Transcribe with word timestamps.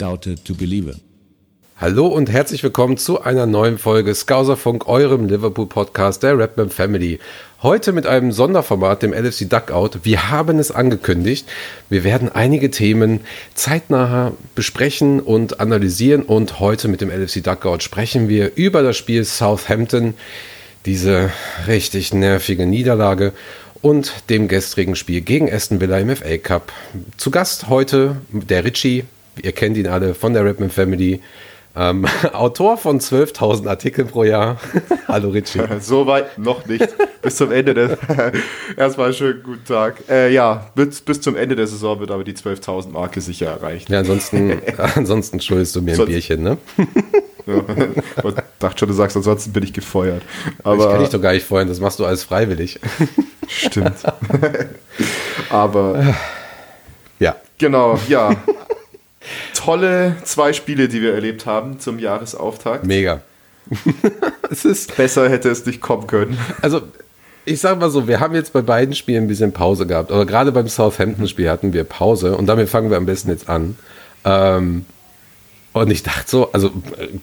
from 0.00 0.08
Doubter 0.08 0.42
to 0.42 0.54
Believer. 0.54 0.94
Hallo 1.76 2.06
und 2.06 2.30
herzlich 2.30 2.62
willkommen 2.62 2.96
zu 2.96 3.22
einer 3.22 3.46
neuen 3.46 3.78
Folge 3.78 4.14
Skauserfunk, 4.14 4.86
eurem 4.86 5.26
Liverpool-Podcast 5.26 6.22
der 6.22 6.38
Rapman 6.38 6.70
Family. 6.70 7.18
Heute 7.62 7.92
mit 7.92 8.06
einem 8.06 8.32
Sonderformat, 8.32 9.02
dem 9.02 9.12
LFC 9.12 9.48
Duckout. 9.48 10.00
Wir 10.02 10.30
haben 10.30 10.58
es 10.58 10.70
angekündigt. 10.70 11.46
Wir 11.88 12.04
werden 12.04 12.30
einige 12.30 12.70
Themen 12.70 13.20
zeitnah 13.54 14.32
besprechen 14.54 15.20
und 15.20 15.60
analysieren. 15.60 16.22
Und 16.22 16.60
heute 16.60 16.88
mit 16.88 17.00
dem 17.00 17.10
LFC 17.10 17.42
Duckout 17.42 17.82
sprechen 17.82 18.28
wir 18.28 18.56
über 18.56 18.82
das 18.82 18.96
Spiel 18.96 19.24
Southampton, 19.24 20.14
diese 20.86 21.30
richtig 21.66 22.12
nervige 22.12 22.66
Niederlage 22.66 23.32
und 23.82 24.12
dem 24.28 24.48
gestrigen 24.48 24.96
Spiel 24.96 25.22
gegen 25.22 25.50
Aston 25.50 25.80
Villa 25.80 25.98
im 25.98 26.14
FA 26.14 26.36
Cup. 26.38 26.72
Zu 27.16 27.30
Gast 27.30 27.68
heute 27.68 28.16
der 28.30 28.64
Richie. 28.64 29.04
Ihr 29.42 29.52
kennt 29.52 29.76
ihn 29.76 29.86
alle 29.86 30.14
von 30.14 30.32
der 30.32 30.44
Rapman 30.44 30.70
Family. 30.70 31.20
Ähm, 31.76 32.04
Autor 32.32 32.76
von 32.76 33.00
12.000 33.00 33.68
Artikeln 33.68 34.08
pro 34.08 34.24
Jahr. 34.24 34.58
Hallo 35.08 35.30
Richie. 35.30 35.60
so 35.80 36.06
weit 36.06 36.36
noch 36.36 36.66
nicht. 36.66 36.88
Bis 37.22 37.36
zum 37.36 37.52
Ende 37.52 37.74
der. 37.74 37.98
Erstmal 38.76 39.12
schönen 39.12 39.42
guten 39.42 39.64
Tag. 39.64 40.02
Äh, 40.08 40.32
ja, 40.32 40.70
bis, 40.74 41.00
bis 41.00 41.20
zum 41.20 41.36
Ende 41.36 41.54
der 41.54 41.66
Saison 41.66 42.00
wird 42.00 42.10
aber 42.10 42.24
die 42.24 42.34
12.000 42.34 42.90
Marke 42.90 43.20
sicher 43.20 43.46
erreicht. 43.46 43.88
Ja, 43.88 44.00
ansonsten, 44.00 44.60
ansonsten 44.76 45.40
schuldest 45.40 45.76
du 45.76 45.82
mir 45.82 45.98
ein 45.98 46.06
Bierchen, 46.06 46.42
ne? 46.42 46.58
ich 47.46 48.34
dachte 48.58 48.78
schon, 48.78 48.88
du 48.88 48.94
sagst, 48.94 49.16
ansonsten 49.16 49.52
bin 49.52 49.62
ich 49.62 49.72
gefeuert. 49.72 50.22
Aber 50.62 50.84
ich 50.84 50.90
kann 50.90 51.00
dich 51.00 51.08
doch 51.08 51.22
gar 51.22 51.32
nicht 51.32 51.46
feuern, 51.46 51.68
das 51.68 51.80
machst 51.80 51.98
du 51.98 52.04
alles 52.04 52.24
freiwillig. 52.24 52.80
Stimmt. 53.48 53.96
aber. 55.50 56.14
Ja. 57.18 57.36
Genau, 57.58 57.98
ja 58.08 58.36
tolle 59.60 60.16
zwei 60.24 60.52
Spiele, 60.52 60.88
die 60.88 61.02
wir 61.02 61.12
erlebt 61.12 61.44
haben 61.44 61.78
zum 61.80 61.98
Jahresauftakt. 61.98 62.86
Mega. 62.86 63.20
es 64.50 64.64
ist 64.64 64.96
Besser 64.96 65.28
hätte 65.28 65.50
es 65.50 65.66
nicht 65.66 65.80
kommen 65.80 66.06
können. 66.06 66.38
Also, 66.62 66.82
ich 67.44 67.60
sag 67.60 67.78
mal 67.78 67.90
so, 67.90 68.08
wir 68.08 68.20
haben 68.20 68.34
jetzt 68.34 68.52
bei 68.52 68.62
beiden 68.62 68.94
Spielen 68.94 69.24
ein 69.24 69.28
bisschen 69.28 69.52
Pause 69.52 69.86
gehabt. 69.86 70.10
Oder 70.10 70.24
gerade 70.24 70.50
beim 70.50 70.68
Southampton-Spiel 70.68 71.50
hatten 71.50 71.72
wir 71.72 71.84
Pause 71.84 72.36
und 72.36 72.46
damit 72.46 72.68
fangen 72.68 72.90
wir 72.90 72.96
am 72.96 73.06
besten 73.06 73.30
jetzt 73.30 73.48
an. 73.48 73.76
Ähm, 74.24 74.86
und 75.72 75.90
ich 75.90 76.02
dachte 76.02 76.28
so, 76.28 76.52
also 76.52 76.70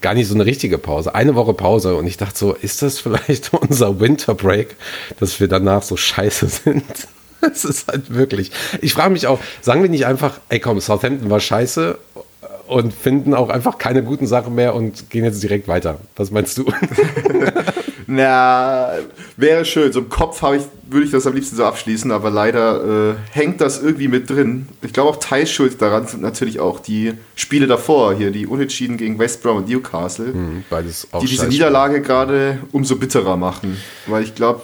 gar 0.02 0.14
nicht 0.14 0.28
so 0.28 0.36
eine 0.36 0.46
richtige 0.46 0.78
Pause, 0.78 1.16
eine 1.16 1.36
Woche 1.36 1.54
Pause. 1.54 1.96
Und 1.96 2.06
ich 2.06 2.18
dachte 2.18 2.38
so, 2.38 2.54
ist 2.54 2.82
das 2.84 3.00
vielleicht 3.00 3.52
unser 3.54 4.00
Winter 4.00 4.36
Break, 4.36 4.76
dass 5.20 5.40
wir 5.40 5.48
danach 5.48 5.82
so 5.82 5.98
scheiße 5.98 6.48
sind? 6.48 6.84
Es 7.40 7.66
ist 7.66 7.88
halt 7.88 8.16
wirklich. 8.16 8.52
Ich 8.82 8.96
frage 8.96 9.12
mich 9.12 9.28
auch, 9.28 9.40
sagen 9.62 9.84
wir 9.84 9.92
nicht 9.92 10.08
einfach, 10.08 10.40
ey 10.50 10.60
komm, 10.60 10.82
Southampton 10.82 11.30
war 11.30 11.40
scheiße 11.40 12.00
und 12.68 12.94
finden 12.94 13.34
auch 13.34 13.50
einfach 13.50 13.78
keine 13.78 14.04
guten 14.04 14.28
Sachen 14.28 14.56
mehr 14.56 14.76
und 14.76 15.10
gehen 15.10 15.24
jetzt 15.24 15.42
direkt 15.42 15.68
weiter. 15.68 16.00
Was 16.16 16.32
meinst 16.32 16.58
du? 16.58 16.66
Na, 18.08 18.94
wäre 19.36 19.66
schön. 19.66 19.92
So 19.92 20.00
im 20.00 20.10
Kopf 20.10 20.42
ich, 20.56 20.64
würde 20.90 21.06
ich 21.06 21.12
das 21.12 21.28
am 21.28 21.34
liebsten 21.34 21.58
so 21.58 21.66
abschließen, 21.66 22.10
aber 22.12 22.30
leider 22.30 23.12
äh, 23.12 23.16
hängt 23.32 23.60
das 23.60 23.82
irgendwie 23.82 24.08
mit 24.08 24.30
drin. 24.30 24.68
Ich 24.82 24.94
glaube 24.94 25.10
auch 25.10 25.18
Teilschuld 25.18 25.82
daran 25.82 26.08
sind 26.08 26.22
natürlich 26.22 26.62
auch 26.62 26.80
die 26.80 27.14
Spiele 27.36 27.68
davor, 27.68 28.16
hier 28.16 28.32
die 28.32 28.48
Unentschieden 28.48 28.96
gegen 28.96 29.20
West 29.20 29.44
Brom 29.44 29.58
und 29.58 29.70
Newcastle, 29.70 30.28
mhm, 30.28 30.64
die 31.22 31.26
diese 31.26 31.48
Niederlage 31.48 32.02
gerade 32.02 32.60
umso 32.72 32.96
bitterer 32.96 33.36
machen. 33.36 33.76
Weil 34.06 34.24
ich 34.24 34.36
glaube, 34.36 34.62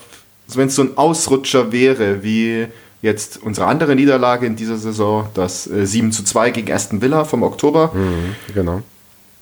wenn 0.55 0.67
es 0.67 0.75
so 0.75 0.83
ein 0.83 0.97
Ausrutscher 0.97 1.73
wäre, 1.73 2.23
wie 2.23 2.67
jetzt 3.03 3.37
unsere 3.43 3.67
andere 3.67 3.95
Niederlage 3.95 4.47
in 4.47 4.55
dieser 4.55 4.77
Saison, 4.77 5.27
das 5.35 5.67
äh, 5.67 5.85
7 5.85 6.11
zu 6.11 6.23
2 6.23 6.49
gegen 6.51 6.71
Aston 6.71 7.01
Villa 7.01 7.25
vom 7.25 7.43
Oktober. 7.43 7.91
Mhm, 7.93 8.35
genau. 8.53 8.81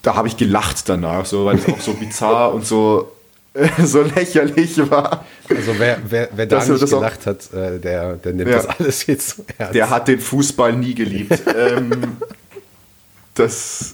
Da 0.01 0.15
habe 0.15 0.27
ich 0.27 0.35
gelacht 0.35 0.89
danach, 0.89 1.25
so, 1.25 1.45
weil 1.45 1.59
es 1.59 1.67
auch 1.67 1.79
so 1.79 1.93
bizarr 1.93 2.53
und 2.55 2.65
so, 2.65 3.11
äh, 3.53 3.69
so 3.85 4.01
lächerlich 4.01 4.77
war. 4.89 5.25
Also 5.47 5.75
wer, 5.77 5.99
wer, 6.09 6.29
wer 6.35 6.47
da 6.47 6.65
nicht 6.65 6.89
gelacht 6.89 7.21
auch, 7.21 7.25
hat, 7.27 7.53
äh, 7.53 7.79
der, 7.79 8.13
der 8.15 8.33
nimmt 8.33 8.49
ja, 8.49 8.57
das 8.57 8.79
alles 8.79 9.05
jetzt 9.05 9.29
zu 9.29 9.45
ernst. 9.59 9.75
Der 9.75 9.89
hat 9.91 10.07
den 10.07 10.19
Fußball 10.19 10.73
nie 10.73 10.95
geliebt. 10.95 11.39
ähm, 11.55 12.17
das, 13.35 13.93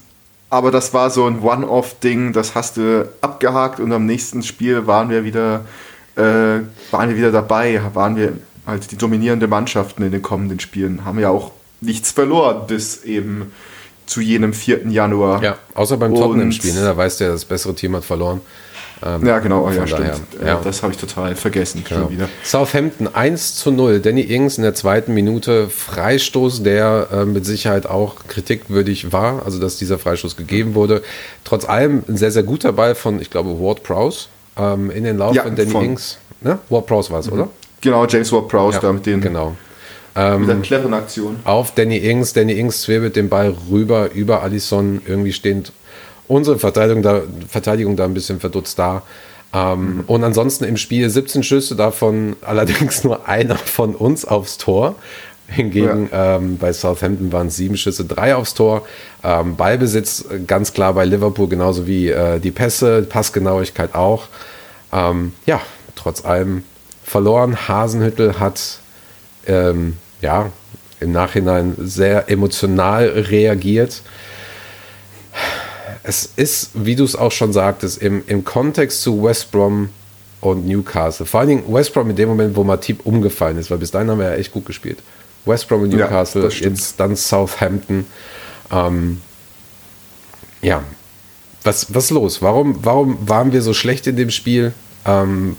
aber 0.49 0.71
das 0.71 0.93
war 0.93 1.09
so 1.09 1.25
ein 1.25 1.41
One-Off-Ding, 1.41 2.31
das 2.31 2.55
hast 2.55 2.77
du 2.77 3.09
abgehakt 3.19 3.81
und 3.81 3.91
am 3.91 4.05
nächsten 4.05 4.43
Spiel 4.43 4.87
waren 4.87 5.09
wir 5.09 5.25
wieder 5.25 5.65
äh, 6.17 6.61
waren 6.89 7.09
wir 7.09 7.15
wieder 7.15 7.31
dabei, 7.31 7.79
waren 7.93 8.15
wir 8.15 8.33
halt 8.67 8.91
die 8.91 8.97
dominierende 8.97 9.47
Mannschaften 9.47 10.03
in 10.03 10.11
den 10.11 10.21
kommenden 10.21 10.59
Spielen, 10.59 11.05
haben 11.05 11.19
ja 11.19 11.29
auch 11.29 11.51
nichts 11.81 12.11
verloren 12.11 12.67
bis 12.67 13.03
eben 13.03 13.51
zu 14.05 14.21
jenem 14.21 14.53
4. 14.53 14.87
Januar. 14.89 15.43
Ja, 15.43 15.57
außer 15.73 15.97
beim 15.97 16.13
Tottenham-Spiel, 16.13 16.73
ne? 16.73 16.81
da 16.81 16.95
weißt 16.95 17.19
du 17.19 17.25
ja, 17.25 17.31
das 17.31 17.45
bessere 17.45 17.73
Team 17.73 17.95
hat 17.95 18.05
verloren. 18.05 18.41
Ähm, 19.05 19.25
ja, 19.25 19.39
genau, 19.39 19.69
ja, 19.69 19.85
stimmt. 19.85 20.21
Äh, 20.41 20.47
ja. 20.47 20.61
Das 20.63 20.81
habe 20.81 20.91
ich 20.91 20.97
total 20.97 21.35
vergessen. 21.35 21.83
Genau. 21.87 22.09
wieder. 22.09 22.29
Southampton 22.43 23.07
1 23.13 23.55
zu 23.55 23.71
0. 23.71 23.99
Danny 23.99 24.21
Ings 24.21 24.57
in 24.57 24.63
der 24.63 24.73
zweiten 24.73 25.13
Minute 25.13 25.69
Freistoß, 25.69 26.63
der 26.63 27.09
äh, 27.11 27.25
mit 27.25 27.45
Sicherheit 27.45 27.85
auch 27.85 28.15
kritikwürdig 28.27 29.11
war, 29.11 29.45
also 29.45 29.59
dass 29.59 29.77
dieser 29.77 29.99
Freistoß 29.99 30.35
gegeben 30.35 30.73
wurde. 30.73 31.03
Trotz 31.43 31.65
allem 31.65 32.03
ein 32.07 32.17
sehr, 32.17 32.31
sehr 32.31 32.43
guter 32.43 32.73
Ball 32.73 32.95
von, 32.95 33.21
ich 33.21 33.29
glaube, 33.29 33.59
Ward 33.59 33.83
Prowse 33.83 34.27
ähm, 34.57 34.89
in 34.89 35.03
den 35.03 35.17
Lauf 35.17 35.35
ja, 35.35 35.43
von 35.43 35.55
Danny 35.55 35.71
von, 35.71 35.85
Ings. 35.85 36.17
Ne? 36.41 36.57
Ward 36.69 36.87
Prowse 36.87 37.11
war 37.11 37.19
es, 37.19 37.27
mhm. 37.27 37.33
oder? 37.33 37.49
Genau, 37.81 38.05
James 38.05 38.31
Ward 38.31 38.47
Prowse 38.47 38.75
ja, 38.75 38.81
da 38.81 38.91
mit 38.91 39.05
den. 39.05 39.21
Genau. 39.21 39.55
Ähm, 40.15 40.41
mit 40.41 40.49
der 40.49 40.57
cleveren 40.57 40.93
Aktion. 40.93 41.37
Auf 41.43 41.73
Danny 41.75 41.97
Ings. 41.97 42.33
Danny 42.33 42.53
Ings 42.53 42.81
zwirbelt 42.81 43.15
den 43.15 43.29
Ball 43.29 43.55
rüber 43.69 44.11
über 44.11 44.41
Allison. 44.41 45.01
Irgendwie 45.05 45.33
stehend 45.33 45.71
unsere 46.27 46.57
Verteidigung 46.57 47.03
da, 47.03 47.21
Verteidigung 47.47 47.95
da 47.95 48.05
ein 48.05 48.13
bisschen 48.13 48.39
verdutzt 48.39 48.79
da. 48.79 49.03
Ähm, 49.53 49.97
mhm. 49.97 50.03
Und 50.07 50.23
ansonsten 50.23 50.63
im 50.65 50.77
Spiel 50.77 51.09
17 51.09 51.43
Schüsse, 51.43 51.75
davon 51.75 52.35
allerdings 52.41 53.03
nur 53.03 53.27
einer 53.27 53.57
von 53.57 53.95
uns 53.95 54.25
aufs 54.25 54.57
Tor. 54.57 54.95
Hingegen 55.49 56.09
ja. 56.11 56.35
ähm, 56.35 56.57
bei 56.57 56.73
Southampton 56.73 57.31
waren 57.31 57.47
es 57.47 57.55
sieben 57.55 57.77
Schüsse, 57.77 58.03
drei 58.03 58.35
aufs 58.35 58.53
Tor. 58.53 58.85
Ähm, 59.23 59.55
Ballbesitz 59.55 60.25
ganz 60.45 60.73
klar 60.73 60.93
bei 60.93 61.05
Liverpool, 61.05 61.47
genauso 61.47 61.87
wie 61.87 62.09
äh, 62.09 62.39
die 62.39 62.51
Pässe, 62.51 63.03
Passgenauigkeit 63.03 63.95
auch. 63.95 64.27
Ähm, 64.91 65.31
ja, 65.45 65.61
trotz 65.95 66.25
allem 66.25 66.63
verloren. 67.07 67.67
Hasenhüttel 67.67 68.39
hat 68.39 68.79
ähm, 69.47 69.97
ja 70.21 70.51
im 70.99 71.11
Nachhinein 71.11 71.75
sehr 71.77 72.29
emotional 72.29 73.07
reagiert. 73.07 74.01
Es 76.03 76.29
ist, 76.35 76.71
wie 76.73 76.95
du 76.95 77.03
es 77.03 77.15
auch 77.15 77.31
schon 77.31 77.53
sagtest, 77.53 78.01
im, 78.01 78.23
im 78.27 78.43
Kontext 78.43 79.01
zu 79.01 79.23
West 79.23 79.51
Brom 79.51 79.89
und 80.41 80.67
Newcastle. 80.67 81.25
Vor 81.25 81.39
allen 81.41 81.49
Dingen 81.49 81.73
West 81.73 81.93
Brom 81.93 82.09
in 82.09 82.15
dem 82.15 82.29
Moment, 82.29 82.55
wo 82.55 82.63
Matip 82.63 83.05
umgefallen 83.05 83.57
ist, 83.57 83.71
weil 83.71 83.77
bis 83.77 83.91
dahin 83.91 84.09
haben 84.09 84.19
wir 84.19 84.31
ja 84.31 84.35
echt 84.35 84.51
gut 84.51 84.65
gespielt. 84.65 84.99
West 85.45 85.67
Brom 85.67 85.83
und 85.83 85.89
Newcastle, 85.89 86.43
ja, 86.43 86.49
jetzt 86.49 86.99
dann 86.99 87.15
Southampton. 87.15 88.05
Ähm, 88.71 89.21
ja, 90.61 90.83
was, 91.63 91.93
was 91.93 92.09
los? 92.09 92.41
Warum, 92.41 92.83
warum 92.83 93.17
waren 93.27 93.51
wir 93.51 93.61
so 93.61 93.73
schlecht 93.73 94.07
in 94.07 94.17
dem 94.17 94.29
Spiel? 94.29 94.73
Ähm, 95.05 95.55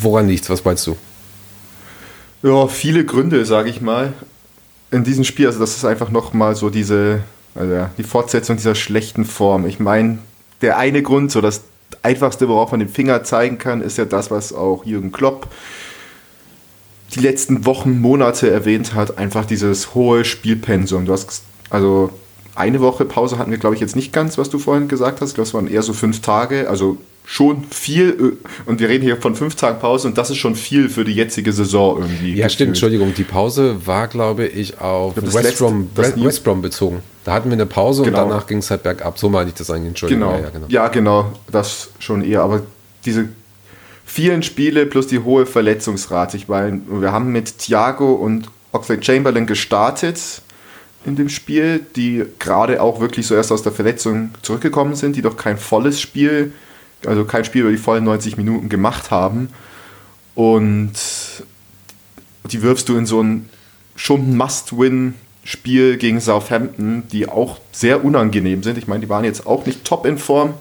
woran 0.00 0.28
liegt 0.28 0.48
Was 0.50 0.64
meinst 0.64 0.86
du? 0.86 0.96
Ja, 2.42 2.66
viele 2.68 3.04
Gründe, 3.04 3.44
sage 3.44 3.68
ich 3.68 3.80
mal, 3.80 4.12
in 4.90 5.04
diesem 5.04 5.24
Spiel. 5.24 5.46
Also 5.46 5.58
das 5.58 5.76
ist 5.76 5.84
einfach 5.84 6.10
nochmal 6.10 6.56
so 6.56 6.70
diese, 6.70 7.20
also 7.54 7.86
die 7.98 8.02
Fortsetzung 8.02 8.56
dieser 8.56 8.74
schlechten 8.74 9.24
Form. 9.24 9.66
Ich 9.66 9.78
meine, 9.78 10.18
der 10.62 10.78
eine 10.78 11.02
Grund, 11.02 11.30
so 11.30 11.40
das 11.40 11.62
einfachste, 12.02 12.48
worauf 12.48 12.70
man 12.70 12.80
den 12.80 12.88
Finger 12.88 13.24
zeigen 13.24 13.58
kann, 13.58 13.82
ist 13.82 13.98
ja 13.98 14.06
das, 14.06 14.30
was 14.30 14.52
auch 14.52 14.84
Jürgen 14.84 15.12
Klopp 15.12 15.48
die 17.14 17.20
letzten 17.20 17.66
Wochen, 17.66 18.00
Monate 18.00 18.50
erwähnt 18.50 18.94
hat, 18.94 19.18
einfach 19.18 19.44
dieses 19.44 19.94
hohe 19.94 20.24
Spielpensum. 20.24 21.06
Du 21.06 21.12
hast 21.12 21.42
also 21.68 22.10
eine 22.54 22.80
Woche 22.80 23.04
Pause 23.04 23.38
hatten 23.38 23.50
wir, 23.50 23.58
glaube 23.58 23.74
ich, 23.74 23.80
jetzt 23.80 23.96
nicht 23.96 24.12
ganz, 24.12 24.38
was 24.38 24.50
du 24.50 24.58
vorhin 24.58 24.88
gesagt 24.88 25.20
hast. 25.20 25.38
Das 25.38 25.54
waren 25.54 25.66
eher 25.66 25.82
so 25.82 25.92
fünf 25.92 26.20
Tage, 26.20 26.68
also 26.68 26.98
schon 27.24 27.64
viel. 27.70 28.38
Und 28.66 28.80
wir 28.80 28.88
reden 28.88 29.04
hier 29.04 29.16
von 29.16 29.34
fünf 29.34 29.54
Tagen 29.54 29.78
Pause 29.78 30.08
und 30.08 30.18
das 30.18 30.30
ist 30.30 30.38
schon 30.38 30.56
viel 30.56 30.88
für 30.88 31.04
die 31.04 31.14
jetzige 31.14 31.52
Saison 31.52 32.00
irgendwie. 32.00 32.34
Ja, 32.34 32.48
stimmt, 32.48 32.70
Entschuldigung. 32.70 33.14
Die 33.14 33.24
Pause 33.24 33.86
war, 33.86 34.08
glaube 34.08 34.46
ich, 34.46 34.80
auf 34.80 35.14
glaube, 35.14 35.32
West, 35.32 35.58
Brom, 35.58 35.88
West 35.94 36.44
Brom 36.44 36.62
bezogen. 36.62 37.02
Da 37.24 37.32
hatten 37.32 37.48
wir 37.48 37.54
eine 37.54 37.66
Pause 37.66 38.02
genau. 38.02 38.24
und 38.24 38.30
danach 38.30 38.46
ging 38.46 38.58
es 38.58 38.70
halt 38.70 38.82
bergab. 38.82 39.18
So 39.18 39.28
meine 39.28 39.50
ich 39.50 39.54
das 39.54 39.70
eigentlich, 39.70 39.88
Entschuldigung. 39.88 40.28
Genau. 40.28 40.38
Ja, 40.38 40.44
ja, 40.44 40.50
genau. 40.50 40.66
ja, 40.68 40.88
genau. 40.88 41.32
Das 41.52 41.90
schon 41.98 42.24
eher. 42.24 42.42
Aber 42.42 42.62
diese 43.04 43.28
vielen 44.04 44.42
Spiele 44.42 44.86
plus 44.86 45.06
die 45.06 45.20
hohe 45.20 45.46
Verletzungsrate. 45.46 46.36
Ich 46.36 46.48
meine, 46.48 46.80
wir 46.88 47.12
haben 47.12 47.30
mit 47.30 47.58
Thiago 47.58 48.12
und 48.12 48.48
Oxlade 48.72 49.02
Chamberlain 49.02 49.46
gestartet 49.46 50.42
in 51.04 51.16
dem 51.16 51.28
Spiel, 51.28 51.86
die 51.96 52.24
gerade 52.38 52.82
auch 52.82 53.00
wirklich 53.00 53.26
so 53.26 53.34
erst 53.34 53.52
aus 53.52 53.62
der 53.62 53.72
Verletzung 53.72 54.30
zurückgekommen 54.42 54.94
sind, 54.94 55.16
die 55.16 55.22
doch 55.22 55.36
kein 55.36 55.58
volles 55.58 56.00
Spiel, 56.00 56.52
also 57.06 57.24
kein 57.24 57.44
Spiel 57.44 57.62
über 57.62 57.70
die 57.70 57.76
vollen 57.76 58.04
90 58.04 58.36
Minuten 58.36 58.68
gemacht 58.68 59.10
haben. 59.10 59.48
Und 60.34 60.92
die 62.44 62.62
wirfst 62.62 62.88
du 62.88 62.96
in 62.96 63.06
so 63.06 63.22
ein 63.22 63.48
schon 63.96 64.36
Must-Win 64.36 65.14
Spiel 65.44 65.96
gegen 65.96 66.20
Southampton, 66.20 67.04
die 67.10 67.28
auch 67.28 67.58
sehr 67.72 68.04
unangenehm 68.04 68.62
sind. 68.62 68.78
Ich 68.78 68.86
meine, 68.86 69.00
die 69.00 69.08
waren 69.08 69.24
jetzt 69.24 69.46
auch 69.46 69.66
nicht 69.66 69.84
top 69.84 70.04
in 70.06 70.18
Form, 70.18 70.54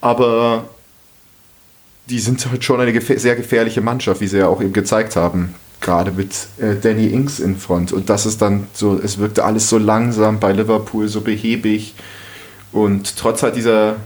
aber 0.00 0.64
die 2.08 2.18
sind 2.18 2.44
halt 2.50 2.64
schon 2.64 2.80
eine 2.80 2.92
gefähr 2.92 3.18
sehr 3.18 3.36
gefährliche 3.36 3.80
Mannschaft, 3.80 4.20
wie 4.20 4.28
sie 4.28 4.38
ja 4.38 4.48
auch 4.48 4.60
eben 4.60 4.72
gezeigt 4.72 5.16
haben. 5.16 5.54
Gerade 5.80 6.10
mit 6.10 6.32
äh, 6.58 6.74
Danny 6.80 7.08
Ings 7.08 7.38
in 7.38 7.56
Front. 7.56 7.92
Und 7.92 8.08
das 8.08 8.26
ist 8.26 8.42
dann 8.42 8.66
so, 8.72 8.98
es 8.98 9.18
wirkte 9.18 9.44
alles 9.44 9.68
so 9.68 9.78
langsam 9.78 10.40
bei 10.40 10.52
Liverpool, 10.52 11.06
so 11.08 11.20
behäbig. 11.20 11.94
Und 12.72 13.16
trotz 13.16 13.42
halt 13.42 13.56
dieser 13.56 13.96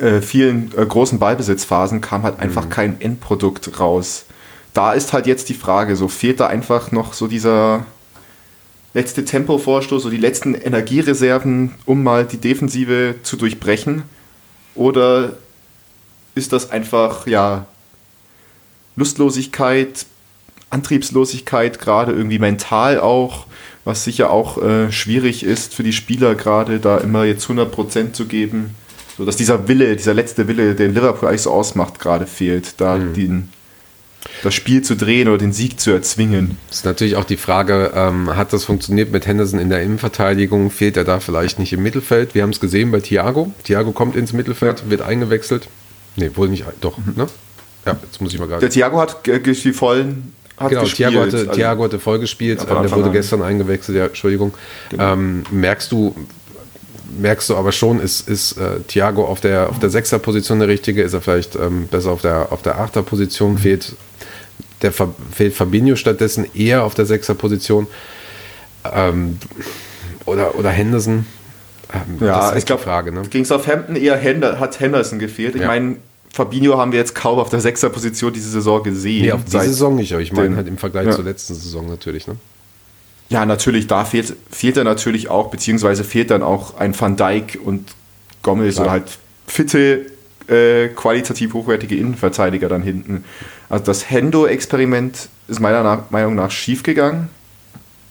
äh, 0.00 0.22
vielen 0.22 0.72
äh, 0.76 0.84
großen 0.84 1.18
Ballbesitzphasen 1.18 2.00
kam 2.00 2.22
halt 2.22 2.40
einfach 2.40 2.66
mhm. 2.66 2.70
kein 2.70 3.00
Endprodukt 3.00 3.78
raus. 3.78 4.26
Da 4.72 4.92
ist 4.92 5.12
halt 5.12 5.26
jetzt 5.26 5.48
die 5.48 5.54
Frage, 5.54 5.96
so 5.96 6.08
fehlt 6.08 6.40
da 6.40 6.48
einfach 6.48 6.90
noch 6.92 7.12
so 7.12 7.26
dieser 7.26 7.86
letzte 8.94 9.24
Tempovorstoß, 9.24 10.02
so 10.02 10.10
die 10.10 10.16
letzten 10.16 10.54
Energiereserven, 10.54 11.74
um 11.84 12.02
mal 12.02 12.24
die 12.24 12.38
Defensive 12.38 13.16
zu 13.22 13.36
durchbrechen? 13.36 14.04
Oder 14.74 15.34
ist 16.34 16.52
das 16.52 16.70
einfach, 16.70 17.26
ja, 17.26 17.66
Lustlosigkeit, 18.96 20.06
Antriebslosigkeit, 20.70 21.78
gerade 21.78 22.12
irgendwie 22.12 22.38
mental 22.38 23.00
auch, 23.00 23.46
was 23.84 24.04
sicher 24.04 24.30
auch 24.30 24.62
äh, 24.62 24.90
schwierig 24.90 25.44
ist 25.44 25.74
für 25.74 25.82
die 25.82 25.92
Spieler, 25.92 26.34
gerade 26.34 26.80
da 26.80 26.98
immer 26.98 27.24
jetzt 27.24 27.46
100% 27.46 28.12
zu 28.12 28.26
geben. 28.26 28.74
So 29.16 29.24
dass 29.24 29.36
dieser 29.36 29.68
Wille, 29.68 29.96
dieser 29.96 30.14
letzte 30.14 30.48
Wille, 30.48 30.74
den 30.74 30.94
Liverpool 30.94 31.28
eigentlich 31.28 31.42
so 31.42 31.50
ausmacht, 31.50 32.00
gerade 32.00 32.26
fehlt, 32.26 32.80
da 32.80 32.96
mhm. 32.96 33.14
den, 33.14 33.48
das 34.42 34.54
Spiel 34.54 34.82
zu 34.82 34.96
drehen 34.96 35.28
oder 35.28 35.38
den 35.38 35.52
Sieg 35.52 35.78
zu 35.78 35.90
erzwingen. 35.92 36.58
Das 36.68 36.78
ist 36.78 36.84
natürlich 36.84 37.16
auch 37.16 37.24
die 37.24 37.36
Frage, 37.36 37.92
ähm, 37.94 38.34
hat 38.34 38.52
das 38.52 38.64
funktioniert 38.64 39.12
mit 39.12 39.26
Henderson 39.26 39.60
in 39.60 39.70
der 39.70 39.82
Innenverteidigung? 39.82 40.70
Fehlt 40.70 40.96
er 40.96 41.04
da 41.04 41.20
vielleicht 41.20 41.58
nicht 41.58 41.72
im 41.72 41.82
Mittelfeld? 41.82 42.34
Wir 42.34 42.42
haben 42.42 42.50
es 42.50 42.60
gesehen 42.60 42.90
bei 42.90 43.00
Thiago. 43.00 43.52
Thiago 43.64 43.92
kommt 43.92 44.16
ins 44.16 44.32
Mittelfeld, 44.32 44.90
wird 44.90 45.02
eingewechselt. 45.02 45.68
Nee, 46.16 46.30
wohl 46.34 46.48
nicht, 46.48 46.64
doch, 46.80 46.98
mhm. 46.98 47.14
ne? 47.16 47.26
Ja, 47.86 47.96
jetzt 48.02 48.20
muss 48.20 48.32
ich 48.32 48.38
mal 48.38 48.46
gerade. 48.46 48.60
Der 48.60 48.70
Thiago 48.70 49.00
hat 49.00 49.26
die 49.26 49.72
vollen 49.72 50.32
hat 50.56 50.70
genau, 50.70 50.82
gespielt. 50.82 51.10
Thiago 51.10 51.26
hatte, 51.26 51.36
also, 51.36 51.52
Thiago 51.52 51.84
hatte 51.84 51.98
voll 51.98 52.18
gespielt, 52.18 52.60
ja, 52.60 52.82
der 52.82 52.90
wurde 52.92 53.10
gestern 53.10 53.42
eingewechselt, 53.42 53.98
ja, 53.98 54.06
Entschuldigung. 54.06 54.54
Genau. 54.90 55.12
Ähm, 55.12 55.42
merkst 55.50 55.90
du, 55.90 56.14
merkst 57.18 57.50
du 57.50 57.56
aber 57.56 57.72
schon, 57.72 58.00
ist, 58.00 58.28
ist 58.28 58.58
äh, 58.58 58.80
Thiago 58.86 59.24
auf 59.24 59.40
der, 59.40 59.70
auf 59.70 59.78
der 59.78 59.90
Sechser-Position 59.90 60.58
der 60.58 60.68
richtige? 60.68 61.02
Ist 61.02 61.14
er 61.14 61.20
vielleicht 61.20 61.56
ähm, 61.56 61.86
besser 61.88 62.10
auf 62.10 62.22
der, 62.22 62.52
auf 62.52 62.62
der 62.62 62.78
Achter-Position? 62.78 63.52
Mhm. 63.52 63.58
Fehlt, 63.58 63.96
der, 64.82 64.92
fehlt 64.92 65.54
Fabinho 65.54 65.96
stattdessen 65.96 66.46
eher 66.54 66.84
auf 66.84 66.94
der 66.94 67.06
Sechser-Position? 67.06 67.86
Ähm, 68.92 69.38
oder, 70.26 70.56
oder 70.56 70.70
Henderson? 70.70 71.26
Ähm, 71.92 72.26
ja, 72.26 72.56
ich 72.56 72.66
glaube, 72.66 72.82
Frage. 72.82 73.12
Ne? 73.12 73.22
Gegen 73.30 73.44
Southampton 73.44 73.96
eher 73.96 74.16
Hender, 74.16 74.58
hat 74.58 74.80
Henderson 74.80 75.18
gefehlt. 75.18 75.54
Ich 75.54 75.62
ja. 75.62 75.68
meine, 75.68 75.96
Fabinho 76.32 76.76
haben 76.78 76.92
wir 76.92 76.98
jetzt 76.98 77.14
kaum 77.14 77.38
auf 77.38 77.50
der 77.50 77.60
Sechser-Position 77.60 78.32
diese 78.32 78.50
Saison 78.50 78.82
gesehen. 78.82 79.22
Nee, 79.22 79.32
auf 79.32 79.44
diese 79.44 79.60
Saison 79.60 79.94
nicht, 79.94 80.12
aber 80.12 80.22
ich 80.22 80.32
meine 80.32 80.56
halt 80.56 80.66
im 80.66 80.78
Vergleich 80.78 81.06
ja. 81.06 81.12
zur 81.12 81.24
letzten 81.24 81.54
Saison 81.54 81.88
natürlich. 81.88 82.26
Ne? 82.26 82.36
Ja, 83.34 83.44
natürlich, 83.44 83.88
da 83.88 84.04
fehlt, 84.04 84.36
fehlt 84.48 84.76
er 84.76 84.84
natürlich 84.84 85.28
auch, 85.28 85.50
beziehungsweise 85.50 86.04
fehlt 86.04 86.30
dann 86.30 86.44
auch 86.44 86.76
ein 86.76 86.98
Van 86.98 87.16
Dijk 87.16 87.58
und 87.64 87.90
Gomez 88.44 88.78
oder 88.78 88.92
halt 88.92 89.18
fitte, 89.48 90.06
äh, 90.46 90.86
qualitativ 90.90 91.52
hochwertige 91.52 91.96
Innenverteidiger 91.96 92.68
dann 92.68 92.82
hinten. 92.82 93.24
Also 93.68 93.86
das 93.86 94.08
Hendo-Experiment 94.08 95.28
ist 95.48 95.58
meiner 95.58 96.04
Meinung 96.10 96.36
nach 96.36 96.52
schiefgegangen, 96.52 97.28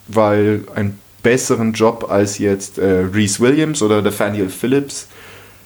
weil 0.09 0.65
ein 0.75 0.99
besseren 1.21 1.71
Job 1.71 2.07
als 2.09 2.37
jetzt 2.37 2.77
äh, 2.77 3.05
Reese 3.13 3.39
Williams 3.39 3.81
oder 3.81 4.01
Nathaniel 4.01 4.49
Phillips 4.49 5.07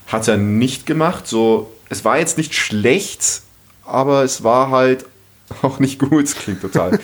hat 0.05 0.27
er 0.27 0.37
nicht 0.37 0.85
gemacht. 0.85 1.25
So, 1.25 1.73
es 1.89 2.05
war 2.05 2.19
jetzt 2.19 2.37
nicht 2.37 2.53
schlecht, 2.53 3.41
aber 3.87 4.23
es 4.23 4.43
war 4.43 4.69
halt 4.69 5.05
auch 5.63 5.79
nicht 5.79 5.97
gut. 5.97 6.25
Es 6.25 6.35
klingt 6.35 6.61
total 6.61 6.99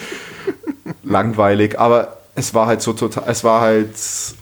langweilig, 1.03 1.79
aber 1.79 2.19
es 2.35 2.53
war 2.53 2.67
halt 2.67 2.81
so 2.81 2.93
total, 2.93 3.25
es 3.27 3.43
war 3.43 3.61
halt, 3.61 3.95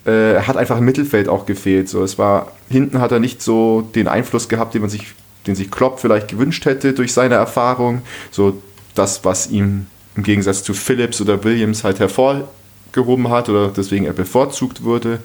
äh, 0.06 0.34
er 0.34 0.48
hat 0.48 0.56
einfach 0.58 0.78
im 0.78 0.86
Mittelfeld 0.86 1.28
auch 1.28 1.46
gefehlt. 1.46 1.90
So, 1.90 2.04
es 2.04 2.18
war, 2.18 2.52
hinten 2.70 3.02
hat 3.02 3.12
er 3.12 3.20
nicht 3.20 3.42
so 3.42 3.82
den 3.82 4.08
Einfluss 4.08 4.48
gehabt, 4.48 4.74
den 4.74 4.82
man 4.82 4.90
sich, 4.90 5.14
den 5.46 5.56
sich 5.56 5.70
Klopp 5.72 6.00
vielleicht 6.00 6.30
gewünscht 6.30 6.66
hätte 6.66 6.94
durch 6.94 7.14
seine 7.14 7.36
Erfahrung. 7.36 8.02
So 8.32 8.62
das, 8.96 9.26
was 9.26 9.50
ihm 9.50 9.88
im 10.16 10.24
Gegensatz 10.24 10.64
zu 10.64 10.74
Phillips 10.74 11.20
oder 11.22 11.44
Williams 11.44 11.84
halt 11.84 12.00
hervorgehoben 12.00 13.30
hat 13.30 13.50
oder 13.50 13.70
deswegen 13.70 14.06
er 14.06 14.14
bevorzugt 14.14 14.84
wurde. 14.84 15.20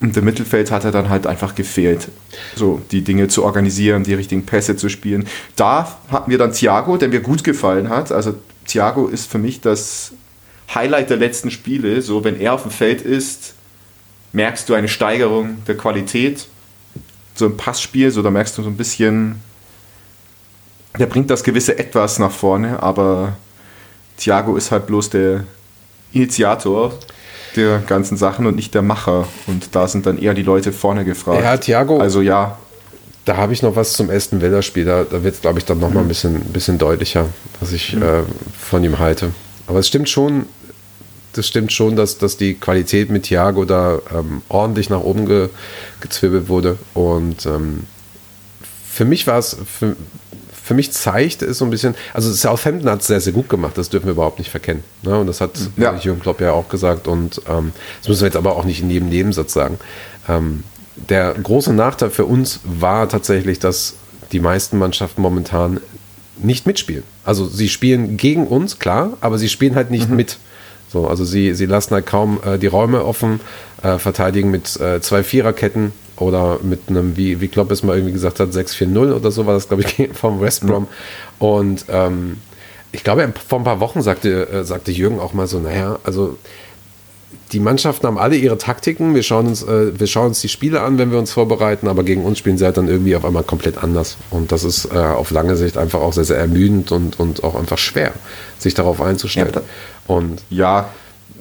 Und 0.00 0.16
im 0.16 0.24
Mittelfeld 0.24 0.70
hat 0.70 0.84
er 0.84 0.92
dann 0.92 1.08
halt 1.08 1.26
einfach 1.26 1.56
gefehlt, 1.56 2.08
so 2.54 2.80
die 2.92 3.02
Dinge 3.02 3.26
zu 3.26 3.44
organisieren, 3.44 4.04
die 4.04 4.14
richtigen 4.14 4.46
Pässe 4.46 4.76
zu 4.76 4.88
spielen. 4.88 5.26
Da 5.56 5.98
hatten 6.08 6.30
wir 6.30 6.38
dann 6.38 6.52
Thiago, 6.52 6.96
der 6.96 7.08
mir 7.08 7.20
gut 7.20 7.42
gefallen 7.42 7.88
hat. 7.88 8.12
Also 8.12 8.34
Thiago 8.64 9.08
ist 9.08 9.28
für 9.28 9.38
mich 9.38 9.60
das 9.60 10.12
Highlight 10.74 11.10
der 11.10 11.16
letzten 11.16 11.50
Spiele. 11.50 12.02
So, 12.02 12.24
wenn 12.24 12.40
er 12.40 12.54
auf 12.54 12.62
dem 12.62 12.70
Feld 12.70 13.02
ist, 13.02 13.54
merkst 14.32 14.68
du 14.68 14.74
eine 14.74 14.88
Steigerung 14.88 15.64
der 15.66 15.76
Qualität. 15.76 16.46
So 17.34 17.46
im 17.46 17.56
Passspiel, 17.56 18.10
so 18.10 18.22
da 18.22 18.30
merkst 18.30 18.58
du 18.58 18.62
so 18.62 18.68
ein 18.68 18.76
bisschen, 18.76 19.40
der 20.98 21.06
bringt 21.06 21.30
das 21.30 21.44
gewisse 21.44 21.78
Etwas 21.78 22.18
nach 22.18 22.32
vorne, 22.32 22.82
aber 22.82 23.36
Thiago 24.16 24.56
ist 24.56 24.72
halt 24.72 24.86
bloß 24.86 25.10
der 25.10 25.44
Initiator 26.12 26.92
der 27.56 27.78
ganzen 27.78 28.16
Sachen 28.16 28.46
und 28.46 28.56
nicht 28.56 28.74
der 28.74 28.82
Macher. 28.82 29.26
Und 29.46 29.74
da 29.74 29.88
sind 29.88 30.06
dann 30.06 30.18
eher 30.18 30.34
die 30.34 30.42
Leute 30.42 30.72
vorne 30.72 31.04
gefragt. 31.04 31.42
Ja, 31.42 31.56
Thiago. 31.56 31.98
Also 31.98 32.20
ja. 32.20 32.58
Da 33.24 33.36
habe 33.36 33.52
ich 33.52 33.62
noch 33.62 33.76
was 33.76 33.92
zum 33.92 34.08
Aston 34.08 34.40
Villa 34.40 34.62
Spiel. 34.62 34.86
Da, 34.86 35.04
da 35.04 35.22
wird 35.22 35.34
es, 35.34 35.40
glaube 35.42 35.58
ich, 35.58 35.64
dann 35.64 35.78
nochmal 35.78 36.02
mhm. 36.02 36.06
ein 36.06 36.08
bisschen, 36.08 36.40
bisschen 36.44 36.78
deutlicher, 36.78 37.26
was 37.60 37.72
ich 37.72 37.94
mhm. 37.94 38.02
äh, 38.02 38.22
von 38.58 38.82
ihm 38.82 38.98
halte. 38.98 39.32
Aber 39.66 39.80
es 39.80 39.88
stimmt 39.88 40.08
schon, 40.08 40.46
das 41.38 41.46
stimmt 41.46 41.72
schon, 41.72 41.96
dass, 41.96 42.18
dass 42.18 42.36
die 42.36 42.54
Qualität 42.54 43.10
mit 43.10 43.24
Thiago 43.24 43.64
da 43.64 44.00
ähm, 44.14 44.42
ordentlich 44.48 44.90
nach 44.90 45.00
oben 45.00 45.26
ge, 45.26 45.48
gezwirbelt 46.00 46.48
wurde. 46.48 46.78
Und 46.94 47.46
ähm, 47.46 47.84
für 48.90 49.04
mich 49.04 49.26
war 49.26 49.38
es, 49.38 49.56
für, 49.64 49.96
für 50.62 50.74
mich 50.74 50.92
zeigt 50.92 51.42
es 51.42 51.58
so 51.58 51.64
ein 51.64 51.70
bisschen, 51.70 51.94
also 52.12 52.32
Southampton 52.32 52.90
hat 52.90 53.00
es 53.00 53.06
sehr, 53.06 53.20
sehr 53.20 53.32
gut 53.32 53.48
gemacht, 53.48 53.78
das 53.78 53.88
dürfen 53.88 54.06
wir 54.06 54.12
überhaupt 54.12 54.38
nicht 54.38 54.50
verkennen. 54.50 54.82
Ne? 55.02 55.18
Und 55.18 55.28
das 55.28 55.40
hat 55.40 55.52
ja. 55.76 55.94
Jürgen 55.96 56.20
Klopp 56.20 56.40
ja 56.40 56.52
auch 56.52 56.68
gesagt 56.68 57.08
und 57.08 57.40
ähm, 57.48 57.72
das 58.00 58.08
müssen 58.08 58.20
wir 58.22 58.26
jetzt 58.26 58.36
aber 58.36 58.56
auch 58.56 58.64
nicht 58.64 58.82
in 58.82 58.90
jedem 58.90 59.08
Nebensatz 59.08 59.52
sagen. 59.52 59.78
Ähm, 60.28 60.64
der 61.08 61.32
große 61.34 61.72
Nachteil 61.72 62.10
für 62.10 62.24
uns 62.24 62.60
war 62.64 63.08
tatsächlich, 63.08 63.60
dass 63.60 63.94
die 64.32 64.40
meisten 64.40 64.78
Mannschaften 64.78 65.22
momentan 65.22 65.80
nicht 66.36 66.66
mitspielen. 66.66 67.04
Also 67.24 67.46
sie 67.46 67.68
spielen 67.68 68.16
gegen 68.16 68.46
uns, 68.46 68.78
klar, 68.78 69.16
aber 69.20 69.38
sie 69.38 69.48
spielen 69.48 69.74
halt 69.74 69.90
nicht 69.90 70.10
mhm. 70.10 70.16
mit. 70.16 70.38
So, 70.88 71.06
also 71.06 71.24
sie, 71.24 71.54
sie 71.54 71.66
lassen 71.66 71.94
halt 71.94 72.06
kaum 72.06 72.40
äh, 72.44 72.58
die 72.58 72.66
Räume 72.66 73.04
offen, 73.04 73.40
äh, 73.82 73.98
verteidigen 73.98 74.50
mit 74.50 74.80
äh, 74.80 75.00
zwei 75.00 75.22
Viererketten 75.22 75.92
oder 76.16 76.58
mit 76.62 76.88
einem, 76.88 77.16
wie, 77.16 77.40
wie 77.40 77.48
Klopp 77.48 77.70
es 77.70 77.82
mal 77.82 77.96
irgendwie 77.96 78.12
gesagt 78.12 78.40
hat, 78.40 78.50
6-4-0 78.50 79.12
oder 79.12 79.30
so 79.30 79.46
war 79.46 79.54
das, 79.54 79.68
glaube 79.68 79.84
ich, 79.84 80.10
vom 80.14 80.40
West 80.40 80.66
Brom. 80.66 80.88
Und 81.38 81.84
ähm, 81.88 82.38
ich 82.92 83.04
glaube, 83.04 83.32
vor 83.46 83.58
ein 83.58 83.64
paar 83.64 83.80
Wochen 83.80 84.02
sagte, 84.02 84.48
äh, 84.48 84.64
sagte 84.64 84.90
Jürgen 84.90 85.20
auch 85.20 85.34
mal 85.34 85.46
so, 85.46 85.58
naja, 85.58 85.98
also 86.04 86.38
die 87.52 87.60
Mannschaften 87.60 88.06
haben 88.06 88.18
alle 88.18 88.36
ihre 88.36 88.58
Taktiken. 88.58 89.14
Wir 89.14 89.22
schauen, 89.22 89.46
uns, 89.46 89.62
äh, 89.62 89.98
wir 89.98 90.06
schauen 90.06 90.28
uns 90.28 90.40
die 90.40 90.48
Spiele 90.48 90.82
an, 90.82 90.98
wenn 90.98 91.10
wir 91.10 91.18
uns 91.18 91.32
vorbereiten, 91.32 91.88
aber 91.88 92.02
gegen 92.02 92.24
uns 92.24 92.38
spielen 92.38 92.58
sie 92.58 92.64
halt 92.64 92.76
dann 92.76 92.88
irgendwie 92.88 93.16
auf 93.16 93.24
einmal 93.24 93.42
komplett 93.42 93.82
anders. 93.82 94.16
Und 94.30 94.52
das 94.52 94.64
ist 94.64 94.86
äh, 94.86 94.98
auf 94.98 95.30
lange 95.30 95.56
Sicht 95.56 95.76
einfach 95.78 96.00
auch 96.00 96.12
sehr, 96.12 96.24
sehr 96.24 96.38
ermüdend 96.38 96.92
und, 96.92 97.18
und 97.18 97.44
auch 97.44 97.54
einfach 97.54 97.78
schwer, 97.78 98.12
sich 98.58 98.74
darauf 98.74 99.00
einzustellen. 99.00 99.52
Ja, 99.54 99.62
und 100.08 100.42
ja, 100.50 100.90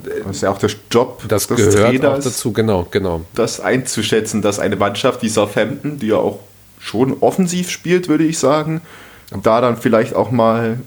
das 0.03 0.37
ist 0.37 0.41
ja 0.43 0.51
auch 0.51 0.59
der 0.59 0.69
Job 0.91 1.23
das 1.27 1.47
des 1.47 1.57
gehört 1.57 1.75
Trainers, 1.75 2.19
auch 2.19 2.23
dazu, 2.23 2.53
genau, 2.53 2.87
genau. 2.91 3.21
Das 3.33 3.59
einzuschätzen, 3.59 4.41
dass 4.41 4.59
eine 4.59 4.75
Mannschaft 4.75 5.23
wie 5.23 5.29
Southampton, 5.29 5.97
die 5.97 6.07
ja 6.07 6.17
auch 6.17 6.39
schon 6.79 7.17
offensiv 7.21 7.71
spielt, 7.71 8.07
würde 8.07 8.23
ich 8.23 8.37
sagen, 8.37 8.81
da 9.43 9.61
dann 9.61 9.77
vielleicht 9.77 10.13
auch 10.13 10.31
mal 10.31 10.77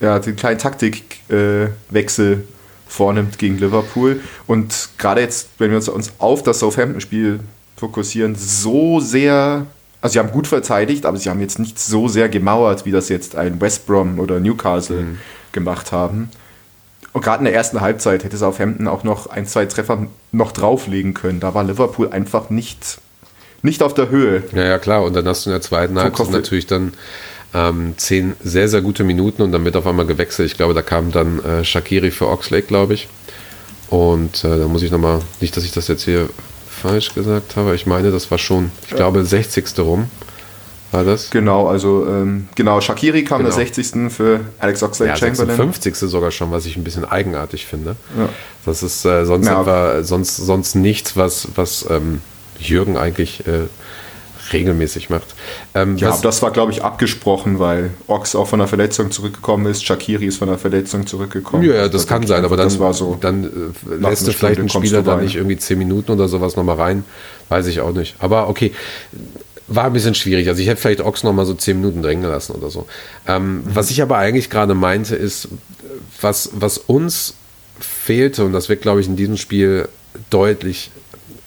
ja, 0.00 0.18
den 0.18 0.36
kleinen 0.36 0.58
Taktikwechsel 0.58 2.32
äh, 2.32 2.38
vornimmt 2.86 3.38
gegen 3.38 3.58
Liverpool. 3.58 4.20
Und 4.46 4.90
gerade 4.98 5.20
jetzt, 5.20 5.48
wenn 5.58 5.70
wir 5.70 5.76
uns 5.76 6.12
auf 6.18 6.42
das 6.42 6.58
Southampton-Spiel 6.58 7.40
fokussieren, 7.76 8.34
so 8.34 9.00
sehr, 9.00 9.66
also 10.00 10.12
sie 10.12 10.18
haben 10.18 10.32
gut 10.32 10.46
verteidigt, 10.46 11.06
aber 11.06 11.16
sie 11.16 11.30
haben 11.30 11.40
jetzt 11.40 11.58
nicht 11.58 11.78
so 11.78 12.08
sehr 12.08 12.28
gemauert, 12.28 12.84
wie 12.84 12.90
das 12.90 13.08
jetzt 13.08 13.36
ein 13.36 13.60
West 13.60 13.86
Brom 13.86 14.18
oder 14.18 14.40
Newcastle 14.40 15.02
mhm. 15.02 15.18
gemacht 15.52 15.92
haben. 15.92 16.30
Und 17.12 17.24
gerade 17.24 17.38
in 17.40 17.44
der 17.44 17.54
ersten 17.54 17.80
Halbzeit 17.80 18.24
hätte 18.24 18.36
Southampton 18.36 18.86
auch 18.86 19.02
noch 19.02 19.26
ein, 19.26 19.46
zwei 19.46 19.66
Treffer 19.66 20.06
noch 20.32 20.52
drauflegen 20.52 21.14
können. 21.14 21.40
Da 21.40 21.54
war 21.54 21.64
Liverpool 21.64 22.10
einfach 22.10 22.50
nicht, 22.50 22.98
nicht 23.62 23.82
auf 23.82 23.94
der 23.94 24.10
Höhe. 24.10 24.44
Ja, 24.52 24.64
ja, 24.64 24.78
klar. 24.78 25.02
Und 25.02 25.14
dann 25.14 25.26
hast 25.26 25.44
du 25.44 25.50
in 25.50 25.54
der 25.54 25.62
zweiten 25.62 25.98
Halbzeit 25.98 26.30
natürlich 26.30 26.66
dann 26.66 26.92
ähm, 27.52 27.94
zehn 27.96 28.34
sehr, 28.42 28.68
sehr 28.68 28.80
gute 28.80 29.02
Minuten 29.02 29.42
und 29.42 29.50
dann 29.50 29.64
wird 29.64 29.76
auf 29.76 29.86
einmal 29.86 30.06
gewechselt. 30.06 30.50
Ich 30.50 30.56
glaube, 30.56 30.74
da 30.74 30.82
kam 30.82 31.10
dann 31.10 31.42
äh, 31.44 31.64
Shakiri 31.64 32.12
für 32.12 32.28
Oxlade, 32.28 32.62
glaube 32.62 32.94
ich. 32.94 33.08
Und 33.88 34.44
äh, 34.44 34.58
da 34.58 34.68
muss 34.68 34.82
ich 34.82 34.92
nochmal, 34.92 35.20
nicht, 35.40 35.56
dass 35.56 35.64
ich 35.64 35.72
das 35.72 35.88
jetzt 35.88 36.04
hier 36.04 36.28
falsch 36.68 37.12
gesagt 37.14 37.56
habe, 37.56 37.74
ich 37.74 37.86
meine, 37.86 38.12
das 38.12 38.30
war 38.30 38.38
schon, 38.38 38.70
ich 38.88 38.94
glaube, 38.94 39.24
60. 39.24 39.66
rum 39.80 40.08
war 40.92 41.04
das. 41.04 41.30
Genau, 41.30 41.68
also 41.68 42.06
ähm, 42.06 42.48
genau, 42.54 42.80
Shakiri 42.80 43.24
kam 43.24 43.38
genau. 43.38 43.54
der 43.54 43.66
60. 43.66 44.10
für 44.10 44.40
Alex 44.58 44.82
Oxlade-Chamberlain. 44.82 45.48
Ja, 45.48 45.64
50. 45.64 45.96
sogar 45.96 46.30
schon, 46.30 46.50
was 46.50 46.66
ich 46.66 46.76
ein 46.76 46.84
bisschen 46.84 47.04
eigenartig 47.04 47.66
finde. 47.66 47.96
Ja. 48.18 48.28
Das 48.66 48.82
ist 48.82 49.04
äh, 49.04 49.24
sonst, 49.24 49.46
ja. 49.46 49.60
etwa, 49.60 50.02
sonst, 50.02 50.36
sonst 50.36 50.74
nichts, 50.74 51.16
was, 51.16 51.48
was 51.54 51.86
ähm, 51.88 52.20
Jürgen 52.58 52.96
eigentlich 52.96 53.46
äh, 53.46 53.68
regelmäßig 54.52 55.10
macht. 55.10 55.34
Ähm, 55.74 55.96
ja, 55.96 56.16
das 56.20 56.42
war, 56.42 56.50
glaube 56.50 56.72
ich, 56.72 56.82
abgesprochen, 56.82 57.58
weil 57.58 57.90
Ox 58.06 58.34
auch 58.34 58.48
von 58.48 58.58
der 58.58 58.68
Verletzung 58.68 59.10
zurückgekommen 59.10 59.66
ist, 59.66 59.84
Shakiri 59.84 60.26
ist 60.26 60.38
von 60.38 60.48
der 60.48 60.58
Verletzung 60.58 61.06
zurückgekommen. 61.06 61.62
Ja, 61.62 61.74
ja 61.74 61.82
das, 61.82 61.92
das 61.92 62.06
kann 62.06 62.26
sein, 62.26 62.44
aber 62.44 62.56
dann, 62.56 62.70
so 62.70 63.16
dann 63.20 63.44
äh, 63.44 63.94
lässt 63.94 64.26
du 64.26 64.32
vielleicht 64.32 64.58
einen 64.58 64.68
Spieler 64.68 65.02
da 65.02 65.16
nicht 65.16 65.36
irgendwie 65.36 65.56
10 65.56 65.78
Minuten 65.78 66.12
oder 66.12 66.28
sowas 66.28 66.56
nochmal 66.56 66.76
rein, 66.76 67.04
weiß 67.48 67.66
ich 67.66 67.80
auch 67.80 67.92
nicht. 67.92 68.16
Aber 68.18 68.48
okay, 68.48 68.72
war 69.70 69.84
ein 69.84 69.92
bisschen 69.92 70.14
schwierig. 70.14 70.48
Also 70.48 70.60
ich 70.60 70.68
hätte 70.68 70.80
vielleicht 70.80 71.00
Ochs 71.00 71.22
noch 71.22 71.32
mal 71.32 71.46
so 71.46 71.54
zehn 71.54 71.80
Minuten 71.80 72.02
drängen 72.02 72.28
lassen 72.28 72.52
oder 72.52 72.70
so. 72.70 72.86
Ähm, 73.26 73.58
mhm. 73.58 73.62
Was 73.72 73.90
ich 73.90 74.02
aber 74.02 74.18
eigentlich 74.18 74.50
gerade 74.50 74.74
meinte, 74.74 75.14
ist, 75.14 75.48
was, 76.20 76.50
was 76.54 76.76
uns 76.76 77.34
fehlte, 77.78 78.44
und 78.44 78.52
das 78.52 78.68
wird, 78.68 78.82
glaube 78.82 79.00
ich, 79.00 79.06
in 79.06 79.16
diesem 79.16 79.36
Spiel 79.36 79.88
deutlich, 80.28 80.90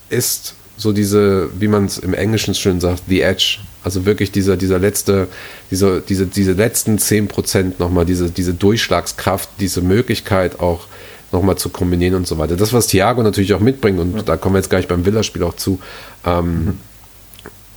ist 0.09 0.55
so 0.77 0.93
diese, 0.93 1.49
wie 1.59 1.67
man 1.67 1.85
es 1.85 1.97
im 1.97 2.13
Englischen 2.13 2.55
schön 2.55 2.79
sagt, 2.79 3.03
the 3.07 3.21
edge. 3.21 3.59
Also 3.83 4.05
wirklich 4.05 4.31
dieser, 4.31 4.55
dieser 4.55 4.79
letzte, 4.79 5.27
diese, 5.69 6.01
diese, 6.01 6.25
diese 6.25 6.53
letzten 6.53 6.97
10 6.97 7.27
Prozent 7.27 7.79
nochmal, 7.79 8.05
diese, 8.05 8.31
diese 8.31 8.53
Durchschlagskraft, 8.53 9.49
diese 9.59 9.81
Möglichkeit 9.81 10.61
auch 10.61 10.87
nochmal 11.33 11.57
zu 11.57 11.69
kombinieren 11.69 12.15
und 12.15 12.27
so 12.27 12.37
weiter. 12.37 12.55
Das, 12.55 12.71
was 12.71 12.87
Thiago 12.87 13.21
natürlich 13.21 13.53
auch 13.53 13.59
mitbringt, 13.59 13.99
und 13.99 14.15
ja. 14.15 14.21
da 14.21 14.37
kommen 14.37 14.55
wir 14.55 14.59
jetzt 14.59 14.69
gleich 14.69 14.87
beim 14.87 15.05
Villa-Spiel 15.05 15.43
auch 15.43 15.55
zu, 15.55 15.79
ähm, 16.25 16.65
mhm 16.65 16.79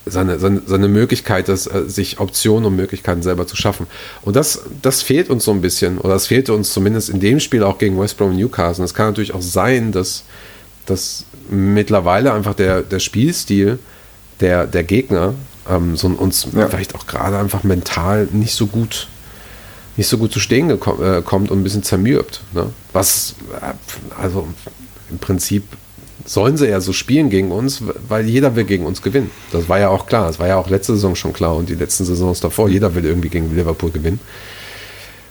seine, 0.07 0.39
seine, 0.39 0.63
seine 0.67 0.89
Möglichkeit, 0.89 1.49
das, 1.49 1.67
äh, 1.67 1.89
sich 1.89 2.21
Optionen 2.21 2.65
und 2.65 2.77
Möglichkeiten 2.77 3.23
selber 3.23 3.47
zu 3.47 3.57
schaffen. 3.57 3.87
Und 4.23 4.37
das, 4.37 4.63
das 4.81 5.03
fehlt 5.03 5.29
uns 5.29 5.45
so 5.45 5.51
ein 5.51 5.61
bisschen, 5.61 5.99
oder 5.99 6.15
das 6.15 6.29
fehlte 6.29 6.55
uns 6.55 6.73
zumindest 6.73 7.11
in 7.11 7.21
dem 7.21 7.41
Spiel 7.41 7.63
auch 7.63 7.79
gegen 7.79 7.99
West 7.99 8.17
Brom 8.17 8.31
und 8.31 8.37
Newcastle. 8.37 8.85
Es 8.85 8.95
kann 8.95 9.07
natürlich 9.07 9.35
auch 9.35 9.43
sein, 9.43 9.93
dass, 9.93 10.23
dass 10.87 11.25
mittlerweile 11.51 12.33
einfach 12.33 12.55
der, 12.55 12.83
der 12.83 13.01
Spielstil 13.01 13.79
der, 14.41 14.67
der 14.67 14.85
Gegner 14.85 15.35
ähm, 15.69 15.97
so 15.97 16.07
uns 16.09 16.47
ja. 16.53 16.69
vielleicht 16.69 16.95
auch 16.95 17.07
gerade 17.07 17.39
einfach 17.39 17.65
mental 17.65 18.29
nicht 18.33 18.55
so 18.55 18.67
gut 18.67 19.09
nicht 19.97 20.09
so 20.09 20.19
gut 20.19 20.31
zu 20.31 20.41
stehen 20.41 20.71
äh, 20.71 20.77
kommt 20.77 21.51
und 21.51 21.61
ein 21.61 21.63
bisschen 21.63 21.83
zermürbt. 21.83 22.43
Ne? 22.53 22.71
Was, 22.93 23.35
äh, 23.63 23.73
also 24.21 24.47
im 25.11 25.19
Prinzip 25.19 25.65
sollen 26.27 26.57
sie 26.57 26.69
ja 26.69 26.81
so 26.81 26.93
spielen 26.93 27.31
gegen 27.31 27.51
uns, 27.51 27.83
weil 28.09 28.27
jeder 28.27 28.57
will 28.57 28.65
gegen 28.65 28.85
uns 28.85 29.01
gewinnen. 29.03 29.31
Das 29.53 29.69
war 29.69 29.79
ja 29.79 29.89
auch 29.89 30.07
klar. 30.07 30.27
Das 30.27 30.39
war 30.39 30.49
ja 30.49 30.57
auch 30.57 30.69
letzte 30.69 30.95
Saison 30.95 31.15
schon 31.15 31.33
klar 31.33 31.57
und 31.57 31.69
die 31.69 31.75
letzten 31.75 32.05
Saisons 32.05 32.41
davor. 32.41 32.69
Jeder 32.69 32.95
will 32.95 33.05
irgendwie 33.05 33.29
gegen 33.29 33.55
Liverpool 33.55 33.91
gewinnen. 33.91 34.21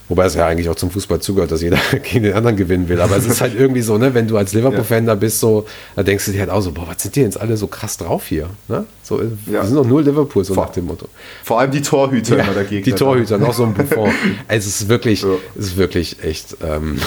Wobei 0.08 0.25
es 0.25 0.36
ja 0.36 0.46
eigentlich 0.46 0.70
auch 0.70 0.75
zum 0.75 0.92
Fußball 0.92 1.20
zugehört, 1.20 1.52
dass 1.52 1.62
jeder 1.64 1.80
gegen 2.04 2.24
den 2.24 2.34
anderen 2.34 2.56
gewinnen 2.56 2.88
will. 2.90 3.02
Aber 3.02 3.18
es 3.18 3.25
ist 3.25 3.42
halt 3.42 3.56
irgendwie 3.60 3.82
so, 3.82 3.98
ne, 3.98 4.14
wenn 4.14 4.28
du 4.28 4.38
als 4.38 4.54
Liverpool-Fan 4.54 5.08
da 5.08 5.16
bist, 5.16 5.40
so, 5.40 5.66
da 5.96 6.04
denkst 6.04 6.25
du 6.25 6.32
dir 6.32 6.42
halt 6.42 6.52
auch 6.52 6.62
so, 6.62 6.72
boah, 6.72 6.88
was 6.88 7.02
sind 7.02 7.16
die 7.16 7.22
jetzt 7.22 7.40
alle 7.40 7.58
so 7.58 7.68
krass 7.68 7.98
drauf 7.98 8.28
hier? 8.28 8.50
Ne? 8.68 8.86
So, 9.02 9.22
ja. 9.22 9.30
Wir 9.46 9.64
sind 9.66 9.75
doch 9.75 9.86
nur 9.86 10.04
Liverpool, 10.04 10.46
so 10.46 10.54
vor, 10.54 10.66
nach 10.66 10.74
dem 10.74 10.86
Motto. 10.86 11.08
Vor 11.44 11.60
allem 11.60 11.72
die 11.72 11.82
Torhüter 11.82 12.38
ja, 12.38 12.44
immer 12.44 12.54
dagegen. 12.54 12.84
Die 12.84 12.94
Torhüter, 12.94 13.40
noch 13.40 13.54
so 13.54 13.64
ein 13.64 13.74
Buffon. 13.75 14.12
es 14.48 14.68
ist 14.68 14.90
wirklich, 14.90 15.24
ja. 15.24 15.30
es 15.58 15.66
ist 15.68 15.78
wirklich 15.78 16.24
echt, 16.24 16.58
ähm, 16.64 17.00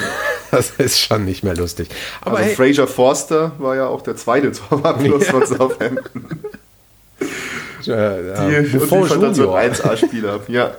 das 0.51 0.73
ist 0.79 1.01
schon 1.01 1.25
nicht 1.25 1.45
mehr 1.45 1.55
lustig. 1.55 1.89
Aber 2.21 2.39
also 2.39 2.49
hey, 2.49 2.57
Fraser 2.57 2.87
Forster 2.87 3.53
war 3.59 3.77
ja 3.77 3.87
auch 3.87 4.03
der 4.03 4.17
zweite 4.17 4.53
Torwart 4.69 5.03
ja. 5.03 5.19
von 5.19 5.47
Southampton. 5.47 6.27
Ja, 7.83 8.21
ja. 8.21 8.63
Die, 8.63 8.77
Buffon 8.77 9.03
und 9.03 9.37
die 9.37 9.41
Junior. 9.41 9.59
1A-Spieler, 9.59 10.41
ja. 10.49 10.73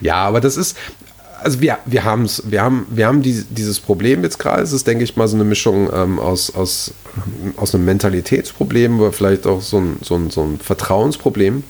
Ja, 0.00 0.16
aber 0.16 0.40
das 0.40 0.56
ist, 0.56 0.76
also 1.42 1.60
wir, 1.60 1.78
wir, 1.86 2.04
haben's, 2.04 2.42
wir 2.46 2.62
haben 2.62 2.86
wir 2.90 3.06
haben 3.06 3.22
die, 3.22 3.44
dieses 3.48 3.80
Problem 3.80 4.22
jetzt 4.22 4.38
gerade. 4.38 4.62
Es 4.62 4.72
ist, 4.72 4.86
denke 4.86 5.04
ich 5.04 5.16
mal, 5.16 5.26
so 5.28 5.36
eine 5.36 5.44
Mischung 5.44 5.90
ähm, 5.92 6.18
aus, 6.18 6.54
aus, 6.54 6.92
aus 7.56 7.74
einem 7.74 7.84
Mentalitätsproblem, 7.86 8.98
aber 8.98 9.12
vielleicht 9.12 9.46
auch 9.46 9.62
so 9.62 9.78
ein, 9.78 9.98
so 10.02 10.14
ein, 10.16 10.30
so 10.30 10.42
ein 10.42 10.58
Vertrauensproblem. 10.58 11.64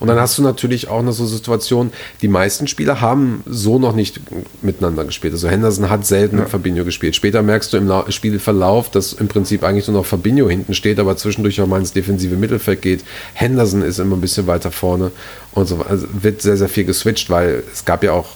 Und 0.00 0.08
dann 0.08 0.18
hast 0.18 0.38
du 0.38 0.42
natürlich 0.42 0.88
auch 0.88 1.00
eine 1.00 1.12
so 1.12 1.26
Situation, 1.26 1.92
die 2.20 2.28
meisten 2.28 2.66
Spieler 2.66 3.00
haben 3.00 3.42
so 3.46 3.78
noch 3.78 3.94
nicht 3.94 4.20
miteinander 4.62 5.04
gespielt. 5.04 5.32
Also 5.32 5.48
Henderson 5.48 5.90
hat 5.90 6.06
selten 6.06 6.36
ja. 6.36 6.42
mit 6.42 6.50
Fabinho 6.50 6.84
gespielt. 6.84 7.16
Später 7.16 7.42
merkst 7.42 7.72
du 7.72 7.76
im 7.76 7.92
Spielverlauf, 8.08 8.90
dass 8.90 9.12
im 9.12 9.28
Prinzip 9.28 9.64
eigentlich 9.64 9.88
nur 9.88 9.98
noch 9.98 10.06
Fabinho 10.06 10.48
hinten 10.48 10.74
steht, 10.74 10.98
aber 10.98 11.16
zwischendurch 11.16 11.60
auch 11.60 11.66
mal 11.66 11.80
ins 11.80 11.92
defensive 11.92 12.36
Mittelfeld 12.36 12.82
geht. 12.82 13.04
Henderson 13.34 13.82
ist 13.82 13.98
immer 13.98 14.16
ein 14.16 14.20
bisschen 14.20 14.46
weiter 14.46 14.70
vorne 14.70 15.12
und 15.52 15.66
so 15.66 15.82
also 15.88 16.06
wird 16.12 16.42
sehr, 16.42 16.56
sehr 16.56 16.68
viel 16.68 16.84
geswitcht, 16.84 17.30
weil 17.30 17.62
es 17.72 17.84
gab 17.84 18.02
ja 18.02 18.12
auch 18.12 18.28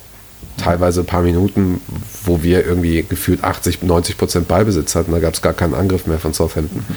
teilweise 0.56 1.00
ein 1.00 1.06
paar 1.06 1.22
Minuten, 1.22 1.80
wo 2.24 2.42
wir 2.42 2.64
irgendwie 2.66 3.04
gefühlt 3.08 3.44
80, 3.44 3.82
90 3.82 4.18
Prozent 4.18 4.48
Ballbesitz 4.48 4.94
hatten. 4.94 5.12
Da 5.12 5.18
gab 5.18 5.34
es 5.34 5.42
gar 5.42 5.52
keinen 5.52 5.74
Angriff 5.74 6.06
mehr 6.06 6.18
von 6.18 6.32
Southampton. 6.32 6.78
Mhm. 6.88 6.94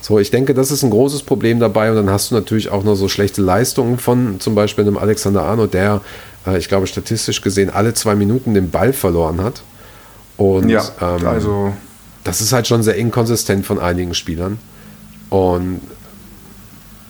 So, 0.00 0.18
ich 0.18 0.30
denke, 0.30 0.54
das 0.54 0.70
ist 0.70 0.82
ein 0.82 0.90
großes 0.90 1.22
Problem 1.22 1.60
dabei. 1.60 1.90
Und 1.90 1.96
dann 1.96 2.10
hast 2.10 2.30
du 2.30 2.34
natürlich 2.34 2.70
auch 2.70 2.84
noch 2.84 2.94
so 2.94 3.08
schlechte 3.08 3.42
Leistungen 3.42 3.98
von 3.98 4.40
zum 4.40 4.54
Beispiel 4.54 4.84
einem 4.84 4.96
Alexander 4.96 5.42
Arnold, 5.42 5.74
der, 5.74 6.00
äh, 6.46 6.58
ich 6.58 6.68
glaube, 6.68 6.86
statistisch 6.86 7.42
gesehen 7.42 7.70
alle 7.70 7.94
zwei 7.94 8.14
Minuten 8.14 8.54
den 8.54 8.70
Ball 8.70 8.92
verloren 8.92 9.42
hat. 9.42 9.62
Und 10.36 10.70
ja, 10.70 10.82
ähm, 11.00 11.26
also 11.26 11.72
das 12.24 12.40
ist 12.40 12.52
halt 12.52 12.66
schon 12.66 12.82
sehr 12.82 12.96
inkonsistent 12.96 13.66
von 13.66 13.78
einigen 13.78 14.14
Spielern. 14.14 14.58
Und 15.28 15.80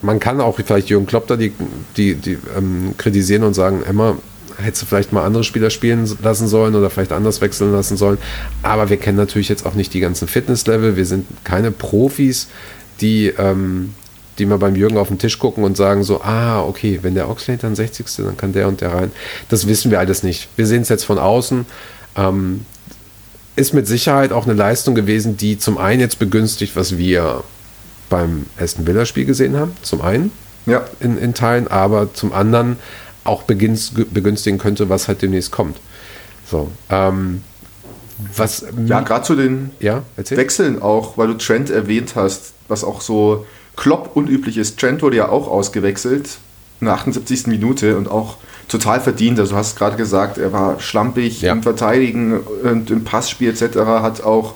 man 0.02 0.18
kann 0.18 0.40
auch 0.40 0.58
vielleicht 0.64 0.88
Jürgen 0.88 1.06
Klopp 1.06 1.28
da 1.28 1.36
die, 1.36 1.52
die, 1.96 2.14
die 2.16 2.38
ähm, 2.56 2.94
kritisieren 2.98 3.44
und 3.44 3.54
sagen, 3.54 3.82
Emma, 3.86 4.16
hättest 4.58 4.82
du 4.82 4.86
vielleicht 4.86 5.12
mal 5.12 5.24
andere 5.24 5.44
Spieler 5.44 5.70
spielen 5.70 6.10
lassen 6.22 6.48
sollen 6.48 6.74
oder 6.74 6.90
vielleicht 6.90 7.12
anders 7.12 7.40
wechseln 7.40 7.72
lassen 7.72 7.96
sollen. 7.96 8.18
Aber 8.62 8.90
wir 8.90 8.96
kennen 8.96 9.16
natürlich 9.16 9.48
jetzt 9.48 9.66
auch 9.66 9.74
nicht 9.74 9.94
die 9.94 10.00
ganzen 10.00 10.28
Fitnesslevel. 10.28 10.96
Wir 10.96 11.06
sind 11.06 11.26
keine 11.44 11.70
Profis, 11.70 12.48
die, 13.00 13.28
ähm, 13.38 13.94
die 14.38 14.46
mal 14.46 14.58
beim 14.58 14.76
Jürgen 14.76 14.96
auf 14.96 15.08
den 15.08 15.18
Tisch 15.18 15.38
gucken 15.38 15.64
und 15.64 15.76
sagen 15.76 16.04
so, 16.04 16.22
ah, 16.22 16.62
okay, 16.62 17.00
wenn 17.02 17.14
der 17.14 17.28
Oxlade 17.28 17.60
dann 17.60 17.74
60. 17.74 18.06
dann 18.18 18.36
kann 18.36 18.52
der 18.52 18.68
und 18.68 18.80
der 18.80 18.94
rein. 18.94 19.12
Das 19.48 19.66
wissen 19.66 19.90
wir 19.90 19.98
alles 19.98 20.22
nicht. 20.22 20.48
Wir 20.56 20.66
sehen 20.66 20.82
es 20.82 20.88
jetzt 20.88 21.04
von 21.04 21.18
außen. 21.18 21.66
Ähm, 22.16 22.66
ist 23.54 23.74
mit 23.74 23.86
Sicherheit 23.86 24.32
auch 24.32 24.44
eine 24.44 24.54
Leistung 24.54 24.94
gewesen, 24.94 25.36
die 25.36 25.58
zum 25.58 25.76
einen 25.78 26.00
jetzt 26.00 26.18
begünstigt, 26.18 26.74
was 26.74 26.96
wir 26.96 27.44
beim 28.08 28.46
Aston 28.58 28.86
Villa 28.86 29.04
Spiel 29.04 29.24
gesehen 29.24 29.56
haben, 29.56 29.72
zum 29.82 30.00
einen 30.00 30.32
ja. 30.66 30.84
in, 31.00 31.18
in 31.18 31.34
Teilen, 31.34 31.68
aber 31.68 32.12
zum 32.14 32.32
anderen 32.32 32.76
auch 33.24 33.42
begünstigen 33.42 34.58
könnte, 34.58 34.88
was 34.88 35.08
halt 35.08 35.22
demnächst 35.22 35.50
kommt. 35.50 35.78
So, 36.50 36.70
ähm, 36.90 37.42
was 38.36 38.64
ja, 38.86 39.00
gerade 39.00 39.24
zu 39.24 39.34
den 39.34 39.70
ja, 39.80 40.02
Wechseln 40.16 40.80
auch, 40.82 41.16
weil 41.18 41.28
du 41.28 41.34
Trent 41.34 41.70
erwähnt 41.70 42.12
hast, 42.14 42.52
was 42.68 42.84
auch 42.84 43.00
so 43.00 43.46
Klopp 43.76 44.10
unüblich 44.14 44.58
ist. 44.58 44.78
Trent 44.78 45.02
wurde 45.02 45.16
ja 45.16 45.28
auch 45.28 45.48
ausgewechselt 45.48 46.38
in 46.80 46.86
der 46.86 46.94
78. 46.94 47.46
Minute 47.46 47.96
und 47.96 48.10
auch 48.10 48.36
total 48.68 49.00
verdient. 49.00 49.38
Also 49.38 49.52
du 49.52 49.56
hast 49.56 49.76
gerade 49.76 49.96
gesagt, 49.96 50.38
er 50.38 50.52
war 50.52 50.80
schlampig 50.80 51.42
ja. 51.42 51.52
im 51.52 51.62
Verteidigen 51.62 52.40
und 52.40 52.90
im 52.90 53.04
Passspiel 53.04 53.50
etc. 53.50 53.78
Hat 53.78 54.22
auch, 54.22 54.54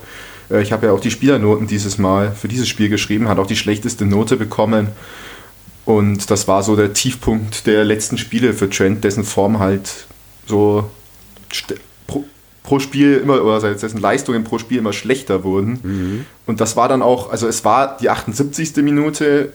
äh, 0.50 0.62
ich 0.62 0.73
habe 0.73 0.87
ja 0.87 0.92
auch 0.92 1.00
die 1.00 1.11
Spielernoten 1.11 1.66
dieses 1.66 1.99
Mal 1.99 2.32
für 2.32 2.49
dieses 2.49 2.68
Spiel 2.68 2.88
geschrieben, 2.88 3.28
hat 3.28 3.38
auch 3.38 3.46
die 3.46 3.56
schlechteste 3.56 4.04
Note 4.04 4.37
bekommen. 4.37 4.88
Und 5.87 6.33
das 6.33 6.49
war 6.49 6.64
so 6.64 6.75
der 6.75 6.93
Tiefpunkt 6.93 7.66
der 7.66 7.85
letzten 7.85 8.19
Spiele 8.19 8.52
für 8.52 8.69
Trent, 8.69 9.05
dessen 9.05 9.23
Form 9.23 9.61
halt 9.61 10.07
so 10.47 10.90
pro, 12.09 12.25
pro 12.64 12.81
Spiel 12.81 13.19
immer, 13.19 13.43
oder 13.43 13.61
dessen 13.73 14.00
Leistungen 14.00 14.43
pro 14.43 14.59
Spiel 14.59 14.78
immer 14.78 14.93
schlechter 14.93 15.45
wurden. 15.45 15.78
Mhm. 15.83 16.26
Und 16.45 16.61
das 16.61 16.76
war 16.76 16.88
dann 16.88 17.02
auch, 17.02 17.31
also 17.31 17.47
es 17.47 17.64
war 17.64 17.97
die 17.99 18.11
78. 18.11 18.76
Minute, 18.78 19.52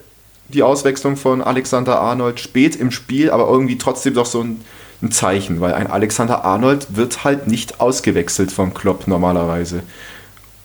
die 0.48 0.62
Auswechslung 0.62 1.16
von 1.16 1.42
Alexander 1.42 2.00
Arnold 2.00 2.40
spät 2.40 2.76
im 2.76 2.90
Spiel, 2.90 3.30
aber 3.30 3.46
irgendwie 3.48 3.76
trotzdem 3.76 4.14
doch 4.14 4.26
so 4.26 4.40
ein, 4.40 4.62
ein 5.02 5.12
Zeichen, 5.12 5.60
weil 5.60 5.74
ein 5.74 5.86
Alexander 5.86 6.46
Arnold 6.46 6.96
wird 6.96 7.24
halt 7.24 7.46
nicht 7.46 7.78
ausgewechselt 7.80 8.50
vom 8.50 8.72
Klopp 8.72 9.06
normalerweise. 9.06 9.82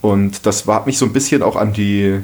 Und 0.01 0.45
das 0.45 0.65
war 0.65 0.86
mich 0.86 0.97
so 0.97 1.05
ein 1.05 1.13
bisschen 1.13 1.43
auch 1.43 1.57
an 1.57 1.74
die 1.74 2.21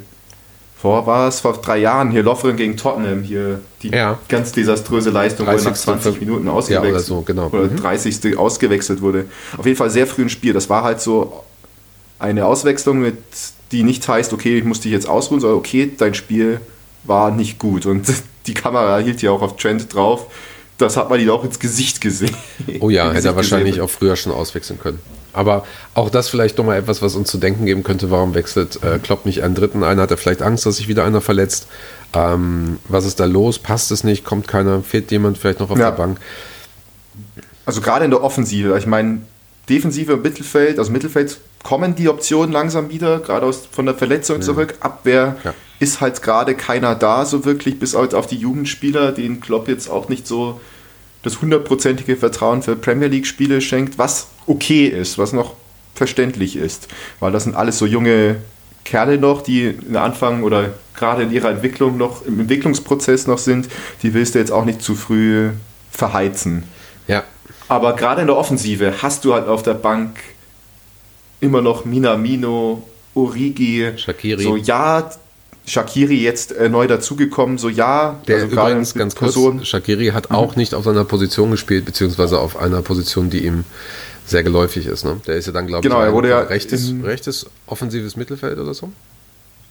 vor 0.84 1.08
war 1.08 1.30
es 1.30 1.40
vor 1.40 1.54
drei 1.54 1.78
Jahren 1.78 2.12
hier 2.12 2.24
Lovren 2.24 2.58
gegen 2.58 2.76
Tottenham 2.76 3.24
hier 3.24 3.62
die 3.82 3.92
ja. 3.92 4.20
ganz 4.28 4.52
desaströse 4.52 5.12
Leistung, 5.12 5.48
wo 5.48 5.52
er 5.52 5.62
nach 5.62 5.74
20 5.74 6.20
Minuten 6.20 6.50
ausgewechselt 6.50 6.84
ja, 6.84 6.92
oder, 6.92 7.00
so, 7.00 7.22
genau. 7.22 7.48
oder 7.48 7.70
mhm. 7.70 7.78
30. 7.78 8.38
ausgewechselt 8.38 9.02
wurde. 9.02 9.24
Auf 9.58 9.66
jeden 9.66 9.78
Fall 9.78 9.90
sehr 9.90 10.06
früh 10.08 10.24
im 10.24 10.30
Spiel. 10.30 10.52
Das 10.52 10.70
war 10.70 10.84
halt 10.84 11.00
so 11.00 11.42
eine 12.20 12.46
Auswechslung, 12.46 13.00
mit, 13.00 13.16
die 13.72 13.84
nicht 13.84 14.06
heißt, 14.06 14.34
okay, 14.34 14.58
ich 14.58 14.66
muss 14.66 14.82
dich 14.82 14.92
jetzt 14.92 15.08
ausruhen, 15.08 15.40
sondern 15.40 15.58
okay, 15.58 15.90
dein 15.98 16.16
Spiel 16.16 16.60
war 17.06 17.32
nicht 17.32 17.60
gut. 17.60 17.86
Und 17.86 18.06
die 18.48 18.54
Kamera 18.54 18.98
hielt 18.98 19.22
ja 19.22 19.32
auch 19.32 19.42
auf 19.42 19.56
Trend 19.56 19.94
drauf. 19.94 20.26
Das 20.78 20.98
hat 20.98 21.10
man 21.10 21.18
ihn 21.18 21.30
auch 21.30 21.46
ins 21.46 21.60
Gesicht 21.60 22.02
gesehen. 22.02 22.36
Oh 22.82 22.90
ja, 22.90 23.10
hätte 23.14 23.30
er 23.30 23.38
wahrscheinlich 23.38 23.76
gesehen. 23.76 23.86
auch 23.86 23.90
früher 23.90 24.18
schon 24.18 24.34
auswechseln 24.34 24.80
können. 24.80 25.00
Aber 25.34 25.66
auch 25.94 26.10
das 26.10 26.30
vielleicht 26.30 26.58
nochmal 26.58 26.78
etwas, 26.78 27.02
was 27.02 27.16
uns 27.16 27.30
zu 27.30 27.38
denken 27.38 27.66
geben 27.66 27.84
könnte, 27.84 28.12
warum 28.12 28.34
wechselt 28.36 28.84
äh, 28.84 29.00
Klopp 29.00 29.26
nicht 29.26 29.44
einen 29.44 29.56
dritten 29.56 29.84
ein? 29.84 30.00
Hat 30.00 30.12
er 30.12 30.18
vielleicht 30.18 30.42
Angst, 30.42 30.66
dass 30.66 30.78
sich 30.78 30.88
wieder 30.88 31.04
einer 31.04 31.22
verletzt? 31.22 31.68
Ähm, 32.14 32.80
was 32.88 33.06
ist 33.06 33.20
da 33.20 33.26
los? 33.26 33.60
Passt 33.60 33.92
es 33.92 34.04
nicht? 34.04 34.24
Kommt 34.24 34.48
keiner? 34.48 34.82
Fehlt 34.82 35.12
jemand 35.12 35.38
vielleicht 35.38 35.60
noch 35.60 35.72
auf 35.72 35.80
ja. 35.80 35.90
der 35.90 35.98
Bank? 35.98 36.20
Also 37.66 37.82
gerade 37.82 38.06
in 38.06 38.12
der 38.12 38.24
Offensive, 38.24 38.78
ich 38.78 38.86
meine, 38.86 39.22
Defensive 39.70 40.18
Mittelfeld, 40.18 40.78
also 40.78 40.92
Mittelfeld 40.92 41.40
kommen 41.64 41.96
die 41.96 42.10
Optionen 42.10 42.52
langsam 42.52 42.90
wieder, 42.90 43.20
gerade 43.20 43.46
aus, 43.46 43.68
von 43.72 43.86
der 43.86 43.96
Verletzung 43.96 44.42
zurück. 44.42 44.76
Abwehr 44.82 45.38
ja. 45.44 45.54
ist 45.80 46.02
halt 46.02 46.22
gerade 46.22 46.56
keiner 46.56 46.96
da, 46.96 47.26
so 47.26 47.46
wirklich, 47.46 47.80
bis 47.80 47.96
auf 47.96 48.28
die 48.28 48.36
Jugendspieler, 48.36 49.14
den 49.14 49.40
Klopp 49.40 49.70
jetzt 49.70 49.90
auch 49.90 50.10
nicht 50.10 50.28
so 50.28 50.60
das 51.24 51.42
hundertprozentige 51.42 52.16
Vertrauen 52.16 52.62
für 52.62 52.76
Premier 52.76 53.08
League-Spiele 53.08 53.62
schenkt, 53.62 53.98
was 53.98 54.28
okay 54.46 54.86
ist, 54.88 55.18
was 55.18 55.34
noch 55.34 55.56
verständlich 55.96 56.56
ist. 56.56 56.88
Weil 57.20 57.32
das 57.32 57.44
sind 57.44 57.56
alles 57.56 57.80
so 57.80 57.86
junge 57.86 58.38
Kerle 58.84 59.18
noch, 59.18 59.42
die 59.42 59.66
in 59.66 59.96
Anfang 59.96 60.44
oder 60.44 60.74
gerade 60.96 61.24
in 61.24 61.32
ihrer 61.32 61.50
Entwicklung 61.50 61.98
noch, 61.98 62.26
im 62.26 62.42
Entwicklungsprozess 62.42 63.28
noch 63.28 63.38
sind, 63.38 63.70
die 64.04 64.14
willst 64.14 64.36
du 64.36 64.40
jetzt 64.40 64.52
auch 64.52 64.66
nicht 64.66 64.82
zu 64.82 64.96
früh 64.96 65.50
verheizen. 65.90 66.64
Ja. 67.08 67.24
Aber 67.68 67.96
gerade 67.96 68.22
in 68.22 68.28
der 68.28 68.36
Offensive 68.36 69.02
hast 69.02 69.26
du 69.26 69.34
halt 69.34 69.48
auf 69.48 69.64
der 69.64 69.74
Bank 69.74 70.18
immer 71.40 71.62
noch 71.62 71.86
Minamino, 71.86 72.84
Origi, 73.16 73.92
Shakiri. 73.96 74.44
So, 74.44 74.56
ja, 74.56 75.10
Shakiri 75.66 76.22
jetzt 76.22 76.52
äh, 76.52 76.68
neu 76.68 76.88
dazugekommen, 76.88 77.58
so 77.58 77.70
ja. 77.70 78.20
Der 78.28 78.36
also 78.36 78.48
übrigens 78.48 78.94
ganz 78.94 79.16
Person. 79.16 79.58
kurz, 79.58 79.68
Shakiri 79.68 80.08
hat 80.08 80.30
mhm. 80.30 80.36
auch 80.36 80.56
nicht 80.56 80.74
auf 80.74 80.84
seiner 80.84 81.06
Position 81.06 81.52
gespielt, 81.52 81.86
beziehungsweise 81.86 82.40
auf 82.40 82.58
einer 82.58 82.82
Position, 82.82 83.30
die 83.30 83.46
ihm 83.46 83.64
sehr 84.26 84.44
geläufig 84.44 84.86
ist. 84.88 85.06
Ne? 85.06 85.20
Der 85.26 85.36
ist 85.36 85.48
ja 85.48 85.54
dann, 85.54 85.68
glaube 85.68 85.84
genau, 85.84 86.02
ich, 86.02 86.08
er 86.08 86.14
wurde 86.14 86.30
ja 86.30 86.40
rechtes, 86.40 86.94
rechtes 87.04 87.46
offensives 87.68 88.16
Mittelfeld 88.16 88.58
oder 88.60 88.74
so. 88.74 88.92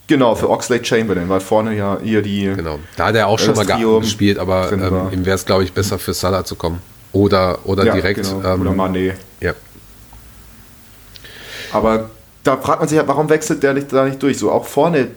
Genau, 0.09 0.35
für 0.35 0.51
Oxlade 0.51 0.85
Chamberlain, 0.85 1.29
weil 1.29 1.41
vorne 1.41 1.77
ja 1.77 1.99
eher 1.99 2.23
die. 2.23 2.45
Genau, 2.45 2.79
da 2.97 3.07
hat 3.07 3.15
er 3.15 3.29
auch 3.29 3.39
schon 3.39 3.55
mal 3.55 3.65
gespielt, 4.01 4.39
aber 4.39 4.73
ähm, 4.73 5.09
ihm 5.13 5.25
wäre 5.25 5.37
es, 5.37 5.47
glaube 5.47 5.65
ich, 5.65 5.73
besser 5.73 5.99
für 5.99 6.13
Salah 6.13 6.45
zu 6.45 6.57
kommen. 6.57 6.81
Oder, 7.13 7.61
oder 7.65 7.85
ja, 7.85 7.95
direkt. 7.95 8.23
Genau. 8.23 8.55
Ähm, 8.55 8.61
oder 8.63 8.71
Mané. 8.71 9.13
Ja. 9.41 9.55
Aber 11.73 12.11
da 12.43 12.57
fragt 12.57 12.81
man 12.81 12.89
sich 12.89 12.99
halt, 12.99 13.09
warum 13.09 13.29
wechselt 13.29 13.63
der 13.63 13.75
nicht, 13.75 13.93
da 13.93 14.05
nicht 14.05 14.23
durch? 14.23 14.39
So 14.39 14.51
auch 14.51 14.67
vorne, 14.67 15.09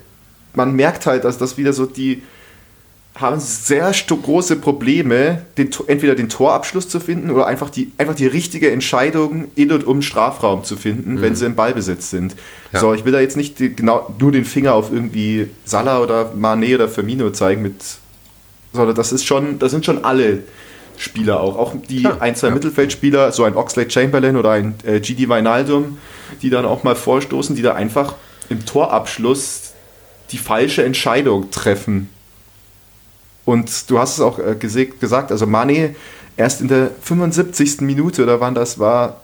man 0.56 0.76
merkt 0.76 1.06
halt, 1.06 1.24
dass 1.24 1.38
das 1.38 1.58
wieder 1.58 1.74
so 1.74 1.86
die 1.86 2.22
haben 3.20 3.40
sehr 3.40 3.94
große 3.94 4.58
Probleme, 4.58 5.44
den, 5.58 5.70
entweder 5.88 6.16
den 6.16 6.28
Torabschluss 6.28 6.90
zu 6.90 7.00
finden 7.00 7.32
oder 7.32 7.48
einfach 7.48 7.70
die, 7.70 7.92
einfach 7.98 8.16
die 8.16 8.28
richtige 8.28 8.72
Entscheidung 8.72 9.46
in 9.56 9.72
und 9.72 9.88
um 9.88 10.02
Strafraum 10.02 10.66
zu 10.66 10.76
finden, 10.76 11.14
mhm. 11.14 11.22
wenn 11.22 11.36
sie 11.36 11.46
im 11.46 11.56
Ballbesitz 11.56 12.10
sind. 12.10 12.36
Ja. 12.74 12.80
So, 12.80 12.94
ich 12.94 13.06
will 13.06 13.14
da 13.14 13.22
jetzt 13.22 13.38
nicht 13.38 13.60
die, 13.60 13.74
genau 13.74 14.14
nur 14.20 14.34
den 14.34 14.44
Finger 14.44 14.74
auf 14.74 14.92
irgendwie 14.92 15.48
Salah 15.64 16.00
oder 16.02 16.34
Mane 16.36 16.76
oder 16.76 16.90
Firmino 16.90 17.30
zeigen 17.30 17.62
mit, 17.62 17.76
sondern 18.74 18.96
das 18.96 19.14
ist 19.14 19.26
schon, 19.26 19.60
das 19.60 19.72
sind 19.72 19.86
schon 19.86 20.04
alle 20.04 20.40
Spieler 20.98 21.40
auch, 21.40 21.58
auch 21.58 21.74
die 21.90 22.02
ja. 22.02 22.18
ein, 22.20 22.36
zwei 22.36 22.48
ja. 22.48 22.54
Mittelfeldspieler, 22.54 23.32
so 23.32 23.46
ein 23.46 23.56
Oxlade 23.56 23.90
Chamberlain 23.90 24.36
oder 24.36 24.52
ein 24.52 24.76
äh, 24.86 25.00
GD 25.00 25.30
Wijnaldum, 25.30 26.00
die 26.42 26.50
dann 26.50 26.66
auch 26.66 26.84
mal 26.84 26.96
vorstoßen, 26.96 27.56
die 27.56 27.62
da 27.62 27.76
einfach 27.76 28.16
im 28.50 28.66
Torabschluss 28.66 29.65
die 30.32 30.38
falsche 30.38 30.84
Entscheidung 30.84 31.52
treffen 31.52 32.10
und 33.46 33.90
du 33.90 34.00
hast 34.00 34.16
es 34.16 34.22
auch 34.22 34.40
äh, 34.40 34.56
gesagt, 34.56 35.32
also 35.32 35.46
Mane 35.46 35.96
erst 36.36 36.62
in 36.62 36.68
der 36.68 36.92
75. 37.02 37.82
Minute 37.82 38.24
oder 38.24 38.42
wann 38.42 38.56
das 38.56 38.80
war, 38.80 39.22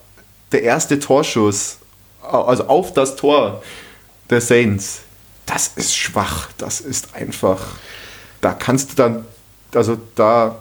der 0.51 0.63
erste 0.63 0.99
Torschuss, 0.99 1.77
also 2.21 2.65
auf 2.65 2.93
das 2.93 3.15
Tor 3.15 3.63
der 4.29 4.41
Saints. 4.41 5.01
Das 5.45 5.71
ist 5.75 5.95
schwach, 5.95 6.49
das 6.57 6.79
ist 6.79 7.15
einfach, 7.15 7.59
da 8.39 8.53
kannst 8.53 8.91
du 8.91 8.95
dann, 8.95 9.25
also 9.73 9.97
da 10.15 10.59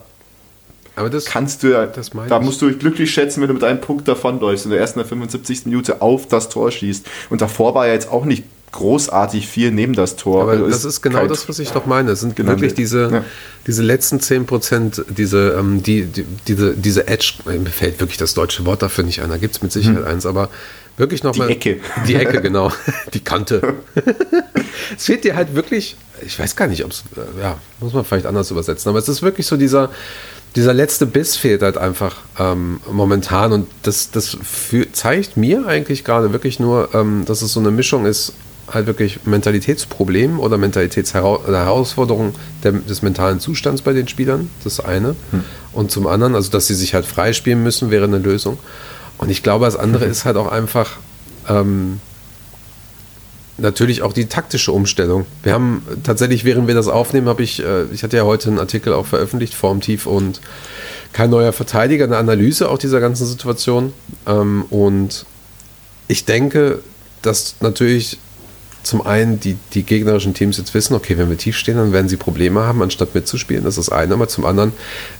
aber 0.95 1.09
das, 1.09 1.25
kannst 1.25 1.63
du, 1.63 1.71
das 1.87 2.11
da 2.27 2.39
musst 2.41 2.61
du 2.61 2.67
dich 2.67 2.77
glücklich 2.77 3.11
schätzen, 3.11 3.39
wenn 3.39 3.47
du 3.47 3.53
mit 3.53 3.63
einem 3.63 3.79
Punkt 3.79 4.07
davonläufst 4.09 4.65
und 4.65 4.71
der 4.71 4.81
ersten 4.81 4.99
der 4.99 5.07
75. 5.07 5.65
Minute 5.65 6.01
auf 6.01 6.27
das 6.27 6.49
Tor 6.49 6.69
schießt. 6.69 7.07
Und 7.29 7.41
davor 7.41 7.73
war 7.73 7.87
er 7.87 7.93
jetzt 7.93 8.11
auch 8.11 8.25
nicht 8.25 8.43
großartig 8.71 9.47
viel 9.47 9.71
neben 9.71 9.93
das 9.93 10.15
Tor. 10.15 10.43
Aber 10.43 10.51
also 10.51 10.69
das 10.69 10.85
ist 10.85 11.01
genau 11.01 11.27
das, 11.27 11.47
was 11.49 11.59
ich 11.59 11.71
doch 11.71 11.85
meine. 11.85 12.11
Es 12.11 12.21
sind 12.21 12.35
genannt. 12.35 12.59
wirklich 12.59 12.73
diese, 12.73 13.09
ja. 13.11 13.25
diese 13.67 13.83
letzten 13.83 14.19
10 14.19 14.45
Prozent, 14.45 15.03
diese, 15.09 15.55
ähm, 15.59 15.83
die, 15.83 16.05
die, 16.05 16.25
diese, 16.47 16.75
diese 16.75 17.07
Edge, 17.07 17.33
mir 17.45 17.65
fällt 17.65 17.99
wirklich 17.99 18.17
das 18.17 18.33
deutsche 18.33 18.65
Wort 18.65 18.81
dafür 18.81 19.03
nicht 19.03 19.21
ein, 19.21 19.29
da 19.29 19.37
gibt 19.37 19.55
es 19.55 19.61
mit 19.61 19.71
Sicherheit 19.71 20.05
hm. 20.05 20.07
eins, 20.07 20.25
aber 20.25 20.49
wirklich 20.97 21.23
nochmal. 21.23 21.47
Die 21.47 21.53
Ecke. 21.53 21.79
Die 22.07 22.15
Ecke, 22.15 22.41
genau. 22.41 22.71
Die 23.13 23.19
Kante. 23.19 23.75
es 24.97 25.05
fehlt 25.05 25.23
dir 25.23 25.35
halt 25.35 25.53
wirklich, 25.53 25.97
ich 26.25 26.39
weiß 26.39 26.55
gar 26.55 26.67
nicht, 26.67 26.85
ob 26.85 26.91
es, 26.91 27.03
äh, 27.17 27.41
ja, 27.41 27.57
muss 27.79 27.93
man 27.93 28.05
vielleicht 28.05 28.25
anders 28.25 28.51
übersetzen, 28.51 28.89
aber 28.89 28.99
es 28.99 29.09
ist 29.09 29.21
wirklich 29.21 29.47
so 29.47 29.57
dieser, 29.57 29.89
dieser 30.55 30.73
letzte 30.73 31.05
Biss 31.05 31.35
fehlt 31.35 31.61
halt 31.61 31.77
einfach 31.77 32.17
ähm, 32.39 32.79
momentan 32.89 33.51
und 33.51 33.67
das, 33.83 34.11
das 34.11 34.37
für, 34.41 34.91
zeigt 34.91 35.35
mir 35.35 35.65
eigentlich 35.65 36.03
gerade 36.03 36.31
wirklich 36.31 36.59
nur, 36.59 36.89
ähm, 36.93 37.23
dass 37.25 37.41
es 37.41 37.53
so 37.53 37.59
eine 37.59 37.71
Mischung 37.71 38.05
ist 38.05 38.33
halt 38.69 38.87
wirklich 38.87 39.25
Mentalitätsproblem 39.25 40.39
oder 40.39 40.57
Mentalitätsherausforderung 40.57 42.33
des 42.63 43.01
mentalen 43.01 43.39
Zustands 43.39 43.81
bei 43.81 43.93
den 43.93 44.07
Spielern, 44.07 44.49
das 44.63 44.79
eine. 44.79 45.15
Hm. 45.31 45.43
Und 45.73 45.91
zum 45.91 46.07
anderen, 46.07 46.35
also 46.35 46.51
dass 46.51 46.67
sie 46.67 46.75
sich 46.75 46.93
halt 46.93 47.05
freispielen 47.05 47.63
müssen, 47.63 47.91
wäre 47.91 48.05
eine 48.05 48.19
Lösung. 48.19 48.57
Und 49.17 49.29
ich 49.29 49.43
glaube, 49.43 49.65
das 49.65 49.75
andere 49.75 50.05
mhm. 50.05 50.11
ist 50.11 50.25
halt 50.25 50.35
auch 50.35 50.51
einfach 50.51 50.97
ähm, 51.47 51.99
natürlich 53.57 54.01
auch 54.01 54.13
die 54.13 54.25
taktische 54.25 54.71
Umstellung. 54.71 55.25
Wir 55.43 55.53
haben 55.53 55.83
tatsächlich, 56.03 56.43
während 56.43 56.67
wir 56.67 56.75
das 56.75 56.87
aufnehmen, 56.87 57.29
habe 57.29 57.43
ich, 57.43 57.63
äh, 57.63 57.83
ich 57.93 58.03
hatte 58.03 58.17
ja 58.17 58.23
heute 58.23 58.49
einen 58.49 58.59
Artikel 58.59 58.93
auch 58.93 59.05
veröffentlicht, 59.05 59.53
Formtief 59.53 60.07
und 60.07 60.41
kein 61.13 61.29
neuer 61.29 61.53
Verteidiger, 61.53 62.05
eine 62.05 62.17
Analyse 62.17 62.69
auch 62.69 62.77
dieser 62.77 62.99
ganzen 62.99 63.27
Situation. 63.27 63.93
Ähm, 64.25 64.65
und 64.69 65.25
ich 66.07 66.25
denke, 66.25 66.79
dass 67.21 67.55
natürlich 67.59 68.17
zum 68.83 69.05
einen 69.05 69.39
die, 69.39 69.57
die 69.73 69.83
gegnerischen 69.83 70.33
Teams 70.33 70.57
jetzt 70.57 70.73
wissen, 70.73 70.95
okay, 70.95 71.17
wenn 71.17 71.29
wir 71.29 71.37
tief 71.37 71.57
stehen, 71.57 71.77
dann 71.77 71.93
werden 71.93 72.09
sie 72.09 72.17
Probleme 72.17 72.61
haben, 72.61 72.81
anstatt 72.81 73.13
mitzuspielen. 73.13 73.63
Das 73.63 73.77
ist 73.77 73.87
das 73.87 73.95
eine. 73.95 74.13
Aber 74.13 74.27
zum 74.27 74.45
anderen 74.45 74.73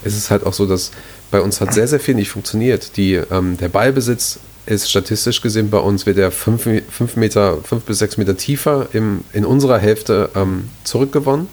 ist 0.03 0.17
es 0.17 0.31
halt 0.31 0.45
auch 0.45 0.53
so, 0.53 0.65
dass 0.65 0.91
bei 1.29 1.41
uns 1.41 1.61
hat 1.61 1.73
sehr, 1.73 1.87
sehr 1.87 1.99
viel 1.99 2.15
nicht 2.15 2.29
funktioniert. 2.29 2.97
Die, 2.97 3.13
ähm, 3.13 3.57
der 3.57 3.69
Ballbesitz 3.69 4.39
ist 4.65 4.89
statistisch 4.89 5.41
gesehen 5.41 5.69
bei 5.69 5.79
uns, 5.79 6.05
wird 6.05 6.17
er 6.17 6.31
fünf, 6.31 6.67
fünf, 6.89 7.15
Meter, 7.15 7.57
fünf 7.63 7.83
bis 7.83 7.99
sechs 7.99 8.17
Meter 8.17 8.37
tiefer 8.37 8.87
im, 8.93 9.23
in 9.33 9.45
unserer 9.45 9.79
Hälfte 9.79 10.29
ähm, 10.35 10.69
zurückgewonnen. 10.83 11.47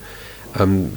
Ähm. 0.59 0.91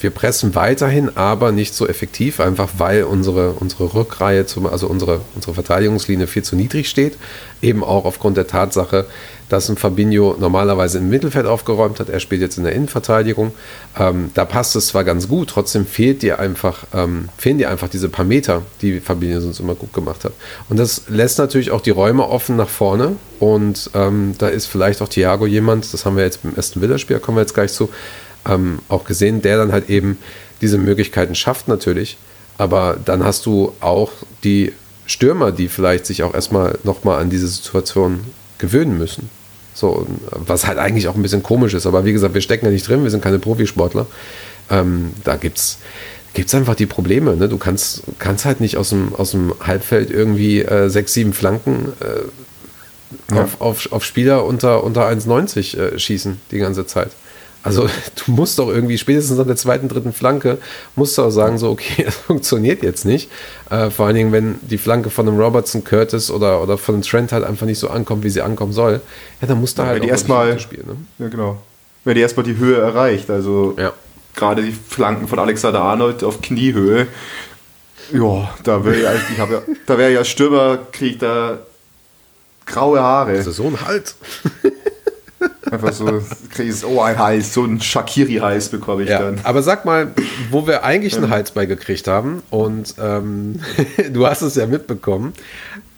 Wir 0.00 0.10
pressen 0.10 0.54
weiterhin, 0.54 1.16
aber 1.16 1.52
nicht 1.52 1.74
so 1.74 1.86
effektiv, 1.86 2.40
einfach 2.40 2.70
weil 2.78 3.04
unsere, 3.04 3.52
unsere 3.52 3.94
Rückreihe, 3.94 4.44
zum, 4.44 4.66
also 4.66 4.86
unsere, 4.86 5.20
unsere 5.34 5.54
Verteidigungslinie 5.54 6.26
viel 6.26 6.42
zu 6.42 6.56
niedrig 6.56 6.88
steht. 6.88 7.16
Eben 7.62 7.84
auch 7.84 8.04
aufgrund 8.04 8.36
der 8.36 8.46
Tatsache, 8.46 9.06
dass 9.48 9.68
ein 9.68 9.76
Fabinho 9.76 10.36
normalerweise 10.38 10.98
im 10.98 11.08
Mittelfeld 11.10 11.46
aufgeräumt 11.46 12.00
hat. 12.00 12.08
Er 12.08 12.20
spielt 12.20 12.40
jetzt 12.40 12.58
in 12.58 12.64
der 12.64 12.72
Innenverteidigung. 12.72 13.52
Ähm, 13.98 14.30
da 14.34 14.44
passt 14.44 14.74
es 14.74 14.88
zwar 14.88 15.04
ganz 15.04 15.28
gut, 15.28 15.50
trotzdem 15.50 15.86
fehlt 15.86 16.22
dir 16.22 16.38
einfach, 16.38 16.84
ähm, 16.92 17.28
fehlen 17.36 17.58
dir 17.58 17.70
einfach 17.70 17.88
diese 17.88 18.08
paar 18.08 18.24
Meter, 18.24 18.62
die 18.82 19.00
Fabinho 19.00 19.40
sonst 19.40 19.60
immer 19.60 19.74
gut 19.74 19.92
gemacht 19.92 20.24
hat. 20.24 20.32
Und 20.68 20.78
das 20.78 21.02
lässt 21.08 21.38
natürlich 21.38 21.70
auch 21.70 21.82
die 21.82 21.90
Räume 21.90 22.26
offen 22.28 22.56
nach 22.56 22.68
vorne. 22.68 23.16
Und 23.38 23.90
ähm, 23.94 24.34
da 24.38 24.48
ist 24.48 24.66
vielleicht 24.66 25.02
auch 25.02 25.08
Thiago 25.08 25.46
jemand, 25.46 25.92
das 25.92 26.04
haben 26.04 26.16
wir 26.16 26.24
jetzt 26.24 26.42
beim 26.42 26.54
ersten 26.56 26.80
Villa-Spiel, 26.80 27.20
kommen 27.20 27.36
wir 27.36 27.42
jetzt 27.42 27.54
gleich 27.54 27.72
zu, 27.72 27.90
ähm, 28.48 28.80
auch 28.88 29.04
gesehen, 29.04 29.42
der 29.42 29.56
dann 29.56 29.72
halt 29.72 29.90
eben 29.90 30.18
diese 30.60 30.78
Möglichkeiten 30.78 31.34
schafft 31.34 31.68
natürlich. 31.68 32.16
Aber 32.58 32.96
dann 33.04 33.24
hast 33.24 33.46
du 33.46 33.72
auch 33.80 34.12
die 34.44 34.72
Stürmer, 35.06 35.52
die 35.52 35.68
vielleicht 35.68 36.06
sich 36.06 36.22
auch 36.22 36.34
erstmal 36.34 36.78
nochmal 36.84 37.20
an 37.20 37.30
diese 37.30 37.48
Situation 37.48 38.20
gewöhnen 38.58 38.96
müssen. 38.96 39.28
So, 39.74 40.06
was 40.30 40.66
halt 40.66 40.78
eigentlich 40.78 41.08
auch 41.08 41.16
ein 41.16 41.22
bisschen 41.22 41.42
komisch 41.42 41.74
ist. 41.74 41.86
Aber 41.86 42.04
wie 42.04 42.12
gesagt, 42.12 42.34
wir 42.34 42.40
stecken 42.40 42.64
ja 42.64 42.70
nicht 42.70 42.86
drin, 42.88 43.02
wir 43.02 43.10
sind 43.10 43.22
keine 43.22 43.40
Profisportler. 43.40 44.06
Ähm, 44.70 45.12
da 45.24 45.36
gibt 45.36 45.58
es 45.58 45.78
gibt's 46.34 46.54
einfach 46.54 46.74
die 46.74 46.86
Probleme. 46.86 47.36
Ne? 47.36 47.48
Du 47.48 47.58
kannst, 47.58 48.02
kannst 48.18 48.44
halt 48.44 48.60
nicht 48.60 48.76
aus 48.76 48.90
dem, 48.90 49.14
aus 49.14 49.30
dem 49.30 49.54
Halbfeld 49.60 50.10
irgendwie 50.10 50.62
äh, 50.62 50.88
sechs, 50.90 51.14
sieben 51.14 51.32
Flanken 51.32 51.92
äh, 52.00 53.34
ja. 53.34 53.44
auf, 53.44 53.60
auf, 53.60 53.92
auf 53.92 54.04
Spieler 54.04 54.44
unter, 54.44 54.84
unter 54.84 55.08
1,90 55.08 55.78
äh, 55.78 55.98
schießen 55.98 56.40
die 56.50 56.58
ganze 56.58 56.86
Zeit. 56.86 57.12
Also 57.64 57.88
du 58.26 58.30
musst 58.30 58.58
doch 58.58 58.68
irgendwie 58.68 58.98
spätestens 58.98 59.40
an 59.40 59.48
der 59.48 59.56
zweiten, 59.56 59.88
dritten 59.88 60.12
Flanke, 60.12 60.58
musst 60.94 61.18
du 61.18 61.22
auch 61.22 61.30
sagen, 61.30 61.58
so 61.58 61.70
okay, 61.70 62.02
das 62.04 62.14
funktioniert 62.14 62.82
jetzt 62.82 63.04
nicht. 63.04 63.30
Äh, 63.70 63.90
vor 63.90 64.06
allen 64.06 64.14
Dingen, 64.14 64.32
wenn 64.32 64.60
die 64.62 64.78
Flanke 64.78 65.10
von 65.10 65.26
einem 65.26 65.40
Robertson, 65.40 65.82
Curtis 65.82 66.30
oder, 66.30 66.62
oder 66.62 66.78
von 66.78 66.96
einem 66.96 67.02
Trent 67.02 67.32
halt 67.32 67.42
einfach 67.42 67.66
nicht 67.66 67.78
so 67.78 67.88
ankommt, 67.88 68.22
wie 68.22 68.30
sie 68.30 68.42
ankommen 68.42 68.72
soll, 68.72 69.00
ja, 69.40 69.48
dann 69.48 69.58
musst 69.58 69.78
du 69.78 69.82
ja, 69.82 69.88
halt 69.88 70.02
auch 70.04 70.06
erstmal 70.06 70.58
spielen. 70.60 70.86
Ne? 70.86 70.96
Ja, 71.18 71.28
genau. 71.28 71.60
Wenn 72.04 72.14
die 72.14 72.20
erstmal 72.20 72.44
die 72.44 72.56
Höhe 72.58 72.76
erreicht, 72.76 73.30
also 73.30 73.74
ja. 73.78 73.92
gerade 74.36 74.62
die 74.62 74.72
Flanken 74.72 75.26
von 75.26 75.38
Alexander 75.38 75.80
Arnold 75.80 76.22
auf 76.22 76.42
Kniehöhe, 76.42 77.06
ja, 78.12 78.54
da 78.62 78.84
wäre 78.84 79.00
ja, 79.00 79.12
ich 79.14 79.38
habe 79.38 79.54
ja, 79.54 79.62
da 79.86 79.96
wäre 79.96 80.12
ja 80.12 80.22
Stürmerkrieg, 80.22 81.18
da 81.18 81.60
graue 82.66 83.00
Haare. 83.00 83.32
Also 83.32 83.52
so 83.52 83.64
ein 83.64 83.80
Hals. 83.80 84.16
Einfach 85.70 85.92
so, 85.92 86.22
kriegst, 86.50 86.84
oh, 86.84 87.00
ein 87.00 87.18
Hals, 87.18 87.54
so 87.54 87.64
ein 87.64 87.80
Shakiri-Hals 87.80 88.68
bekomme 88.68 89.02
ich 89.04 89.08
Ja, 89.10 89.20
dann. 89.20 89.40
aber 89.42 89.62
sag 89.62 89.84
mal, 89.84 90.08
wo 90.50 90.66
wir 90.66 90.84
eigentlich 90.84 91.16
einen 91.16 91.30
Hals 91.30 91.50
bei 91.52 91.66
gekriegt 91.66 92.06
haben 92.06 92.42
und 92.50 92.94
ähm, 93.00 93.60
du 94.12 94.26
hast 94.26 94.42
es 94.42 94.54
ja 94.54 94.66
mitbekommen. 94.66 95.32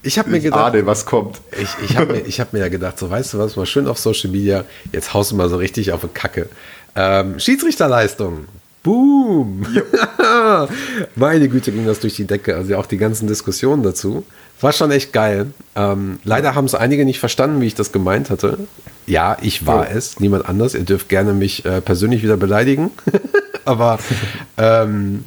Ich 0.03 0.19
habe 0.19 0.31
mir 0.31 0.37
Ich 0.39 0.45
gedacht, 0.45 0.73
ahne, 0.75 0.87
was 0.87 1.05
kommt. 1.05 1.41
ich, 1.61 1.69
ich 1.91 1.97
habe 1.97 2.13
mir, 2.15 2.21
ich 2.21 2.41
hab 2.41 2.53
mir 2.53 2.61
ja 2.61 2.69
gedacht, 2.69 2.99
so 2.99 3.11
weißt 3.11 3.35
du 3.35 3.39
was, 3.39 3.57
mal 3.57 3.67
schön 3.67 3.89
auf 3.89 3.99
Social 3.99 4.31
Media, 4.31 4.65
jetzt 4.93 5.13
haust 5.15 5.33
du 5.33 5.37
mal 5.37 5.49
so 5.49 5.57
richtig 5.57 5.93
auf 5.93 6.03
die 6.03 6.09
Kacke. 6.09 6.49
Ähm, 6.95 7.39
Schiedsrichterleistung. 7.41 8.47
Boom! 8.85 9.67
Meine 11.17 11.49
Güte 11.49 11.73
ging 11.73 11.87
das 11.87 11.99
durch 11.99 12.15
die 12.15 12.25
Decke. 12.25 12.55
Also 12.55 12.77
auch 12.77 12.87
die 12.87 12.99
ganzen 12.99 13.27
Diskussionen 13.27 13.83
dazu. 13.83 14.25
War 14.61 14.73
schon 14.73 14.91
echt 14.91 15.13
geil. 15.13 15.49
Ähm, 15.75 16.19
leider 16.25 16.55
haben 16.55 16.65
es 16.65 16.75
einige 16.75 17.05
nicht 17.05 17.21
verstanden, 17.21 17.61
wie 17.61 17.67
ich 17.67 17.75
das 17.75 17.93
gemeint 17.93 18.31
hatte. 18.31 18.59
Ja, 19.07 19.37
ich 19.43 19.67
war 19.67 19.83
Oh. 19.89 19.93
es, 19.95 20.19
niemand 20.19 20.49
anders. 20.49 20.75
Ihr 20.75 20.85
dürft 20.85 21.09
gerne 21.09 21.33
mich 21.35 21.65
äh, 21.65 21.81
persönlich 21.81 22.23
wieder 22.23 22.37
beleidigen. 22.37 22.91
Aber 23.67 23.99
ähm, 24.57 25.25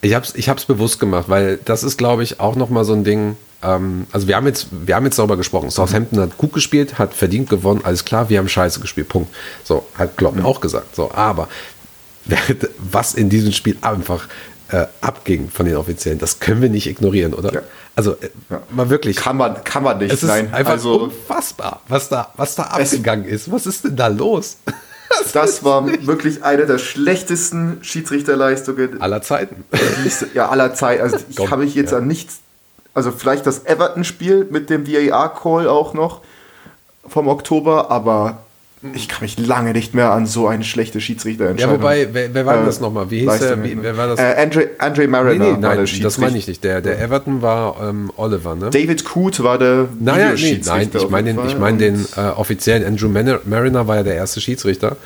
ich 0.00 0.14
habe 0.14 0.24
es 0.24 0.34
ich 0.34 0.48
hab's 0.48 0.64
bewusst 0.64 1.00
gemacht, 1.00 1.28
weil 1.28 1.58
das 1.64 1.82
ist, 1.82 1.96
glaube 1.98 2.22
ich, 2.22 2.40
auch 2.40 2.56
nochmal 2.56 2.84
so 2.84 2.92
ein 2.94 3.04
Ding. 3.04 3.36
Ähm, 3.62 4.06
also 4.12 4.26
wir 4.28 4.36
haben, 4.36 4.46
jetzt, 4.46 4.68
wir 4.70 4.94
haben 4.94 5.04
jetzt 5.04 5.16
sauber 5.16 5.36
gesprochen. 5.36 5.70
Southampton 5.70 6.20
hat 6.20 6.38
gut 6.38 6.52
gespielt, 6.52 6.98
hat 6.98 7.12
verdient 7.14 7.50
gewonnen, 7.50 7.80
alles 7.84 8.04
klar, 8.04 8.28
wir 8.30 8.38
haben 8.38 8.48
scheiße 8.48 8.80
gespielt, 8.80 9.08
Punkt. 9.08 9.34
So, 9.64 9.86
hat 9.98 10.16
Klopp 10.16 10.42
auch 10.44 10.60
gesagt. 10.60 10.94
So, 10.96 11.10
aber 11.12 11.48
was 12.78 13.14
in 13.14 13.28
diesem 13.28 13.52
Spiel 13.52 13.76
einfach 13.82 14.28
äh, 14.70 14.86
abging 15.00 15.48
von 15.50 15.66
den 15.66 15.76
Offiziellen, 15.76 16.18
das 16.18 16.40
können 16.40 16.60
wir 16.62 16.68
nicht 16.68 16.86
ignorieren, 16.86 17.34
oder? 17.34 17.52
Ja. 17.52 17.60
Also 17.94 18.12
äh, 18.12 18.30
Ja. 18.50 18.62
mal 18.70 18.90
wirklich. 18.90 19.16
Kann 19.16 19.36
man, 19.36 19.62
kann 19.64 19.82
man 19.82 19.98
nicht. 19.98 20.12
es 20.12 20.22
ist 20.22 20.28
Nein, 20.28 20.52
einfach 20.52 20.72
also 20.72 21.04
unfassbar, 21.04 21.80
was 21.88 22.08
da, 22.08 22.32
was 22.36 22.54
da 22.56 22.64
abgegangen 22.64 23.24
ist. 23.24 23.50
Was 23.50 23.66
ist 23.66 23.84
denn 23.84 23.96
da 23.96 24.08
los? 24.08 24.56
das 25.32 25.62
war 25.64 25.86
wirklich 26.06 26.42
eine 26.44 26.66
der 26.66 26.78
schlechtesten 26.78 27.78
Schiedsrichterleistungen 27.82 29.00
Aller 29.00 29.22
Zeiten. 29.22 29.64
ja, 30.34 30.48
aller 30.48 30.74
Zeit. 30.74 31.00
Also 31.00 31.18
ich 31.28 31.36
Komm, 31.36 31.50
habe 31.50 31.64
mich 31.64 31.74
jetzt 31.74 31.92
ja. 31.92 31.98
an 31.98 32.06
nichts, 32.06 32.38
also 32.92 33.12
vielleicht 33.12 33.46
das 33.46 33.64
Everton-Spiel 33.64 34.46
mit 34.50 34.68
dem 34.68 34.86
VAR-Call 34.86 35.68
auch 35.68 35.94
noch 35.94 36.22
vom 37.06 37.28
Oktober, 37.28 37.90
aber 37.90 38.38
ich 38.94 39.08
kann 39.08 39.22
mich 39.22 39.38
lange 39.38 39.72
nicht 39.72 39.94
mehr 39.94 40.12
an 40.12 40.26
so 40.26 40.46
eine 40.48 40.62
schlechte 40.62 40.98
Ja, 40.98 41.02
Schiedsrichterentscheidung. 41.02 41.78
wobei, 41.78 42.08
wer, 42.12 42.32
wer 42.34 42.46
war 42.46 42.54
denn 42.54 42.62
Äh, 42.64 42.66
das 42.66 42.80
nochmal? 42.80 43.10
Wie 43.10 43.20
hieß 43.20 43.38
der? 43.38 43.64
Wie, 43.64 43.76
wer 43.82 43.96
war 43.96 44.08
das? 44.08 44.20
Äh, 44.20 44.34
Andre, 44.42 44.68
Andre 44.78 45.08
Mariner 45.08 45.44
nee, 45.44 45.52
nee, 45.52 45.58
nein, 45.58 45.86
das 46.02 46.18
meine 46.18 46.36
ich 46.38 46.46
nicht. 46.46 46.62
Der, 46.62 46.80
der 46.82 47.00
Everton 47.00 47.42
war 47.42 47.76
ähm, 47.82 48.12
Oliver, 48.16 48.54
ne? 48.54 48.70
David 48.70 49.04
Coote 49.04 49.42
war 49.44 49.58
der 49.58 49.88
Naja, 49.98 50.32
nee, 50.34 50.60
nein, 50.64 50.90
ich 50.94 51.08
meine 51.10 51.34
den, 51.34 51.46
ich 51.46 51.58
mein 51.58 51.78
den 51.78 52.06
äh, 52.16 52.20
offiziellen 52.36 52.84
Andrew 52.86 53.08
Mar- 53.08 53.40
Mariner 53.44 53.86
war 53.88 53.96
ja 53.96 54.02
der 54.02 54.14
erste 54.14 54.40
Schiedsrichter. 54.40 54.96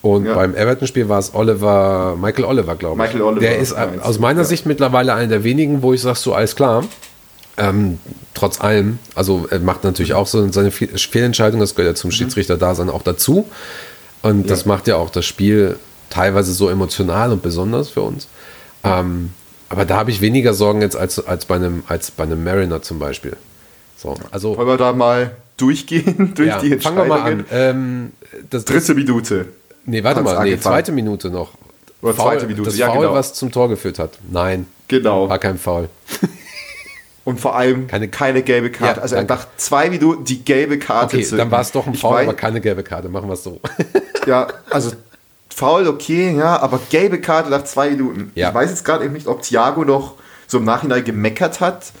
Und 0.00 0.26
Ja. 0.26 0.34
beim 0.34 0.54
Everton-Spiel 0.54 1.08
war 1.08 1.18
es 1.18 1.34
Oliver, 1.34 2.16
Michael 2.20 2.44
Oliver, 2.44 2.74
glaube 2.74 2.94
ich. 2.96 3.06
Michael 3.06 3.22
Oliver, 3.22 3.40
Der 3.40 3.58
ist 3.58 3.74
aus 4.02 4.18
meiner 4.18 4.40
ja. 4.40 4.44
Sicht 4.44 4.66
mittlerweile 4.66 5.14
einer 5.14 5.28
der 5.28 5.44
wenigen, 5.44 5.82
wo 5.82 5.92
ich 5.94 6.02
sage, 6.02 6.18
so 6.18 6.34
alles 6.34 6.56
klar. 6.56 6.84
Ähm, 7.56 7.98
trotz 8.34 8.60
allem, 8.60 8.98
also 9.14 9.46
er 9.50 9.60
macht 9.60 9.84
natürlich 9.84 10.14
auch 10.14 10.26
so 10.26 10.50
seine 10.50 10.70
Fe- 10.72 10.88
Fehlentscheidung, 10.88 11.60
das 11.60 11.74
gehört 11.74 11.96
ja 11.96 12.00
zum 12.00 12.10
Schiedsrichter-Dasein 12.10 12.90
auch 12.90 13.02
dazu. 13.02 13.48
Und 14.22 14.50
das 14.50 14.64
Mhm. 14.64 14.70
Ja. 14.70 14.76
macht 14.76 14.86
ja 14.88 14.96
auch 14.96 15.10
das 15.10 15.24
Spiel 15.26 15.76
teilweise 16.10 16.52
so 16.52 16.68
emotional 16.68 17.30
und 17.32 17.42
besonders 17.42 17.90
für 17.90 18.02
uns. 18.02 18.26
Ähm, 18.82 19.30
aber 19.68 19.84
da 19.84 19.96
habe 19.96 20.10
ich 20.10 20.20
weniger 20.20 20.52
Sorgen 20.54 20.80
jetzt 20.82 20.96
als, 20.96 21.24
als, 21.24 21.44
bei 21.46 21.56
einem, 21.56 21.84
als 21.88 22.10
bei 22.10 22.24
einem 22.24 22.42
Mariner 22.42 22.82
zum 22.82 22.98
Beispiel. 22.98 23.36
So, 23.96 24.14
also 24.30 24.56
Wollen 24.56 24.68
wir 24.68 24.76
da 24.76 24.92
mal 24.92 25.32
durchgehen 25.56 26.32
durch 26.34 26.48
ja, 26.48 26.58
die 26.58 26.76
fangen 26.78 26.96
wir 26.96 27.04
mal 27.06 27.20
an. 27.20 27.40
Entscheidungen? 27.40 27.46
Ähm, 27.50 28.12
das, 28.50 28.64
das, 28.64 28.86
Dritte 28.86 28.94
Minute. 28.94 29.46
nee, 29.86 30.02
warte 30.02 30.20
hat's 30.20 30.32
mal, 30.32 30.44
nee, 30.44 30.58
zweite 30.58 30.92
Minute 30.92 31.30
noch. 31.30 31.52
Oder 32.02 32.14
zweite 32.16 32.46
Minute, 32.46 32.64
das 32.68 32.76
ja, 32.76 32.88
Foul, 32.90 33.00
genau. 33.02 33.14
was 33.14 33.32
zum 33.34 33.50
Tor 33.52 33.68
geführt 33.68 33.98
hat. 33.98 34.18
Nein, 34.30 34.66
Genau. 34.88 35.28
war 35.28 35.38
kein 35.38 35.56
Foul. 35.58 35.88
Und 37.24 37.40
vor 37.40 37.56
allem 37.56 37.86
Keine- 37.86 38.08
keine, 38.08 38.42
gelbe 38.42 38.70
Karte. 38.70 38.96
Ja, 38.98 39.02
also 39.02 39.16
danke. 39.16 39.32
nach 39.32 39.46
zwei 39.56 39.88
Minuten 39.88 40.24
die 40.24 40.44
gelbe 40.44 40.78
Karte 40.78 41.16
Okay, 41.16 41.24
zu. 41.24 41.36
dann 41.36 41.50
war 41.50 41.62
es 41.62 41.72
doch 41.72 41.86
ein 41.86 41.94
Foul, 41.94 42.20
aber 42.22 42.34
keine 42.34 42.60
gelbe 42.60 42.82
Karte. 42.82 43.08
Machen 43.08 43.28
wir 43.28 43.34
es 43.34 43.44
so. 43.44 43.60
Ja, 44.26 44.46
also 44.70 44.92
faul, 45.54 45.86
okay, 45.86 46.34
ja, 46.36 46.58
aber 46.60 46.80
gelbe 46.90 47.20
Karte 47.20 47.50
nach 47.50 47.64
zwei 47.64 47.90
Minuten. 47.90 48.32
Ja. 48.34 48.48
Ich 48.48 48.54
weiß 48.54 48.70
jetzt 48.70 48.84
gerade 48.86 49.04
eben 49.04 49.12
nicht, 49.12 49.26
ob 49.26 49.42
Thiago 49.42 49.84
noch 49.84 50.14
so 50.46 50.58
im 50.58 50.64
Nachhinein 50.64 51.04
gemeckert 51.04 51.60
hat. 51.60 51.92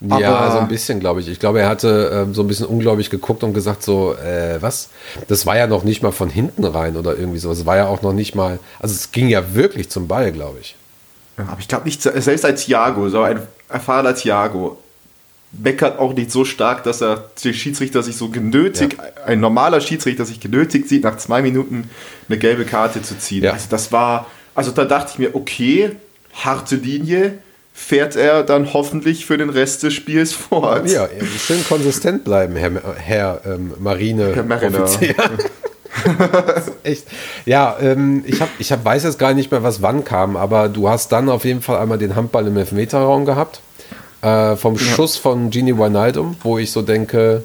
ja, 0.00 0.50
so 0.52 0.58
ein 0.58 0.68
bisschen, 0.68 1.00
glaube 1.00 1.20
ich. 1.20 1.28
Ich 1.28 1.40
glaube, 1.40 1.60
er 1.60 1.68
hatte 1.68 2.10
ähm, 2.12 2.34
so 2.34 2.42
ein 2.42 2.46
bisschen 2.46 2.66
ungläubig 2.66 3.10
geguckt 3.10 3.42
und 3.42 3.54
gesagt 3.54 3.82
so, 3.82 4.14
äh, 4.14 4.60
was? 4.62 4.90
Das 5.28 5.46
war 5.46 5.56
ja 5.56 5.66
noch 5.66 5.82
nicht 5.82 6.02
mal 6.02 6.12
von 6.12 6.30
hinten 6.30 6.64
rein 6.64 6.96
oder 6.96 7.16
irgendwie 7.16 7.38
so. 7.38 7.50
Es 7.50 7.66
war 7.66 7.76
ja 7.76 7.86
auch 7.88 8.02
noch 8.02 8.12
nicht 8.12 8.34
mal, 8.34 8.58
also 8.78 8.94
es 8.94 9.10
ging 9.12 9.28
ja 9.28 9.54
wirklich 9.54 9.90
zum 9.90 10.06
Ball, 10.08 10.30
glaube 10.32 10.58
ich. 10.60 10.76
Aber 11.36 11.56
ich 11.58 11.66
glaube 11.68 11.84
nicht, 11.86 12.02
selbst 12.02 12.44
ein 12.44 12.54
Thiago, 12.56 13.08
so 13.08 13.22
ein 13.22 13.40
erfahrener 13.74 14.14
Thiago, 14.14 14.78
meckert 15.52 15.98
auch 15.98 16.14
nicht 16.14 16.30
so 16.30 16.44
stark, 16.44 16.84
dass 16.84 17.00
er 17.00 17.30
der 17.42 17.52
Schiedsrichter 17.52 18.02
sich 18.02 18.16
so 18.16 18.28
genötigt, 18.28 18.96
ein 19.26 19.40
normaler 19.40 19.80
Schiedsrichter 19.80 20.24
sich 20.24 20.40
genötigt 20.40 20.88
sieht, 20.88 21.04
nach 21.04 21.16
zwei 21.16 21.42
Minuten 21.42 21.90
eine 22.28 22.38
gelbe 22.38 22.64
Karte 22.64 23.02
zu 23.02 23.18
ziehen. 23.18 23.44
Ja. 23.44 23.52
Also 23.52 23.66
das 23.70 23.92
war, 23.92 24.26
also 24.54 24.70
da 24.70 24.84
dachte 24.84 25.12
ich 25.12 25.18
mir, 25.18 25.34
okay, 25.34 25.92
harte 26.32 26.76
Linie, 26.76 27.38
fährt 27.72 28.16
er 28.16 28.44
dann 28.44 28.72
hoffentlich 28.72 29.26
für 29.26 29.36
den 29.36 29.50
Rest 29.50 29.82
des 29.82 29.94
Spiels 29.94 30.32
fort. 30.32 30.88
Ja, 30.90 31.08
schön 31.38 31.64
konsistent 31.68 32.24
bleiben, 32.24 32.56
Herr, 32.56 32.72
Herr 32.96 33.40
ähm, 33.44 33.74
Marine. 33.78 34.34
Herr 34.34 34.44
Mariner. 34.44 34.88
Echt. 36.82 37.06
Ja, 37.44 37.76
ähm, 37.80 38.24
ich, 38.26 38.40
hab, 38.40 38.48
ich 38.58 38.72
hab, 38.72 38.84
weiß 38.84 39.04
jetzt 39.04 39.18
gar 39.18 39.34
nicht 39.34 39.50
mehr, 39.50 39.62
was 39.62 39.82
wann 39.82 40.04
kam, 40.04 40.36
aber 40.36 40.68
du 40.68 40.88
hast 40.88 41.12
dann 41.12 41.28
auf 41.28 41.44
jeden 41.44 41.62
Fall 41.62 41.78
einmal 41.78 41.98
den 41.98 42.16
Handball 42.16 42.46
im 42.46 42.56
Elfmeterraum 42.56 43.24
gehabt. 43.24 43.60
Äh, 44.22 44.56
vom 44.56 44.78
Schuss 44.78 45.16
von 45.16 45.50
Gini 45.50 45.76
Wijnaldum, 45.76 46.36
wo 46.42 46.58
ich 46.58 46.72
so 46.72 46.80
denke, 46.80 47.44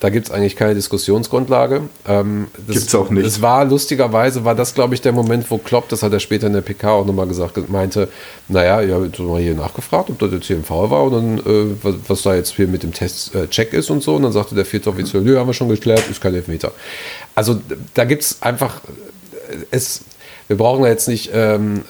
da 0.00 0.10
gibt 0.10 0.28
es 0.28 0.32
eigentlich 0.32 0.54
keine 0.54 0.74
Diskussionsgrundlage. 0.74 1.82
Ähm, 2.06 2.46
das, 2.66 2.76
Gibt's 2.76 2.94
auch 2.94 3.10
nicht. 3.10 3.26
Es 3.26 3.42
war 3.42 3.64
lustigerweise, 3.64 4.44
war 4.44 4.54
das, 4.54 4.74
glaube 4.74 4.94
ich, 4.94 5.00
der 5.00 5.12
Moment, 5.12 5.50
wo 5.50 5.58
Klopp, 5.58 5.88
das 5.88 6.02
hat 6.02 6.12
er 6.12 6.20
später 6.20 6.46
in 6.46 6.52
der 6.52 6.60
PK 6.60 6.90
auch 6.90 7.04
nochmal 7.04 7.26
gesagt, 7.26 7.68
meinte, 7.68 8.08
naja, 8.46 8.80
ich 8.80 8.92
habe 8.92 9.06
jetzt 9.06 9.18
mal 9.18 9.40
hier 9.40 9.54
nachgefragt, 9.54 10.10
ob 10.10 10.18
das 10.20 10.32
jetzt 10.32 10.46
hier 10.46 10.56
ein 10.56 10.64
Foul 10.64 10.90
war 10.90 11.04
und 11.04 11.12
dann, 11.12 11.38
äh, 11.38 11.76
was, 11.82 11.94
was 12.06 12.22
da 12.22 12.34
jetzt 12.34 12.54
hier 12.54 12.68
mit 12.68 12.84
dem 12.84 12.92
Test 12.92 13.34
äh, 13.34 13.76
ist 13.76 13.90
und 13.90 14.02
so. 14.02 14.14
Und 14.14 14.22
dann 14.22 14.32
sagte 14.32 14.54
der 14.54 14.64
vierte 14.64 14.90
Offizier, 14.90 15.20
nö, 15.20 15.36
haben 15.36 15.48
wir 15.48 15.54
schon 15.54 15.68
geklärt, 15.68 16.08
ist 16.08 16.20
kein 16.20 16.34
Elfmeter. 16.34 16.72
Also 17.34 17.60
da 17.94 18.04
gibt 18.04 18.22
es 18.22 18.40
einfach, 18.40 18.80
äh, 19.50 19.56
es, 19.72 20.02
wir 20.48 20.56
brauchen 20.56 20.84
jetzt 20.84 21.08
nicht 21.08 21.30
ähm, 21.34 21.82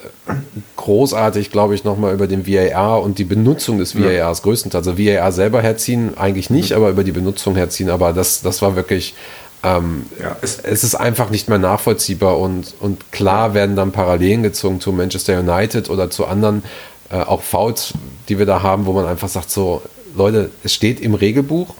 großartig, 0.75 1.51
glaube 1.51 1.75
ich, 1.75 1.83
nochmal 1.83 2.13
über 2.13 2.27
den 2.27 2.45
VAR 2.47 3.01
und 3.01 3.17
die 3.17 3.23
Benutzung 3.23 3.79
des 3.79 3.97
VARs 3.97 4.41
größtenteils. 4.43 4.87
Also 4.87 4.97
VAR 4.99 5.31
selber 5.31 5.61
herziehen 5.61 6.17
eigentlich 6.17 6.49
nicht, 6.49 6.73
aber 6.73 6.89
über 6.89 7.03
die 7.03 7.11
Benutzung 7.11 7.55
herziehen. 7.55 7.89
Aber 7.89 8.13
das, 8.13 8.41
das 8.41 8.61
war 8.61 8.75
wirklich, 8.75 9.15
ähm, 9.63 10.05
Ja, 10.21 10.35
es- 10.41 10.59
es, 10.59 10.83
ist 10.83 10.95
einfach 10.95 11.29
nicht 11.29 11.49
mehr 11.49 11.57
nachvollziehbar 11.57 12.37
und, 12.37 12.73
und 12.79 13.11
klar 13.11 13.53
werden 13.53 13.75
dann 13.75 13.91
Parallelen 13.91 14.43
gezogen 14.43 14.79
zu 14.79 14.91
Manchester 14.91 15.39
United 15.39 15.89
oder 15.89 16.09
zu 16.09 16.25
anderen 16.27 16.63
äh, 17.11 17.15
auch 17.21 17.41
Fouls, 17.41 17.93
die 18.29 18.37
wir 18.39 18.45
da 18.45 18.61
haben, 18.61 18.85
wo 18.85 18.93
man 18.93 19.05
einfach 19.05 19.29
sagt 19.29 19.49
so, 19.51 19.81
Leute, 20.15 20.49
es 20.63 20.73
steht 20.73 20.99
im 21.01 21.13
Regelbuch, 21.13 21.75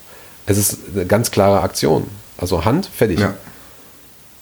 es 0.46 0.58
ist 0.58 0.78
eine 0.94 1.06
ganz 1.06 1.32
klare 1.32 1.62
Aktion. 1.62 2.06
Also 2.38 2.64
Hand, 2.66 2.86
fertig. 2.94 3.20
Ja. 3.20 3.34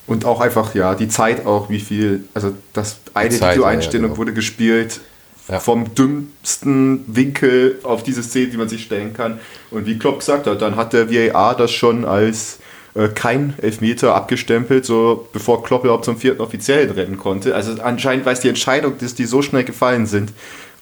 Und 0.07 0.23
auch 0.25 0.39
einfach, 0.39 0.73
ja, 0.73 0.95
die 0.95 1.09
Zeit 1.09 1.45
auch, 1.45 1.69
wie 1.69 1.79
viel, 1.81 2.23
also 2.33 2.53
das 2.73 2.99
eine 3.13 3.31
Videoeinstellung 3.33 4.05
ja, 4.05 4.07
ja, 4.07 4.13
genau. 4.13 4.17
wurde 4.17 4.33
gespielt 4.33 5.01
Ja. 5.49 5.59
vom 5.59 5.93
dümmsten 5.95 7.03
Winkel 7.07 7.79
auf 7.83 8.03
diese 8.03 8.23
Szene, 8.23 8.47
die 8.47 8.57
man 8.57 8.69
sich 8.69 8.83
stellen 8.83 9.13
kann. 9.13 9.39
Und 9.69 9.85
wie 9.85 9.97
Klopp 9.99 10.19
gesagt 10.19 10.47
hat, 10.47 10.61
dann 10.61 10.75
hat 10.77 10.93
der 10.93 11.09
VAR 11.11 11.55
das 11.55 11.71
schon 11.71 12.05
als 12.05 12.59
äh, 12.95 13.09
kein 13.09 13.53
Elfmeter 13.61 14.15
abgestempelt, 14.15 14.85
so 14.85 15.27
bevor 15.33 15.63
Klopp 15.63 15.83
überhaupt 15.83 16.05
zum 16.05 16.17
vierten 16.17 16.41
Offiziellen 16.41 16.89
rennen 16.91 17.17
konnte. 17.17 17.53
Also 17.53 17.81
anscheinend 17.81 18.25
weiß 18.25 18.39
die 18.39 18.49
Entscheidung, 18.49 18.97
dass 18.99 19.13
die 19.13 19.25
so 19.25 19.41
schnell 19.41 19.63
gefallen 19.65 20.05
sind. 20.05 20.31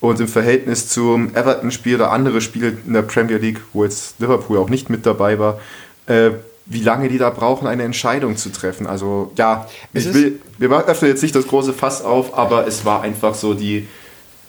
Und 0.02 0.20
im 0.20 0.28
Verhältnis 0.28 0.88
zum 0.90 1.34
Everton-Spiel 1.36 1.96
oder 1.96 2.12
andere 2.12 2.42
Spiele 2.42 2.74
in 2.86 2.94
der 2.94 3.02
Premier 3.02 3.38
League, 3.38 3.62
wo 3.74 3.84
jetzt 3.84 4.20
Liverpool 4.20 4.58
auch 4.60 4.70
nicht 4.70 4.90
mit 4.90 5.06
dabei 5.06 5.40
war, 5.40 5.60
äh, 6.08 6.32
wie 6.66 6.82
lange 6.82 7.10
die 7.10 7.18
da 7.18 7.30
brauchen, 7.30 7.68
eine 7.68 7.84
Entscheidung 7.84 8.38
zu 8.38 8.52
treffen. 8.52 8.88
Also 8.88 9.32
ja, 9.38 9.68
Es 9.94 10.08
ich 10.08 10.14
will, 10.14 10.40
wir 10.58 10.72
öffnen 10.72 11.12
jetzt 11.12 11.22
nicht 11.22 11.36
das 11.36 11.48
große 11.48 11.74
Fass 11.74 12.02
auf, 12.02 12.38
aber 12.38 12.68
es 12.68 12.86
war 12.86 13.02
einfach 13.02 13.36
so 13.36 13.54
die, 13.54 13.88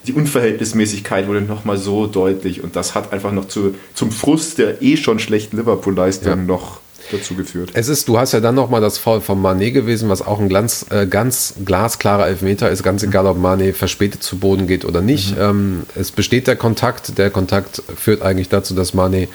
die 0.06 0.12
Unverhältnismäßigkeit 0.12 1.26
wurde 1.28 1.42
nochmal 1.42 1.76
so 1.76 2.06
deutlich 2.06 2.62
und 2.62 2.74
das 2.76 2.94
hat 2.94 3.12
einfach 3.12 3.32
noch 3.32 3.48
zu, 3.48 3.74
zum 3.94 4.10
Frust 4.10 4.58
der 4.58 4.82
eh 4.82 4.96
schon 4.96 5.18
schlechten 5.18 5.56
Liverpool-Leistung 5.58 6.28
Ja. 6.30 6.36
noch 6.36 6.80
dazu 7.12 7.34
geführt. 7.34 7.70
Es 7.74 7.88
ist, 7.88 8.08
du 8.08 8.18
hast 8.18 8.32
ja 8.32 8.40
dann 8.40 8.54
nochmal 8.54 8.80
das 8.80 8.98
Foul 8.98 9.20
von 9.20 9.40
Manet 9.40 9.74
gewesen, 9.74 10.08
was 10.08 10.22
auch 10.22 10.40
ein 10.40 10.48
ganz, 10.48 10.86
äh, 10.90 11.06
ganz 11.06 11.54
glasklarer 11.64 12.26
Elfmeter 12.26 12.70
ist, 12.70 12.82
ganz 12.82 13.02
egal, 13.02 13.26
ob 13.26 13.38
Manet 13.38 13.76
verspätet 13.76 14.22
zu 14.22 14.38
Boden 14.38 14.66
geht 14.66 14.84
oder 14.84 15.02
nicht. 15.02 15.36
Ähm, 15.38 15.82
es 15.94 16.10
besteht 16.10 16.46
der 16.46 16.56
Kontakt, 16.56 17.18
der 17.18 17.30
Kontakt 17.30 17.82
führt 17.96 18.22
eigentlich 18.22 18.48
dazu, 18.48 18.74
dass 18.74 18.94
Manet 18.94 19.28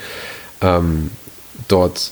ähm, 0.61 1.11
dort, 1.67 2.11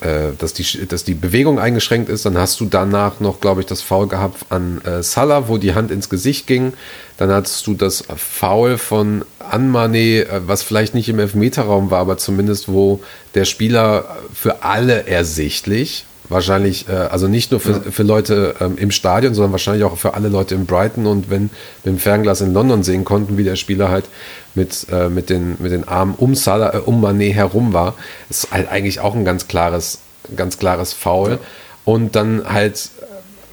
äh, 0.00 0.32
dass, 0.38 0.52
die, 0.52 0.86
dass 0.86 1.04
die 1.04 1.14
Bewegung 1.14 1.58
eingeschränkt 1.58 2.08
ist. 2.08 2.26
Dann 2.26 2.36
hast 2.36 2.60
du 2.60 2.66
danach 2.66 3.20
noch, 3.20 3.40
glaube 3.40 3.60
ich, 3.60 3.66
das 3.66 3.82
Foul 3.82 4.08
gehabt 4.08 4.46
an 4.50 4.80
äh, 4.84 5.02
Salah, 5.02 5.48
wo 5.48 5.58
die 5.58 5.74
Hand 5.74 5.90
ins 5.90 6.08
Gesicht 6.08 6.46
ging. 6.46 6.72
Dann 7.16 7.30
hattest 7.30 7.66
du 7.66 7.74
das 7.74 8.04
Foul 8.16 8.78
von 8.78 9.24
Anmane, 9.38 10.26
äh, 10.26 10.40
was 10.46 10.62
vielleicht 10.62 10.94
nicht 10.94 11.08
im 11.08 11.18
Elfmeterraum 11.18 11.90
war, 11.90 12.00
aber 12.00 12.18
zumindest 12.18 12.68
wo 12.68 13.00
der 13.34 13.44
Spieler 13.44 14.16
für 14.34 14.62
alle 14.62 15.06
ersichtlich 15.06 16.04
wahrscheinlich, 16.28 16.88
äh, 16.88 16.92
also 16.92 17.28
nicht 17.28 17.50
nur 17.50 17.60
für, 17.60 17.72
ja. 17.72 17.80
für 17.90 18.02
Leute 18.02 18.54
ähm, 18.60 18.76
im 18.78 18.90
Stadion, 18.90 19.34
sondern 19.34 19.52
wahrscheinlich 19.52 19.84
auch 19.84 19.96
für 19.96 20.14
alle 20.14 20.28
Leute 20.28 20.54
in 20.54 20.66
Brighton 20.66 21.06
und 21.06 21.30
wenn 21.30 21.42
mit 21.42 21.86
dem 21.86 21.98
Fernglas 21.98 22.40
in 22.40 22.52
London 22.52 22.82
sehen 22.82 23.04
konnten, 23.04 23.38
wie 23.38 23.44
der 23.44 23.56
Spieler 23.56 23.88
halt 23.88 24.06
mit, 24.54 24.86
äh, 24.90 25.08
mit, 25.08 25.30
den, 25.30 25.56
mit 25.58 25.72
den 25.72 25.86
Armen 25.86 26.14
um, 26.16 26.34
Salah, 26.34 26.74
äh, 26.74 26.78
um 26.78 27.04
Mané 27.04 27.32
herum 27.32 27.72
war, 27.72 27.94
ist 28.30 28.50
halt 28.50 28.68
eigentlich 28.68 29.00
auch 29.00 29.14
ein 29.14 29.24
ganz 29.24 29.48
klares, 29.48 29.98
ganz 30.34 30.58
klares 30.58 30.92
Foul. 30.92 31.32
Ja. 31.32 31.38
Und 31.84 32.16
dann 32.16 32.42
halt, 32.48 32.90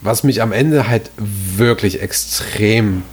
was 0.02 0.24
mich 0.24 0.42
am 0.42 0.52
Ende 0.52 0.88
halt 0.88 1.12
wirklich 1.18 2.02
extrem 2.02 3.04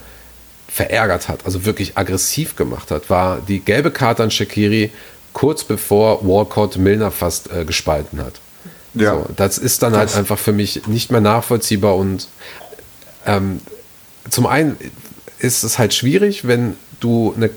verärgert 0.69 1.29
hat, 1.29 1.45
also 1.45 1.67
wirklich 1.67 1.99
aggressiv 1.99 2.57
gemacht 2.57 2.91
hat, 2.91 3.11
war 3.11 3.41
die 3.47 3.61
gelbe 3.61 3.91
Karte 3.91 4.23
an 4.23 4.31
Shakiri 4.31 4.91
kurz 5.33 5.65
bevor 5.65 6.27
Walcott 6.27 6.77
Milner 6.77 7.11
fast 7.11 7.53
äh, 7.53 7.65
gespalten 7.65 8.21
hat. 8.21 8.35
Ja. 8.95 9.15
So, 9.15 9.27
das 9.37 9.59
ist 9.59 9.83
dann 9.83 9.97
halt 9.97 10.15
einfach 10.17 10.39
für 10.39 10.53
mich 10.53 10.87
nicht 10.87 11.11
mehr 11.11 11.21
nachvollziehbar 11.21 11.97
und 11.97 12.29
ähm, 13.27 13.61
zum 14.29 14.47
einen 14.47 14.77
ist 15.39 15.63
es 15.63 15.79
halt 15.79 15.95
schwierig, 15.95 16.47
wenn 16.47 16.77
du 17.01 17.33
eine 17.37 17.51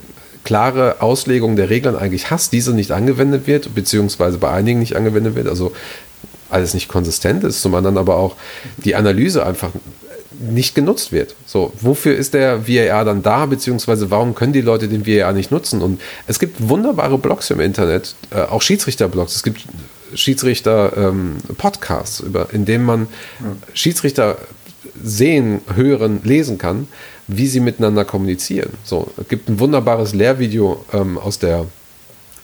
klare 0.43 1.01
Auslegung 1.01 1.55
der 1.55 1.69
Regeln 1.69 1.95
eigentlich 1.95 2.29
hast, 2.31 2.51
diese 2.51 2.73
nicht 2.73 2.91
angewendet 2.91 3.47
wird, 3.47 3.73
beziehungsweise 3.75 4.37
bei 4.37 4.49
einigen 4.49 4.79
nicht 4.79 4.95
angewendet 4.95 5.35
wird, 5.35 5.47
also 5.47 5.73
alles 6.49 6.73
nicht 6.73 6.87
konsistent 6.87 7.43
ist, 7.43 7.61
zum 7.61 7.73
anderen 7.75 7.97
aber 7.97 8.17
auch 8.17 8.35
die 8.77 8.95
Analyse 8.95 9.45
einfach 9.45 9.71
nicht 10.39 10.75
genutzt 10.75 11.11
wird. 11.11 11.35
So, 11.45 11.73
wofür 11.79 12.15
ist 12.15 12.33
der 12.33 12.67
VAR 12.67 13.05
dann 13.05 13.23
da, 13.23 13.45
beziehungsweise 13.45 14.11
warum 14.11 14.35
können 14.35 14.53
die 14.53 14.61
Leute 14.61 14.87
den 14.87 15.07
VAR 15.07 15.31
nicht 15.31 15.51
nutzen? 15.51 15.81
Und 15.81 16.01
es 16.27 16.39
gibt 16.39 16.67
wunderbare 16.67 17.17
Blogs 17.17 17.49
im 17.49 17.59
Internet, 17.59 18.15
äh, 18.31 18.41
auch 18.41 18.61
Schiedsrichterblogs. 18.61 19.35
Es 19.35 19.43
gibt 19.43 19.65
Schiedsrichter-Podcasts, 20.15 22.21
ähm, 22.21 22.45
in 22.51 22.65
denen 22.65 22.85
man 22.85 23.07
Schiedsrichter 23.73 24.37
sehen, 25.01 25.61
hören, 25.75 26.21
lesen 26.23 26.57
kann, 26.57 26.87
wie 27.27 27.47
sie 27.47 27.59
miteinander 27.59 28.05
kommunizieren. 28.05 28.71
So, 28.83 29.11
es 29.17 29.27
gibt 29.27 29.49
ein 29.49 29.59
wunderbares 29.59 30.13
Lehrvideo 30.13 30.85
ähm, 30.93 31.17
aus 31.17 31.39
der, 31.39 31.65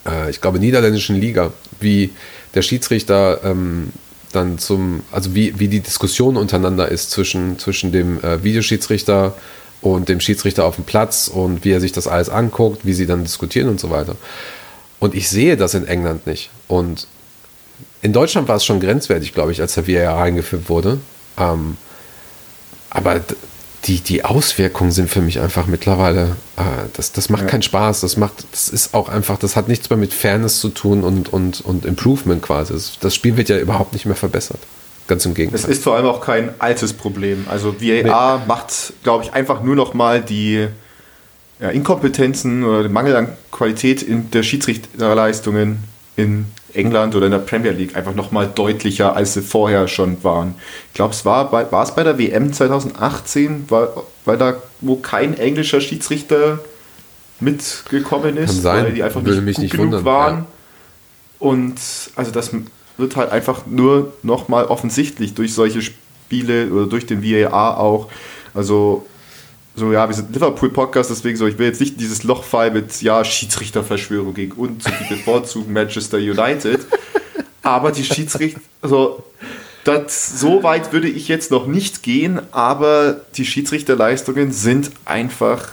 äh, 0.08 0.30
ich 0.30 0.42
glaube, 0.42 0.60
niederländischen 0.60 1.16
Liga, 1.16 1.52
wie 1.80 2.12
der 2.56 2.62
Schiedsrichter 2.62 3.42
ähm, 3.44 3.92
dann 4.32 4.58
zum, 4.58 5.02
also 5.12 5.36
wie, 5.36 5.60
wie 5.60 5.68
die 5.68 5.80
Diskussion 5.80 6.38
untereinander 6.38 6.90
ist 6.90 7.12
zwischen, 7.12 7.60
zwischen 7.60 7.92
dem 7.92 8.24
äh, 8.24 8.44
Videoschiedsrichter 8.44 9.36
und 9.82 10.10
dem 10.10 10.20
Schiedsrichter 10.20 10.66
auf 10.66 10.76
dem 10.76 10.86
Platz 10.86 11.28
und 11.28 11.66
wie 11.66 11.72
er 11.72 11.80
sich 11.80 11.92
das 11.92 12.08
alles 12.08 12.30
anguckt, 12.30 12.86
wie 12.86 12.94
sie 12.94 13.06
dann 13.06 13.24
diskutieren 13.24 13.70
und 13.70 13.80
so 13.80 13.90
weiter. 13.90 14.16
Und 15.00 15.16
ich 15.16 15.30
sehe 15.30 15.58
das 15.58 15.74
in 15.74 15.88
England 15.88 16.28
nicht. 16.28 16.50
Und 16.68 17.08
in 18.02 18.14
Deutschland 18.14 18.48
war 18.48 18.56
es 18.56 18.66
schon 18.66 18.80
grenzwertig, 18.80 19.34
glaube 19.34 19.52
ich, 19.52 19.62
als 19.62 19.76
der 19.76 19.88
VAR 19.88 20.22
eingeführt 20.22 20.70
wurde. 20.70 21.00
Ähm, 21.38 21.78
aber 22.90 23.22
die, 23.86 24.00
die 24.02 24.26
Auswirkungen 24.26 24.92
sind 24.92 25.10
für 25.10 25.22
mich 25.22 25.40
einfach 25.40 25.68
mittlerweile, 25.68 26.36
äh, 26.58 26.64
das, 26.94 27.12
das 27.12 27.30
macht 27.30 27.44
ja. 27.44 27.50
keinen 27.50 27.62
Spaß. 27.62 28.02
Das 28.02 28.18
macht, 28.18 28.46
das 28.52 28.70
ist 28.70 28.94
auch 28.94 29.10
einfach, 29.10 29.38
das 29.38 29.56
hat 29.56 29.68
nichts 29.68 29.90
mehr 29.90 29.98
mit 29.98 30.14
Fairness 30.14 30.60
zu 30.60 30.70
tun 30.70 31.04
und, 31.04 31.32
und, 31.32 31.62
und 31.62 31.86
Improvement 31.86 32.42
quasi. 32.42 32.74
Das, 32.74 33.00
das 33.00 33.16
Spiel 33.16 33.38
wird 33.38 33.50
ja 33.50 33.58
überhaupt 33.58 33.94
nicht 33.94 34.06
mehr 34.06 34.16
verbessert. 34.16 34.60
Ganz 35.08 35.26
im 35.26 35.34
Gegenteil. 35.34 35.60
Es 35.60 35.66
ist 35.66 35.84
vor 35.84 35.96
allem 35.96 36.06
auch 36.06 36.22
kein 36.22 36.52
altes 36.60 36.94
Problem. 36.94 37.46
Also 37.50 37.76
VAR 37.80 38.40
nee. 38.40 38.46
macht, 38.48 38.94
glaube 39.04 39.24
ich, 39.24 39.34
einfach 39.34 39.64
nur 39.64 39.76
noch 39.76 39.94
mal 39.94 40.22
die 40.22 40.68
ja, 41.60 41.70
Inkompetenzen 41.70 42.64
oder 42.64 42.84
den 42.84 42.92
Mangel 42.92 43.16
an 43.16 43.30
Qualität 43.52 44.02
in 44.02 44.30
der 44.32 44.44
Schiedsrichterleistungen 44.44 45.84
in 46.16 46.46
England 46.74 47.16
oder 47.16 47.26
in 47.26 47.32
der 47.32 47.40
Premier 47.40 47.72
League 47.72 47.96
einfach 47.96 48.16
nochmal 48.16 48.48
deutlicher, 48.54 49.16
als 49.16 49.34
sie 49.34 49.42
vorher 49.42 49.88
schon 49.88 50.24
waren. 50.24 50.56
Ich 50.90 50.94
glaube, 50.94 51.14
es 51.14 51.26
war, 51.26 51.50
bei, 51.50 51.72
war 51.72 51.84
es 51.84 51.96
bei 51.96 52.04
der 52.04 52.18
WM 52.18 52.54
2018, 52.54 53.70
war, 53.70 54.04
weil 54.26 54.38
da, 54.38 54.56
wo 54.82 54.96
kein 54.96 55.38
englischer 55.38 55.82
Schiedsrichter 55.82 56.60
mitgekommen 57.40 58.38
ist, 58.38 58.56
Kann 58.56 58.62
sein. 58.62 58.86
weil 58.86 58.94
die 58.94 59.04
einfach 59.04 59.24
Würde 59.24 59.42
nicht 59.42 59.56
gut 59.56 59.64
nicht 59.64 59.72
genug 59.72 59.86
wundern, 59.86 60.06
waren. 60.06 60.36
Ja. 60.38 60.46
Und 61.40 61.80
also 62.16 62.32
das 62.32 62.52
wird 62.98 63.16
halt 63.16 63.32
einfach 63.32 63.66
nur 63.66 64.14
nochmal 64.24 64.66
offensichtlich 64.66 65.34
durch 65.34 65.54
solche 65.54 65.82
Spiele 65.82 66.70
oder 66.70 66.86
durch 66.86 67.06
den 67.06 67.24
VAR 67.24 67.80
auch. 67.80 68.10
Also 68.54 69.06
so, 69.76 69.92
ja, 69.92 70.08
wir 70.08 70.16
sind 70.16 70.34
Liverpool-Podcast, 70.34 71.10
deswegen 71.10 71.38
so, 71.38 71.48
ich 71.48 71.58
will 71.58 71.68
jetzt 71.68 71.80
nicht 71.80 72.00
dieses 72.00 72.24
Loch 72.24 72.44
fallen 72.44 72.74
mit, 72.74 73.02
ja, 73.02 73.24
Schiedsrichterverschwörung 73.24 74.34
gegen 74.34 74.54
uns 74.54 74.86
und 74.86 74.94
die 75.00 75.14
bevorzugen 75.14 75.74
Manchester 75.74 76.18
United. 76.18 76.82
Aber 77.62 77.92
die 77.92 78.04
Schiedsrichter, 78.04 78.60
also, 78.82 79.24
das, 79.84 80.40
so 80.40 80.64
weit 80.64 80.92
würde 80.92 81.08
ich 81.08 81.28
jetzt 81.28 81.52
noch 81.52 81.66
nicht 81.66 82.04
gehen, 82.04 82.42
aber 82.52 83.22
die 83.36 83.46
Schiedsrichterleistungen 83.46 84.52
sind 84.52 84.92
einfach 85.06 85.70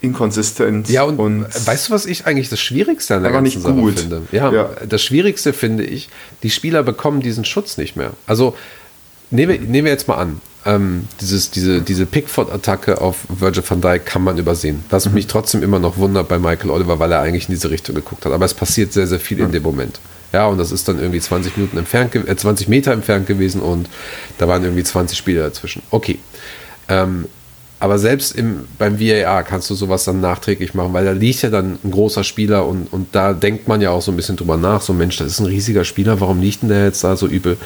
inkonsistent. 0.00 0.88
Ja, 0.88 1.02
und, 1.04 1.18
und 1.18 1.66
weißt 1.66 1.88
du, 1.88 1.92
was 1.92 2.06
ich 2.06 2.26
eigentlich 2.26 2.48
das 2.48 2.60
Schwierigste 2.60 3.16
an 3.16 3.22
der 3.22 3.32
ganzen 3.32 3.60
Sache 3.60 3.74
gut. 3.74 3.98
finde? 3.98 4.22
Ja, 4.32 4.52
ja, 4.52 4.70
das 4.88 5.02
Schwierigste 5.02 5.52
finde 5.52 5.84
ich, 5.84 6.08
die 6.42 6.50
Spieler 6.50 6.82
bekommen 6.82 7.20
diesen 7.20 7.44
Schutz 7.44 7.76
nicht 7.76 7.96
mehr. 7.96 8.12
Also, 8.26 8.56
nehmen 9.30 9.52
wir, 9.52 9.60
nehmen 9.60 9.86
wir 9.86 9.92
jetzt 9.92 10.08
mal 10.08 10.16
an, 10.16 10.40
ähm, 10.66 11.06
dieses, 11.20 11.50
diese, 11.50 11.82
diese 11.82 12.06
Pickford-Attacke 12.06 13.00
auf 13.00 13.26
Virgil 13.28 13.62
van 13.66 13.80
Dijk 13.80 14.06
kann 14.06 14.24
man 14.24 14.38
übersehen. 14.38 14.84
Was 14.90 15.06
mhm. 15.06 15.14
mich 15.14 15.26
trotzdem 15.26 15.62
immer 15.62 15.78
noch 15.78 15.98
wundert 15.98 16.28
bei 16.28 16.38
Michael 16.38 16.70
Oliver, 16.70 16.98
weil 16.98 17.12
er 17.12 17.20
eigentlich 17.20 17.48
in 17.48 17.54
diese 17.54 17.70
Richtung 17.70 17.94
geguckt 17.94 18.24
hat. 18.24 18.32
Aber 18.32 18.44
es 18.44 18.54
passiert 18.54 18.92
sehr, 18.92 19.06
sehr 19.06 19.20
viel 19.20 19.38
mhm. 19.38 19.44
in 19.44 19.52
dem 19.52 19.62
Moment. 19.62 20.00
Ja, 20.32 20.46
und 20.46 20.58
das 20.58 20.72
ist 20.72 20.88
dann 20.88 20.98
irgendwie 20.98 21.20
20 21.20 21.56
Minuten 21.56 21.78
entfernt, 21.78 22.14
äh, 22.14 22.36
20 22.36 22.66
Meter 22.68 22.92
entfernt 22.92 23.26
gewesen 23.26 23.60
und 23.60 23.88
da 24.38 24.48
waren 24.48 24.64
irgendwie 24.64 24.82
20 24.82 25.16
Spieler 25.16 25.42
dazwischen. 25.42 25.82
Okay. 25.90 26.18
Ähm, 26.88 27.26
aber 27.78 27.98
selbst 27.98 28.34
im, 28.34 28.64
beim 28.78 28.98
VAR 28.98 29.44
kannst 29.44 29.68
du 29.68 29.74
sowas 29.74 30.04
dann 30.04 30.20
nachträglich 30.20 30.74
machen, 30.74 30.92
weil 30.92 31.04
da 31.04 31.12
liegt 31.12 31.42
ja 31.42 31.50
dann 31.50 31.78
ein 31.84 31.90
großer 31.90 32.24
Spieler 32.24 32.66
und, 32.66 32.92
und 32.92 33.14
da 33.14 33.32
denkt 33.32 33.68
man 33.68 33.80
ja 33.80 33.90
auch 33.90 34.00
so 34.00 34.10
ein 34.10 34.16
bisschen 34.16 34.36
drüber 34.36 34.56
nach, 34.56 34.80
so 34.80 34.92
Mensch, 34.92 35.18
das 35.18 35.28
ist 35.28 35.40
ein 35.40 35.46
riesiger 35.46 35.84
Spieler, 35.84 36.20
warum 36.20 36.40
liegt 36.40 36.62
denn 36.62 36.70
der 36.70 36.84
jetzt 36.84 37.04
da 37.04 37.14
so 37.14 37.26
übel? 37.26 37.58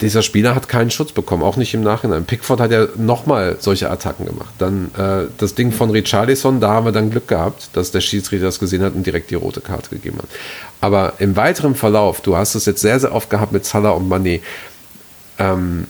Dieser 0.00 0.22
Spieler 0.22 0.54
hat 0.54 0.68
keinen 0.68 0.90
Schutz 0.90 1.12
bekommen, 1.12 1.42
auch 1.42 1.56
nicht 1.56 1.74
im 1.74 1.82
Nachhinein. 1.82 2.24
Pickford 2.24 2.60
hat 2.60 2.70
ja 2.70 2.86
nochmal 2.96 3.56
solche 3.58 3.90
Attacken 3.90 4.26
gemacht. 4.26 4.54
Dann 4.58 4.90
äh, 4.96 5.26
das 5.38 5.54
Ding 5.54 5.72
von 5.72 5.90
Richarlison, 5.90 6.60
da 6.60 6.70
haben 6.70 6.86
wir 6.86 6.92
dann 6.92 7.10
Glück 7.10 7.28
gehabt, 7.28 7.70
dass 7.72 7.90
der 7.90 8.00
Schiedsrichter 8.00 8.46
das 8.46 8.58
gesehen 8.58 8.82
hat 8.82 8.94
und 8.94 9.04
direkt 9.04 9.30
die 9.30 9.34
rote 9.34 9.60
Karte 9.60 9.90
gegeben 9.90 10.18
hat. 10.18 10.28
Aber 10.80 11.14
im 11.18 11.34
weiteren 11.36 11.74
Verlauf, 11.74 12.20
du 12.20 12.36
hast 12.36 12.54
es 12.54 12.66
jetzt 12.66 12.80
sehr, 12.80 13.00
sehr 13.00 13.12
oft 13.12 13.28
gehabt 13.28 13.52
mit 13.52 13.64
Salah 13.64 13.90
und 13.90 14.08
Mané, 14.08 14.40
ähm, 15.38 15.86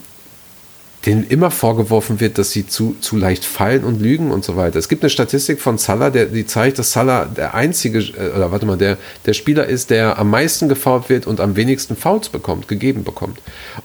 denen 1.06 1.24
immer 1.26 1.50
vorgeworfen 1.50 2.20
wird, 2.20 2.38
dass 2.38 2.50
sie 2.50 2.66
zu, 2.66 2.96
zu 3.00 3.16
leicht 3.16 3.44
fallen 3.44 3.84
und 3.84 4.00
lügen 4.00 4.30
und 4.30 4.44
so 4.44 4.56
weiter. 4.56 4.78
Es 4.78 4.88
gibt 4.88 5.02
eine 5.02 5.10
Statistik 5.10 5.60
von 5.60 5.78
Salah, 5.78 6.10
der, 6.10 6.26
die 6.26 6.44
zeigt, 6.44 6.78
dass 6.78 6.92
Salah 6.92 7.24
der 7.24 7.54
einzige, 7.54 8.00
äh, 8.00 8.36
oder 8.36 8.50
warte 8.50 8.66
mal, 8.66 8.76
der, 8.76 8.98
der 9.24 9.32
Spieler 9.32 9.66
ist, 9.66 9.90
der 9.90 10.18
am 10.18 10.30
meisten 10.30 10.68
gefault 10.68 11.08
wird 11.08 11.26
und 11.26 11.40
am 11.40 11.56
wenigsten 11.56 11.96
Fouls 11.96 12.28
bekommt, 12.28 12.66
gegeben 12.66 13.04
bekommt. 13.04 13.38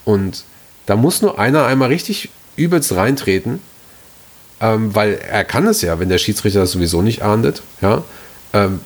Und 0.06 0.44
da 0.86 0.96
muss 0.96 1.22
nur 1.22 1.40
einer 1.40 1.66
einmal 1.66 1.90
richtig 1.90 2.30
übelst 2.56 2.96
reintreten, 2.96 3.60
ähm, 4.60 4.96
weil 4.96 5.14
er 5.14 5.44
kann 5.44 5.68
es 5.68 5.82
ja, 5.82 6.00
wenn 6.00 6.10
der 6.10 6.18
Schiedsrichter 6.18 6.62
das 6.62 6.72
sowieso 6.72 7.02
nicht 7.02 7.22
ahndet, 7.22 7.62
ja, 7.82 8.04
ähm, 8.54 8.80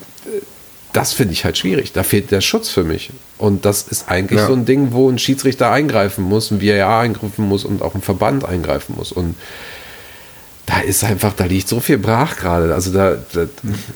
das 0.97 1.13
finde 1.13 1.33
ich 1.33 1.45
halt 1.45 1.57
schwierig. 1.57 1.91
Da 1.91 2.01
fehlt 2.01 2.31
der 2.31 2.41
Schutz 2.41 2.69
für 2.69 2.83
mich. 2.83 3.11
Und 3.37 3.65
das 3.65 3.87
ist 3.87 4.09
eigentlich 4.09 4.39
ja. 4.39 4.47
so 4.47 4.53
ein 4.53 4.65
Ding, 4.65 4.93
wo 4.93 5.09
ein 5.09 5.19
Schiedsrichter 5.19 5.71
eingreifen 5.71 6.23
muss, 6.23 6.49
ein 6.49 6.59
VAR 6.59 7.01
eingreifen 7.01 7.47
muss 7.47 7.65
und 7.65 7.83
auch 7.83 7.93
ein 7.93 8.01
Verband 8.01 8.45
eingreifen 8.45 8.95
muss. 8.97 9.11
Und 9.11 9.35
da 10.65 10.79
ist 10.79 11.03
einfach, 11.03 11.33
da 11.33 11.45
liegt 11.45 11.67
so 11.67 11.79
viel 11.79 11.99
brach 11.99 12.35
gerade. 12.35 12.73
Also 12.73 12.91
da, 12.91 13.15
da, 13.33 13.45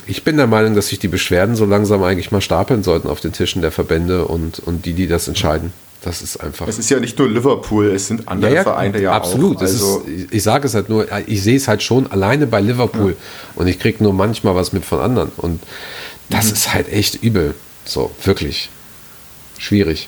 ich 0.06 0.24
bin 0.24 0.38
der 0.38 0.46
Meinung, 0.46 0.76
dass 0.76 0.90
sich 0.90 1.00
die 1.00 1.08
Beschwerden 1.08 1.56
so 1.56 1.66
langsam 1.66 2.04
eigentlich 2.04 2.32
mal 2.32 2.42
stapeln 2.42 2.84
sollten 2.84 3.08
auf 3.08 3.20
den 3.20 3.34
Tischen 3.34 3.64
der 3.64 3.72
Verbände 3.72 4.26
und, 4.26 4.60
und 4.60 4.86
die, 4.86 4.94
die 4.94 5.08
das 5.08 5.28
entscheiden. 5.28 5.74
Das 6.04 6.22
ist 6.22 6.38
einfach. 6.38 6.68
Es 6.68 6.80
ist 6.80 6.90
ja 6.90 7.00
nicht 7.00 7.20
nur 7.20 7.30
Liverpool, 7.30 7.88
es 7.88 8.08
sind 8.08 8.28
andere 8.28 8.52
ja, 8.52 8.58
ja, 8.58 8.64
Vereine 8.64 9.02
ja 9.02 9.12
absolut. 9.12 9.58
auch. 9.58 9.62
Also 9.62 10.04
ist, 10.08 10.34
ich 10.34 10.42
sage 10.42 10.66
es 10.68 10.74
halt 10.74 10.90
nur, 10.90 11.08
ich 11.28 11.44
sehe 11.44 11.58
es 11.58 11.68
halt 11.68 11.84
schon 11.84 12.12
alleine 12.12 12.48
bei 12.48 12.60
Liverpool 12.60 13.12
ja. 13.12 13.18
und 13.56 13.68
ich 13.68 13.80
kriege 13.80 14.04
nur 14.04 14.14
manchmal 14.14 14.56
was 14.56 14.74
mit 14.74 14.84
von 14.84 15.00
anderen. 15.00 15.32
Und 15.38 15.62
das 16.32 16.48
mhm. 16.48 16.54
ist 16.54 16.74
halt 16.74 16.92
echt 16.92 17.24
übel. 17.24 17.56
So, 17.86 18.12
wirklich. 18.24 18.70
Schwierig. 19.58 20.08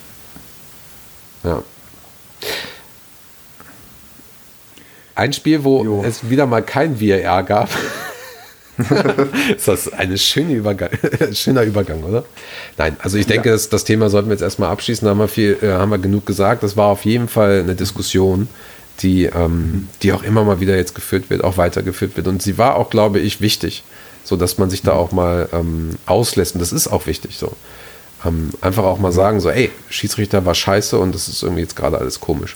Ja. 1.44 1.64
Ein 5.16 5.34
Spiel, 5.34 5.64
wo 5.64 5.84
jo. 5.84 6.04
es 6.04 6.30
wieder 6.30 6.48
mal 6.48 6.64
kein 6.64 7.00
VAR 7.00 7.44
gab, 7.44 7.70
ist 9.56 9.68
das 9.68 9.94
ein 9.94 10.18
schöne 10.18 10.54
Übergang, 10.54 10.90
schöner 11.34 11.62
Übergang, 11.64 12.04
oder? 12.04 12.26
Nein, 12.78 12.98
also 13.00 13.18
ich 13.18 13.28
denke, 13.28 13.50
ja. 13.50 13.54
das, 13.54 13.70
das 13.70 13.84
Thema 13.84 14.10
sollten 14.10 14.30
wir 14.30 14.34
jetzt 14.34 14.42
erstmal 14.42 14.72
abschließen. 14.72 15.06
Da 15.06 15.12
haben 15.12 15.20
wir, 15.20 15.28
viel, 15.28 15.58
äh, 15.62 15.74
haben 15.74 15.92
wir 15.92 16.00
genug 16.00 16.26
gesagt. 16.26 16.64
Das 16.64 16.76
war 16.76 16.88
auf 16.88 17.06
jeden 17.06 17.28
Fall 17.28 17.60
eine 17.60 17.76
Diskussion, 17.76 18.48
die, 19.02 19.26
ähm, 19.26 19.88
die 20.02 20.14
auch 20.14 20.24
immer 20.24 20.44
mal 20.44 20.60
wieder 20.60 20.76
jetzt 20.76 20.96
geführt 20.96 21.30
wird, 21.30 21.44
auch 21.44 21.58
weitergeführt 21.58 22.18
wird. 22.18 22.28
Und 22.28 22.42
sie 22.42 22.58
war 22.58 22.76
auch, 22.76 22.90
glaube 22.90 23.20
ich, 23.20 23.42
wichtig, 23.42 23.84
so 24.24 24.36
dass 24.36 24.58
man 24.58 24.70
sich 24.70 24.82
da 24.82 24.94
auch 24.94 25.12
mal 25.12 25.50
ähm, 25.54 25.92
auslässt. 26.06 26.56
Und 26.56 26.62
das 26.62 26.72
ist 26.72 26.88
auch 26.88 27.08
wichtig 27.08 27.38
so. 27.38 27.52
Ähm, 28.26 28.52
einfach 28.62 28.84
auch 28.84 29.00
mal 29.00 29.12
sagen, 29.12 29.40
so, 29.40 29.50
ey, 29.50 29.72
Schiedsrichter 29.90 30.46
war 30.46 30.56
scheiße 30.56 30.98
und 30.98 31.14
das 31.14 31.28
ist 31.28 31.44
irgendwie 31.44 31.62
jetzt 31.62 31.76
gerade 31.76 31.98
alles 31.98 32.20
komisch. 32.20 32.56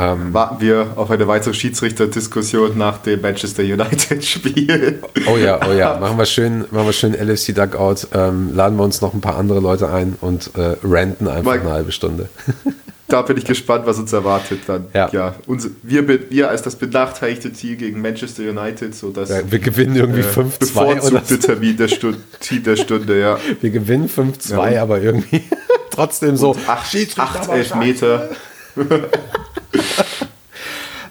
Ähm, 0.00 0.32
Warten 0.32 0.60
wir 0.60 0.92
auf 0.96 1.10
eine 1.10 1.26
weitere 1.28 1.52
Schiedsrichterdiskussion 1.52 2.78
nach 2.78 2.98
dem 2.98 3.20
Manchester 3.20 3.62
United-Spiel. 3.62 5.02
Oh 5.26 5.36
ja, 5.36 5.60
oh 5.68 5.72
ja. 5.72 5.98
Machen 5.98 6.16
wir 6.16 6.24
schön, 6.24 6.64
machen 6.70 6.86
wir 6.86 6.92
schön 6.92 7.12
LFC 7.12 7.54
Duckout. 7.54 8.08
Ähm, 8.14 8.54
laden 8.54 8.78
wir 8.78 8.84
uns 8.84 9.02
noch 9.02 9.12
ein 9.12 9.20
paar 9.20 9.36
andere 9.36 9.60
Leute 9.60 9.92
ein 9.92 10.16
und 10.20 10.52
äh, 10.56 10.76
ranten 10.82 11.28
einfach 11.28 11.52
Mike, 11.52 11.64
eine 11.64 11.72
halbe 11.72 11.92
Stunde. 11.92 12.28
da 13.12 13.22
bin 13.22 13.36
ich 13.36 13.44
gespannt, 13.44 13.86
was 13.86 13.98
uns 13.98 14.12
erwartet 14.12 14.60
dann. 14.66 14.86
Ja, 14.94 15.08
ja 15.12 15.34
uns, 15.46 15.68
wir, 15.82 16.30
wir 16.30 16.48
als 16.48 16.62
das 16.62 16.76
benachteiligte 16.76 17.52
Team 17.52 17.78
gegen 17.78 18.00
Manchester 18.00 18.42
United, 18.44 18.94
so 18.94 19.10
dass 19.10 19.28
ja, 19.30 19.50
wir 19.50 19.58
gewinnen 19.58 19.96
irgendwie 19.96 20.22
5-2 20.22 21.08
oder 21.08 21.22
so. 21.24 21.36
Termin 21.36 21.76
der 21.76 21.88
Stunde, 21.88 22.18
Team 22.40 22.62
der 22.62 22.76
Stunde, 22.76 23.18
ja. 23.20 23.38
Wir 23.60 23.70
gewinnen 23.70 24.08
5-2, 24.08 24.72
ja. 24.72 24.82
aber 24.82 25.00
irgendwie 25.00 25.42
trotzdem 25.90 26.36
so. 26.36 26.56
8 26.66 27.48
Elfmeter. 27.50 28.30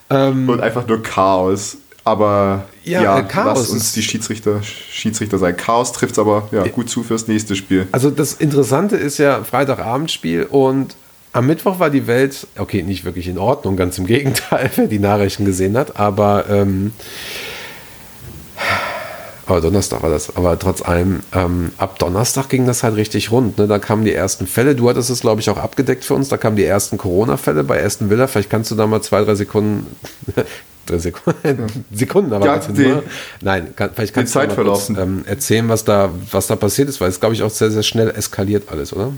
ähm, 0.09 0.49
und 0.49 0.61
einfach 0.61 0.87
nur 0.87 1.03
Chaos. 1.03 1.77
Aber 2.03 2.65
ja, 2.83 3.03
ja 3.03 3.19
äh, 3.19 3.23
Chaos 3.23 3.59
lass 3.59 3.69
uns 3.69 3.93
die 3.93 4.01
Schiedsrichter, 4.01 4.63
Schiedsrichter 4.63 5.37
sein. 5.37 5.55
Chaos 5.55 5.91
trifft 5.91 6.13
es 6.13 6.19
aber 6.19 6.49
ja, 6.51 6.65
gut 6.67 6.89
zu 6.89 7.03
fürs 7.03 7.27
nächste 7.27 7.55
Spiel. 7.55 7.87
Also 7.91 8.09
das 8.09 8.33
Interessante 8.33 8.95
ist 8.95 9.17
ja 9.17 9.43
Freitagabendspiel 9.43 10.43
und 10.49 10.95
am 11.33 11.47
Mittwoch 11.47 11.79
war 11.79 11.89
die 11.89 12.07
Welt, 12.07 12.47
okay, 12.57 12.81
nicht 12.83 13.05
wirklich 13.05 13.27
in 13.27 13.37
Ordnung, 13.37 13.75
ganz 13.75 13.97
im 13.97 14.05
Gegenteil, 14.05 14.71
wer 14.75 14.87
die 14.87 14.99
Nachrichten 14.99 15.45
gesehen 15.45 15.77
hat, 15.77 15.99
aber 15.99 16.45
ähm, 16.49 16.91
aber 19.49 19.61
Donnerstag 19.61 20.03
war 20.03 20.11
das. 20.11 20.35
Aber 20.35 20.59
trotz 20.59 20.83
allem, 20.83 21.21
ähm, 21.33 21.71
ab 21.77 21.97
Donnerstag 21.97 22.49
ging 22.49 22.67
das 22.67 22.83
halt 22.83 22.95
richtig 22.95 23.31
rund. 23.31 23.57
Ne? 23.57 23.67
Da 23.67 23.79
kamen 23.79 24.05
die 24.05 24.13
ersten 24.13 24.45
Fälle. 24.45 24.75
Du 24.75 24.87
hattest 24.87 25.09
es, 25.09 25.21
glaube 25.21 25.41
ich, 25.41 25.49
auch 25.49 25.57
abgedeckt 25.57 26.03
für 26.03 26.13
uns. 26.13 26.29
Da 26.29 26.37
kamen 26.37 26.55
die 26.55 26.65
ersten 26.65 26.99
Corona-Fälle 26.99 27.63
bei 27.63 27.83
Aston 27.83 28.11
Villa. 28.11 28.27
Vielleicht 28.27 28.51
kannst 28.51 28.69
du 28.69 28.75
da 28.75 28.85
mal 28.85 29.01
zwei, 29.01 29.23
drei 29.23 29.33
Sekunden. 29.33 29.87
drei 30.85 30.99
Sekunden, 30.99 31.65
Sekunden 31.91 32.33
aber 32.33 32.45
ja, 32.45 32.57
die, 32.59 32.93
Nein, 33.41 33.75
kann, 33.75 33.89
vielleicht 33.93 34.13
kannst 34.13 34.35
du 34.35 34.39
mal 34.39 34.47
kurz, 34.47 34.89
ähm, 34.89 35.23
erzählen, 35.25 35.67
was 35.67 35.83
da, 35.83 36.11
was 36.31 36.45
da 36.47 36.55
passiert 36.55 36.89
ist, 36.89 37.01
weil 37.01 37.09
es, 37.09 37.19
glaube 37.19 37.33
ich, 37.33 37.41
auch 37.41 37.49
sehr, 37.49 37.71
sehr 37.71 37.83
schnell 37.83 38.09
eskaliert 38.11 38.69
alles, 38.71 38.93
oder? 38.93 39.13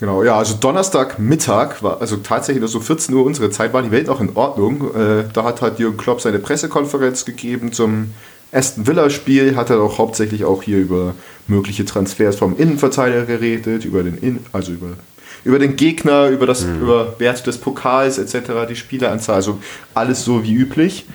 Genau, 0.00 0.22
ja, 0.22 0.38
also 0.38 0.54
Donnerstagmittag 0.54 1.82
war, 1.82 2.00
also 2.00 2.18
tatsächlich 2.18 2.64
so 2.70 2.78
14 2.78 3.14
Uhr 3.14 3.24
unsere 3.24 3.50
Zeit, 3.50 3.72
war 3.72 3.82
die 3.82 3.90
Welt 3.90 4.08
auch 4.08 4.20
in 4.20 4.36
Ordnung. 4.36 4.94
Äh, 4.94 5.24
da 5.32 5.42
hat 5.42 5.60
halt 5.60 5.80
Jürgen 5.80 5.96
Klopp 5.96 6.20
seine 6.20 6.38
Pressekonferenz 6.38 7.24
gegeben 7.24 7.72
zum 7.72 8.12
Aston 8.50 8.86
Villa-Spiel 8.86 9.56
hat 9.56 9.70
er 9.70 9.80
auch 9.80 9.98
hauptsächlich 9.98 10.44
auch 10.44 10.62
hier 10.62 10.78
über 10.78 11.14
mögliche 11.46 11.84
Transfers 11.84 12.36
vom 12.36 12.56
Innenverteidiger 12.56 13.26
geredet, 13.26 13.84
über 13.84 14.02
den 14.02 14.16
In 14.18 14.40
also 14.52 14.72
über, 14.72 14.94
über 15.44 15.58
den 15.58 15.76
Gegner, 15.76 16.28
über 16.28 16.46
das 16.46 16.64
mhm. 16.64 16.80
über 16.80 17.18
Wert 17.18 17.46
des 17.46 17.58
Pokals 17.58 18.18
etc., 18.18 18.66
die 18.68 18.76
Spieleranzahl, 18.76 19.36
also 19.36 19.58
alles 19.94 20.24
so 20.24 20.44
wie 20.44 20.54
üblich. 20.54 21.06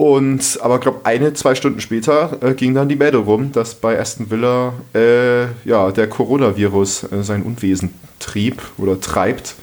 Und 0.00 0.58
aber 0.62 0.78
glaube 0.78 1.00
eine, 1.04 1.34
zwei 1.34 1.54
Stunden 1.54 1.78
später 1.78 2.38
äh, 2.40 2.54
ging 2.54 2.72
dann 2.72 2.88
die 2.88 2.96
Meldung 2.96 3.26
rum, 3.26 3.52
dass 3.52 3.74
bei 3.74 4.00
Aston 4.00 4.30
Villa 4.30 4.72
äh, 4.94 5.42
ja, 5.68 5.92
der 5.92 6.08
Coronavirus 6.08 7.12
äh, 7.12 7.22
sein 7.22 7.42
Unwesen 7.42 7.92
trieb 8.18 8.62
oder 8.78 8.98
treibt 8.98 9.56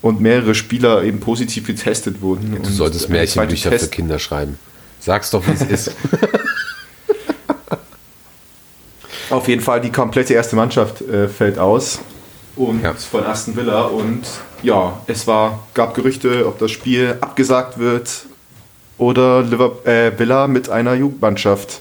und 0.00 0.20
mehrere 0.20 0.56
Spieler 0.56 1.04
eben 1.04 1.20
positiv 1.20 1.64
getestet 1.64 2.22
wurden. 2.22 2.58
Du 2.60 2.70
solltest 2.70 3.08
Märchenbücher 3.08 3.70
für 3.70 3.86
Kinder 3.86 4.18
schreiben. 4.18 4.58
Sag's 4.98 5.30
doch, 5.30 5.46
wie 5.46 5.52
es 5.52 5.62
ist. 5.62 5.90
Auf 9.30 9.46
jeden 9.46 9.62
Fall, 9.62 9.80
die 9.80 9.92
komplette 9.92 10.34
erste 10.34 10.56
Mannschaft 10.56 11.02
äh, 11.02 11.28
fällt 11.28 11.60
aus. 11.60 12.00
Und 12.56 12.82
ja. 12.82 12.94
von 12.94 13.22
Aston 13.22 13.54
Villa. 13.54 13.82
Und 13.82 14.22
ja, 14.64 15.00
es 15.06 15.28
war, 15.28 15.68
gab 15.72 15.94
Gerüchte, 15.94 16.48
ob 16.48 16.58
das 16.58 16.72
Spiel 16.72 17.16
abgesagt 17.20 17.78
wird 17.78 18.26
oder 19.02 19.42
Liverpool, 19.42 19.90
äh, 19.90 20.16
Villa 20.16 20.46
mit 20.46 20.70
einer 20.70 20.94
Jugendmannschaft 20.94 21.80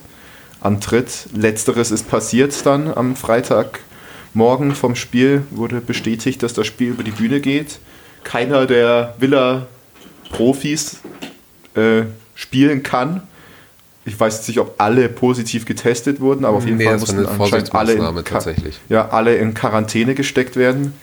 antritt. 0.59 1.27
Letzteres 1.33 1.91
ist 1.91 2.09
passiert 2.09 2.65
dann 2.65 2.91
am 2.91 3.15
Freitagmorgen 3.15 4.73
vom 4.73 4.95
Spiel. 4.95 5.43
Wurde 5.51 5.81
bestätigt, 5.81 6.41
dass 6.41 6.53
das 6.53 6.65
Spiel 6.65 6.89
über 6.89 7.03
die 7.03 7.11
Bühne 7.11 7.39
geht. 7.39 7.77
Keiner 8.23 8.65
der 8.65 9.13
Villa-Profis 9.19 11.01
äh, 11.75 12.03
spielen 12.33 12.81
kann. 12.81 13.21
Ich 14.03 14.19
weiß 14.19 14.47
nicht, 14.47 14.59
ob 14.59 14.81
alle 14.81 15.07
positiv 15.07 15.65
getestet 15.65 16.21
wurden, 16.21 16.43
aber 16.43 16.57
auf 16.57 16.65
jeden 16.65 16.77
nee, 16.77 16.85
Fall 16.85 16.97
mussten 16.97 17.23
anscheinend 17.23 17.75
alle 17.75 17.93
in, 17.93 18.23
ja, 18.89 19.09
alle 19.09 19.35
in 19.35 19.53
Quarantäne 19.53 20.15
gesteckt 20.15 20.55
werden. 20.55 20.93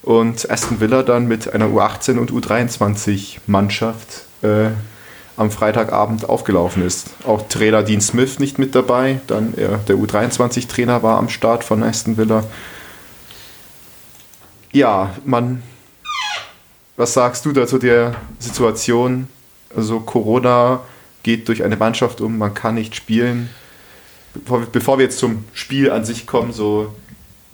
Und 0.00 0.50
Aston 0.50 0.80
Villa 0.80 1.02
dann 1.02 1.28
mit 1.28 1.52
einer 1.52 1.66
U18 1.66 2.16
und 2.16 2.32
U23 2.32 3.40
Mannschaft 3.46 4.24
äh, 4.40 4.70
am 5.38 5.52
Freitagabend 5.52 6.28
aufgelaufen 6.28 6.84
ist. 6.84 7.10
Auch 7.24 7.48
Trainer 7.48 7.84
Dean 7.84 8.00
Smith 8.00 8.40
nicht 8.40 8.58
mit 8.58 8.74
dabei, 8.74 9.20
dann 9.28 9.54
er, 9.56 9.78
der 9.78 9.96
U23-Trainer 9.96 11.02
war 11.02 11.16
am 11.16 11.28
Start 11.28 11.62
von 11.62 11.82
Aston 11.82 12.16
Villa. 12.16 12.42
Ja, 14.72 15.14
man, 15.24 15.62
was 16.96 17.14
sagst 17.14 17.46
du 17.46 17.52
dazu 17.52 17.78
der 17.78 18.16
Situation? 18.40 19.28
Also 19.74 20.00
Corona 20.00 20.80
geht 21.22 21.46
durch 21.46 21.62
eine 21.62 21.76
Mannschaft 21.76 22.20
um, 22.20 22.36
man 22.36 22.54
kann 22.54 22.74
nicht 22.74 22.96
spielen. 22.96 23.48
Bevor, 24.34 24.62
bevor 24.72 24.98
wir 24.98 25.04
jetzt 25.04 25.18
zum 25.18 25.44
Spiel 25.52 25.90
an 25.90 26.04
sich 26.04 26.26
kommen, 26.26 26.52
so 26.52 26.94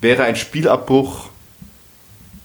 wäre 0.01 0.25
ein 0.25 0.37
Spielabbruch 0.37 1.29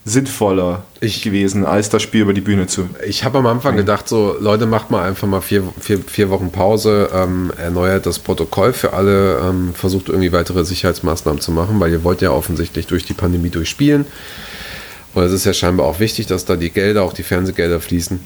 sinnvoller 0.04 0.84
ich, 1.00 1.22
gewesen, 1.22 1.66
als 1.66 1.90
das 1.90 2.02
Spiel 2.02 2.22
über 2.22 2.32
die 2.32 2.40
Bühne 2.40 2.66
zu. 2.66 2.88
Ich 3.06 3.24
habe 3.24 3.38
am 3.38 3.46
Anfang 3.46 3.76
gedacht, 3.76 4.08
so 4.08 4.36
Leute, 4.40 4.66
macht 4.66 4.90
mal 4.90 5.06
einfach 5.06 5.28
mal 5.28 5.42
vier, 5.42 5.62
vier, 5.78 5.98
vier 5.98 6.30
Wochen 6.30 6.50
Pause, 6.50 7.10
ähm, 7.12 7.52
erneuert 7.58 8.06
das 8.06 8.18
Protokoll 8.18 8.72
für 8.72 8.94
alle, 8.94 9.38
ähm, 9.38 9.74
versucht 9.74 10.08
irgendwie 10.08 10.32
weitere 10.32 10.64
Sicherheitsmaßnahmen 10.64 11.40
zu 11.40 11.52
machen, 11.52 11.80
weil 11.80 11.92
ihr 11.92 12.02
wollt 12.02 12.22
ja 12.22 12.30
offensichtlich 12.30 12.86
durch 12.86 13.04
die 13.04 13.12
Pandemie 13.14 13.50
durchspielen. 13.50 14.06
Und 15.12 15.22
es 15.22 15.32
ist 15.32 15.44
ja 15.44 15.52
scheinbar 15.52 15.86
auch 15.86 16.00
wichtig, 16.00 16.26
dass 16.26 16.44
da 16.44 16.56
die 16.56 16.70
Gelder, 16.70 17.02
auch 17.02 17.12
die 17.12 17.22
Fernsehgelder 17.22 17.80
fließen. 17.80 18.20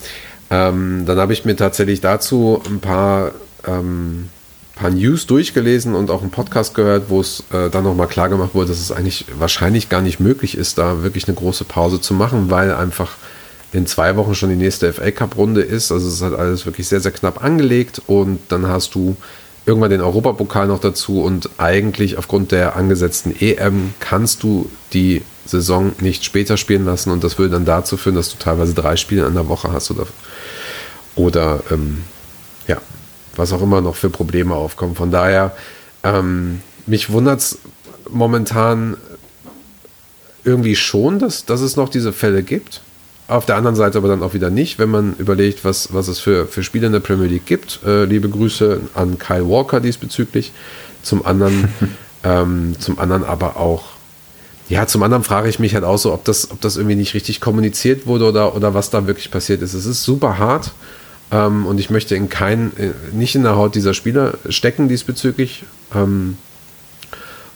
Ähm, 0.51 1.05
dann 1.07 1.19
habe 1.19 1.33
ich 1.33 1.45
mir 1.45 1.57
tatsächlich 1.57 2.01
dazu 2.01 2.63
ein 2.67 2.81
paar, 2.81 3.33
ähm, 3.67 4.29
paar 4.75 4.91
News 4.91 5.27
durchgelesen 5.27 5.95
und 5.95 6.11
auch 6.11 6.23
einen 6.23 6.31
Podcast 6.31 6.75
gehört, 6.75 7.05
wo 7.09 7.21
es 7.21 7.45
äh, 7.53 7.71
dann 7.71 7.85
nochmal 7.85 8.09
klar 8.09 8.29
gemacht 8.29 8.55
wurde, 8.55 8.69
dass 8.69 8.81
es 8.81 8.91
eigentlich 8.91 9.27
wahrscheinlich 9.39 9.89
gar 9.89 10.03
nicht 10.03 10.21
möglich 10.21 10.57
ist, 10.57 10.79
da 10.79 11.03
wirklich 11.03 11.29
eine 11.29 11.37
große 11.37 11.65
Pause 11.65 12.01
zu 12.01 12.15
machen, 12.15 12.51
weil 12.51 12.75
einfach 12.75 13.13
in 13.73 13.87
zwei 13.87 14.17
Wochen 14.17 14.35
schon 14.35 14.51
die 14.51 14.57
nächste 14.57 14.93
FA 14.93 15.11
Cup-Runde 15.11 15.61
ist. 15.61 15.93
Also 15.93 16.09
es 16.09 16.15
ist 16.15 16.23
halt 16.23 16.35
alles 16.35 16.67
wirklich 16.67 16.89
sehr, 16.89 17.01
sehr 17.01 17.13
knapp 17.13 17.43
angelegt 17.43 18.03
und 18.07 18.41
dann 18.49 18.69
hast 18.69 18.95
du 18.95 19.17
irgendwann 19.67 19.91
den 19.91 20.01
Europapokal 20.01 20.67
noch 20.67 20.81
dazu 20.81 21.23
und 21.23 21.51
eigentlich 21.59 22.19
aufgrund 22.19 22.53
der 22.53 22.77
angesetzten 22.77 23.35
EM 23.39 23.95
kannst 23.99 24.43
du 24.43 24.71
die 24.93 25.23
Saison 25.47 25.93
nicht 26.01 26.25
später 26.25 26.57
spielen 26.57 26.85
lassen 26.85 27.11
und 27.11 27.25
das 27.25 27.39
würde 27.39 27.53
dann 27.53 27.65
dazu 27.65 27.97
führen, 27.97 28.17
dass 28.17 28.31
du 28.31 28.37
teilweise 28.39 28.75
drei 28.75 28.97
Spiele 28.97 29.27
in 29.27 29.35
der 29.35 29.49
Woche 29.49 29.73
hast 29.73 29.91
oder, 29.91 30.07
oder 31.17 31.63
ähm, 31.71 32.05
ja, 32.67 32.81
was 33.37 33.53
auch 33.53 33.63
immer 33.63 33.81
noch 33.81 33.97
für 33.97 34.11
Probleme 34.11 34.55
aufkommen. 34.55 34.95
Von 34.95 35.11
daher, 35.11 35.57
ähm, 36.03 36.61
mich 36.87 37.11
wundert 37.11 37.41
es 37.41 37.59
momentan 38.11 38.97
irgendwie 40.45 40.77
schon, 40.77 41.19
dass, 41.19 41.47
dass 41.47 41.61
es 41.61 41.77
noch 41.77 41.89
diese 41.89 42.13
Fälle 42.13 42.43
gibt. 42.43 42.83
Auf 43.27 43.47
der 43.47 43.57
anderen 43.57 43.77
Seite 43.77 43.97
aber 43.97 44.09
dann 44.09 44.23
auch 44.23 44.35
wieder 44.35 44.51
nicht, 44.51 44.79
wenn 44.79 44.91
man 44.91 45.15
überlegt, 45.19 45.65
was, 45.65 45.95
was 45.95 46.09
es 46.09 46.21
für, 46.21 46.47
für 46.47 46.63
Spiele 46.63 46.87
in 46.87 46.93
der 46.93 47.01
Premier 47.01 47.27
League 47.27 47.47
gibt. 47.47 47.81
Äh, 47.87 48.05
liebe 48.05 48.29
Grüße 48.29 48.81
an 48.95 49.19
Kyle 49.19 49.49
Walker 49.49 49.81
diesbezüglich. 49.81 50.53
Zum 51.03 51.25
anderen, 51.25 51.69
ähm, 52.25 52.77
zum 52.79 52.99
anderen 52.99 53.25
aber 53.25 53.57
auch 53.57 53.95
ja, 54.69 54.87
zum 54.87 55.03
anderen 55.03 55.25
frage 55.25 55.51
ich 55.51 55.59
mich 55.59 55.75
halt 55.75 55.85
auch 55.85 55.99
so, 55.99 56.13
ob 56.15 56.25
das, 56.25 56.51
ob 56.51 56.61
das 56.63 56.79
irgendwie 56.79 56.97
nicht 56.97 57.13
richtig 57.13 57.41
kommuniziert 57.41 58.07
wurde 58.07 58.27
oder, 58.27 58.57
oder 58.57 58.73
was 58.73 58.89
da 58.89 59.07
wirklich 59.07 59.31
passiert 59.31 59.61
ist. 59.61 59.75
Es 59.75 59.85
ist 59.85 60.05
super 60.05 60.39
hart 60.39 60.73
ähm, 61.35 61.67
und 61.67 61.81
ich 61.81 61.91
möchte 61.91 62.15
in 62.15 62.29
keinen, 62.29 62.77
äh, 62.77 62.93
nicht 63.13 63.35
in 63.35 63.43
der 63.43 63.57
Haut 63.57 63.75
dieser 63.75 63.93
Spieler 63.93 64.35
stecken 64.49 64.89
diesbezüglich 64.89 65.65
ähm, 65.93 66.39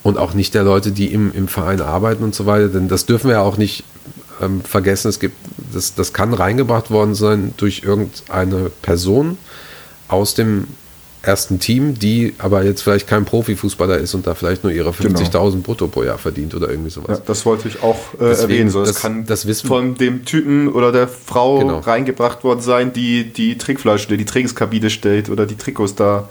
und 0.02 0.18
auch 0.18 0.34
nicht 0.34 0.54
der 0.54 0.64
Leute, 0.64 0.90
die 0.90 1.12
im, 1.12 1.32
im 1.32 1.46
Verein 1.46 1.80
arbeiten 1.80 2.24
und 2.24 2.34
so 2.34 2.44
weiter, 2.44 2.68
denn 2.68 2.88
das 2.88 3.06
dürfen 3.06 3.28
wir 3.28 3.36
ja 3.36 3.42
auch 3.42 3.56
nicht 3.56 3.84
ähm, 4.42 4.62
vergessen. 4.62 5.08
Es 5.08 5.20
gibt, 5.20 5.36
das, 5.72 5.94
das 5.94 6.12
kann 6.12 6.34
reingebracht 6.34 6.90
worden 6.90 7.14
sein 7.14 7.54
durch 7.56 7.82
irgendeine 7.84 8.70
Person 8.82 9.38
aus 10.08 10.34
dem 10.34 10.66
ersten 11.28 11.60
Team, 11.60 11.98
die 11.98 12.34
aber 12.38 12.64
jetzt 12.64 12.82
vielleicht 12.82 13.06
kein 13.06 13.24
Profifußballer 13.24 13.98
ist 13.98 14.14
und 14.14 14.26
da 14.26 14.34
vielleicht 14.34 14.64
nur 14.64 14.72
ihre 14.72 14.90
50.000 14.90 15.30
Genau. 15.32 15.62
brutto 15.62 15.86
pro 15.86 16.02
Jahr 16.02 16.18
verdient 16.18 16.54
oder 16.54 16.70
irgendwie 16.70 16.90
sowas. 16.90 17.18
Ja, 17.18 17.24
das 17.26 17.44
wollte 17.46 17.68
ich 17.68 17.82
auch 17.82 18.14
äh, 18.14 18.18
Deswegen, 18.20 18.50
erwähnen. 18.50 18.70
So, 18.70 18.80
das, 18.80 18.92
das- 18.94 19.02
kann 19.02 19.26
das 19.26 19.46
wissen- 19.46 19.68
von 19.68 19.94
dem 19.94 20.24
Typen 20.24 20.68
oder 20.72 20.90
der 20.90 21.06
Frau 21.06 21.58
Genau. 21.58 21.78
reingebracht 21.80 22.42
worden 22.44 22.60
sein, 22.62 22.92
die 22.92 23.24
die 23.32 23.58
Trinkflasche, 23.58 24.16
die 24.16 24.24
Trainingskabine 24.24 24.90
stellt 24.90 25.28
oder 25.28 25.44
die 25.46 25.56
Trikots 25.56 25.94
da 25.94 26.28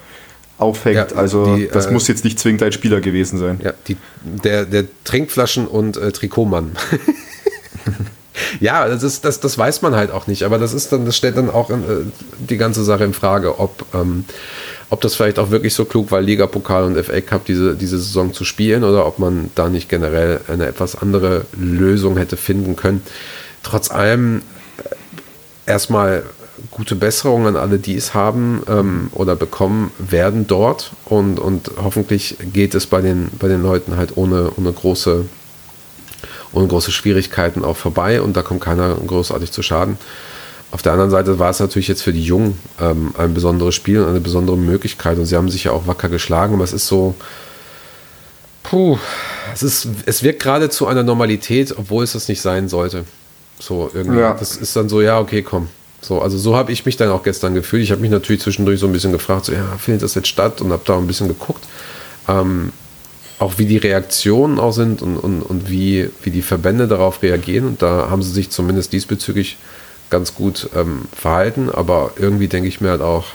aufhängt. 0.58 0.96
Ja, 1.12 1.18
also 1.18 1.56
die, 1.56 1.68
das 1.68 1.86
äh, 1.86 1.92
muss 1.92 2.08
jetzt 2.08 2.24
nicht 2.24 2.40
zwingend 2.40 2.64
ein 2.64 2.72
Spieler 2.72 3.00
gewesen 3.00 3.38
sein. 3.38 3.62
Ja, 3.64 3.74
die, 3.88 3.96
der, 4.44 4.66
der 4.66 4.86
Trinkflaschen- 5.06 5.68
und 5.68 5.98
äh, 5.98 6.12
Trikotmann. 6.12 6.72
ja, 8.60 8.88
das, 8.88 9.04
ist, 9.04 9.26
das, 9.26 9.40
das 9.40 9.58
weiß 9.58 9.82
man 9.82 9.96
halt 9.96 10.12
auch 10.12 10.28
nicht, 10.28 10.44
aber 10.44 10.58
das 10.58 10.74
ist 10.74 10.92
dann, 10.92 11.06
das 11.06 11.16
stellt 11.16 11.38
dann 11.38 11.50
auch 11.50 11.70
äh, 11.70 11.76
die 12.40 12.58
ganze 12.58 12.84
Sache 12.84 13.04
in 13.04 13.14
Frage, 13.14 13.60
ob, 13.60 13.86
ähm, 13.94 14.26
ob 14.90 15.02
das 15.02 15.16
vielleicht 15.16 15.40
auch 15.40 15.52
wirklich 15.52 15.74
so 15.74 15.86
klug 15.86 16.12
war, 16.12 16.22
Ligapokal 16.22 16.84
und 16.84 16.98
FA 17.04 17.22
Cup 17.22 17.46
diese, 17.46 17.76
diese 17.76 17.98
Saison 17.98 18.34
zu 18.34 18.46
spielen 18.46 18.84
oder 18.84 19.06
ob 19.06 19.20
man 19.20 19.52
da 19.56 19.70
nicht 19.70 19.90
generell 19.90 20.40
eine 20.48 20.66
etwas 20.66 20.96
andere 20.96 21.46
Lösung 21.58 22.18
hätte 22.18 22.38
finden 22.38 22.76
können. 22.76 23.02
Trotz 23.64 23.92
allem 23.92 24.42
äh, 24.78 25.72
erstmal 25.72 26.24
gute 26.72 26.96
Besserung 26.96 27.48
an 27.48 27.56
alle, 27.56 27.80
die 27.80 27.96
es 27.96 28.14
haben 28.14 28.64
ähm, 28.68 29.10
oder 29.12 29.36
bekommen 29.36 29.92
werden 30.00 30.48
dort 30.48 30.92
und, 31.06 31.40
und 31.40 31.72
hoffentlich 31.82 32.38
geht 32.54 32.74
es 32.74 32.88
bei 32.88 33.02
den, 33.02 33.30
bei 33.40 33.48
den 33.48 33.62
Leuten 33.62 33.98
halt 33.98 34.16
ohne, 34.16 34.52
ohne 34.56 34.72
große 34.72 35.26
ohne 36.54 36.68
große 36.68 36.92
Schwierigkeiten 36.92 37.64
auch 37.64 37.78
vorbei 37.78 38.22
und 38.22 38.36
da 38.38 38.42
kommt 38.42 38.62
keiner 38.62 38.96
großartig 38.96 39.52
zu 39.52 39.62
Schaden. 39.62 39.98
Auf 40.72 40.82
der 40.82 40.92
anderen 40.92 41.12
Seite 41.12 41.40
war 41.40 41.50
es 41.50 41.60
natürlich 41.60 41.88
jetzt 41.88 42.02
für 42.04 42.12
die 42.14 42.24
Jungen 42.24 42.58
ähm, 42.80 43.14
ein 43.18 43.34
besonderes 43.34 43.74
Spiel 43.74 44.02
und 44.02 44.10
eine 44.10 44.20
besondere 44.20 44.58
Möglichkeit 44.58 45.18
und 45.18 45.26
sie 45.26 45.36
haben 45.36 45.50
sich 45.50 45.64
ja 45.66 45.72
auch 45.72 45.88
wacker 45.88 46.10
geschlagen, 46.10 46.56
aber 46.56 46.64
es 46.66 46.74
ist 46.74 46.88
so, 46.88 47.16
puh, 48.64 48.98
es, 49.54 49.64
ist, 49.64 49.88
es 50.06 50.24
wirkt 50.24 50.42
gerade 50.42 50.70
zu 50.70 50.88
einer 50.88 51.04
Normalität, 51.04 51.74
obwohl 51.78 52.04
es 52.04 52.14
das 52.14 52.28
nicht 52.28 52.42
sein 52.42 52.68
sollte. 52.68 53.06
So 53.60 53.90
irgendwie, 53.94 54.20
Ja. 54.20 54.34
das 54.34 54.58
ist 54.58 54.76
dann 54.76 54.90
so, 54.90 55.02
ja, 55.02 55.20
okay, 55.20 55.42
komm. 55.42 55.70
So, 56.02 56.22
also 56.22 56.38
so 56.38 56.56
habe 56.56 56.72
ich 56.72 56.86
mich 56.86 56.96
dann 56.98 57.10
auch 57.10 57.24
gestern 57.24 57.56
gefühlt. 57.56 57.82
Ich 57.82 57.92
habe 57.92 58.02
mich 58.02 58.12
natürlich 58.12 58.42
zwischendurch 58.42 58.80
so 58.80 58.86
ein 58.86 58.94
bisschen 58.94 59.12
gefragt, 59.12 59.46
so, 59.46 59.54
ja, 59.54 59.64
findet 59.80 60.04
das 60.04 60.14
jetzt 60.16 60.28
statt 60.28 60.62
und 60.62 60.72
habe 60.72 60.84
da 60.86 60.98
ein 60.98 61.08
bisschen 61.08 61.28
geguckt. 61.28 61.64
Ähm, 62.28 62.72
auch 63.40 63.54
wie 63.58 63.66
die 63.66 63.78
Reaktionen 63.78 64.60
auch 64.60 64.74
sind 64.74 65.02
und, 65.02 65.18
und, 65.18 65.42
und 65.42 65.70
wie, 65.70 66.10
wie 66.24 66.32
die 66.32 66.42
Verbände 66.42 66.88
darauf 66.88 67.24
reagieren. 67.24 67.68
Und 67.68 67.82
da 67.82 68.10
haben 68.10 68.22
sie 68.22 68.32
sich 68.32 68.50
zumindest 68.50 68.94
diesbezüglich 68.94 69.58
ganz 70.10 70.36
gut 70.36 70.70
ähm, 70.76 71.06
verhalten. 71.16 71.70
Aber 71.72 72.12
irgendwie 72.18 72.48
denke 72.48 72.68
ich 72.70 72.82
mir 72.82 72.90
halt 72.92 73.02
auch, 73.02 73.26